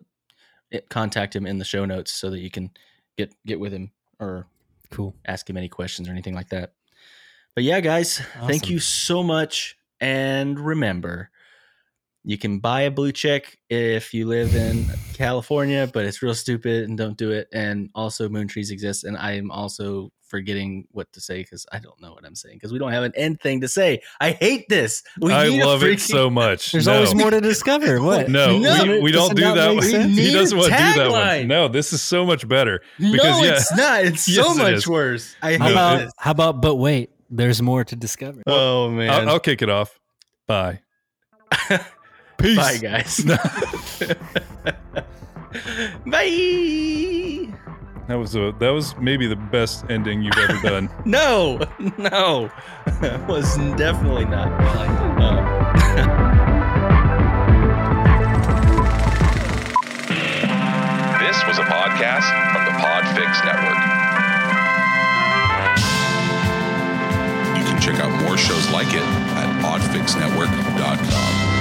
eh, 0.71 0.79
contact 0.89 1.35
him 1.35 1.45
in 1.45 1.57
the 1.57 1.65
show 1.65 1.85
notes 1.85 2.13
so 2.13 2.29
that 2.29 2.39
you 2.39 2.49
can 2.49 2.71
get 3.17 3.33
get 3.45 3.59
with 3.59 3.73
him 3.73 3.91
or 4.19 4.47
cool. 4.93 5.15
ask 5.25 5.49
him 5.49 5.57
any 5.57 5.69
questions 5.69 6.07
or 6.07 6.11
anything 6.11 6.33
like 6.35 6.49
that. 6.49 6.73
But 7.55 7.63
yeah, 7.63 7.81
guys, 7.81 8.21
thank 8.47 8.69
you 8.69 8.79
so 8.79 9.21
much. 9.23 9.77
And 9.99 10.59
remember, 10.59 11.29
you 12.23 12.37
can 12.37 12.59
buy 12.59 12.81
a 12.81 12.91
blue 12.91 13.11
check 13.11 13.57
if 13.69 14.13
you 14.13 14.25
live 14.27 14.55
in 14.55 14.85
California, 15.13 15.89
but 15.93 16.05
it's 16.05 16.21
real 16.21 16.33
stupid 16.35 16.85
and 16.87 16.97
don't 16.97 17.17
do 17.17 17.31
it. 17.31 17.47
And 17.53 17.89
also, 17.93 18.29
moon 18.29 18.47
trees 18.47 18.71
exist. 18.71 19.03
And 19.03 19.17
I 19.17 19.33
am 19.33 19.51
also 19.51 20.11
forgetting 20.27 20.87
what 20.91 21.11
to 21.13 21.21
say 21.21 21.39
because 21.43 21.63
I 21.71 21.77
don't 21.79 21.99
know 22.01 22.11
what 22.13 22.25
I'm 22.25 22.33
saying 22.33 22.55
because 22.55 22.71
we 22.73 22.79
don't 22.79 22.91
have 22.91 23.03
an 23.03 23.11
end 23.15 23.39
thing 23.41 23.61
to 23.61 23.67
say. 23.67 24.01
I 24.19 24.31
hate 24.31 24.67
this. 24.69 25.03
We 25.19 25.31
I 25.31 25.49
need 25.49 25.59
a 25.61 25.65
love 25.67 25.83
it 25.83 25.99
so 25.99 26.29
much. 26.29 26.71
There's 26.71 26.87
No. 26.87 26.95
always 26.95 27.13
more 27.13 27.29
to 27.29 27.39
discover. 27.41 28.01
What? 28.01 28.29
No, 28.29 28.57
No, 28.59 28.83
we, 28.83 29.01
we 29.01 29.11
don't 29.11 29.35
do 29.35 29.43
that 29.53 29.75
one. 29.75 29.83
He 30.09 30.31
doesn't 30.31 30.57
want 30.57 30.71
to 30.71 30.77
do 30.77 30.83
that 30.83 30.97
tagline. 30.97 31.37
one. 31.41 31.47
No, 31.47 31.67
this 31.67 31.93
is 31.93 32.01
so 32.01 32.25
much 32.25 32.47
better. 32.47 32.81
No, 32.99 33.09
yeah. 33.41 33.53
it's 33.57 33.71
not. 33.75 34.05
It's 34.05 34.27
Yes, 34.33 34.45
so 34.47 34.55
much 34.55 34.73
is. 34.73 34.87
worse. 34.87 35.35
I 35.41 35.51
hate 35.51 35.61
How 35.61 35.71
about 35.71 35.99
this. 35.99 36.13
how 36.17 36.31
about? 36.31 36.61
But 36.61 36.75
wait, 36.75 37.11
there's 37.29 37.61
more 37.61 37.83
to 37.83 37.95
discover. 37.95 38.41
Oh 38.47 38.89
man. 38.89 39.09
I'll, 39.11 39.29
I'll 39.31 39.39
kick 39.39 39.61
it 39.61 39.69
off. 39.69 39.99
Bye. 40.47 40.79
Peace. 42.37 42.57
Bye, 42.57 42.77
guys. 42.77 43.23
Bye. 46.05 47.47
That 48.07 48.15
was 48.15 48.35
a 48.35 48.51
that 48.59 48.69
was 48.69 48.95
maybe 48.97 49.27
the 49.27 49.35
best 49.37 49.85
ending 49.89 50.21
you've 50.23 50.37
ever 50.37 50.59
done. 50.67 50.89
No, 51.05 51.59
no, 51.97 52.49
that 53.01 53.25
was 53.27 53.55
definitely 53.77 54.25
not. 54.25 54.49
Uh, 54.61 56.33
This 61.23 61.39
was 61.47 61.57
a 61.57 61.63
podcast 61.63 62.27
from 62.53 62.65
the 62.65 62.71
Podfix 62.77 63.43
Network. 63.45 63.79
You 67.57 67.63
can 67.65 67.79
check 67.81 67.99
out 68.03 68.11
more 68.23 68.37
shows 68.37 68.69
like 68.71 68.89
it 68.93 69.01
at 69.01 69.61
podfixnetwork.com. 69.63 71.52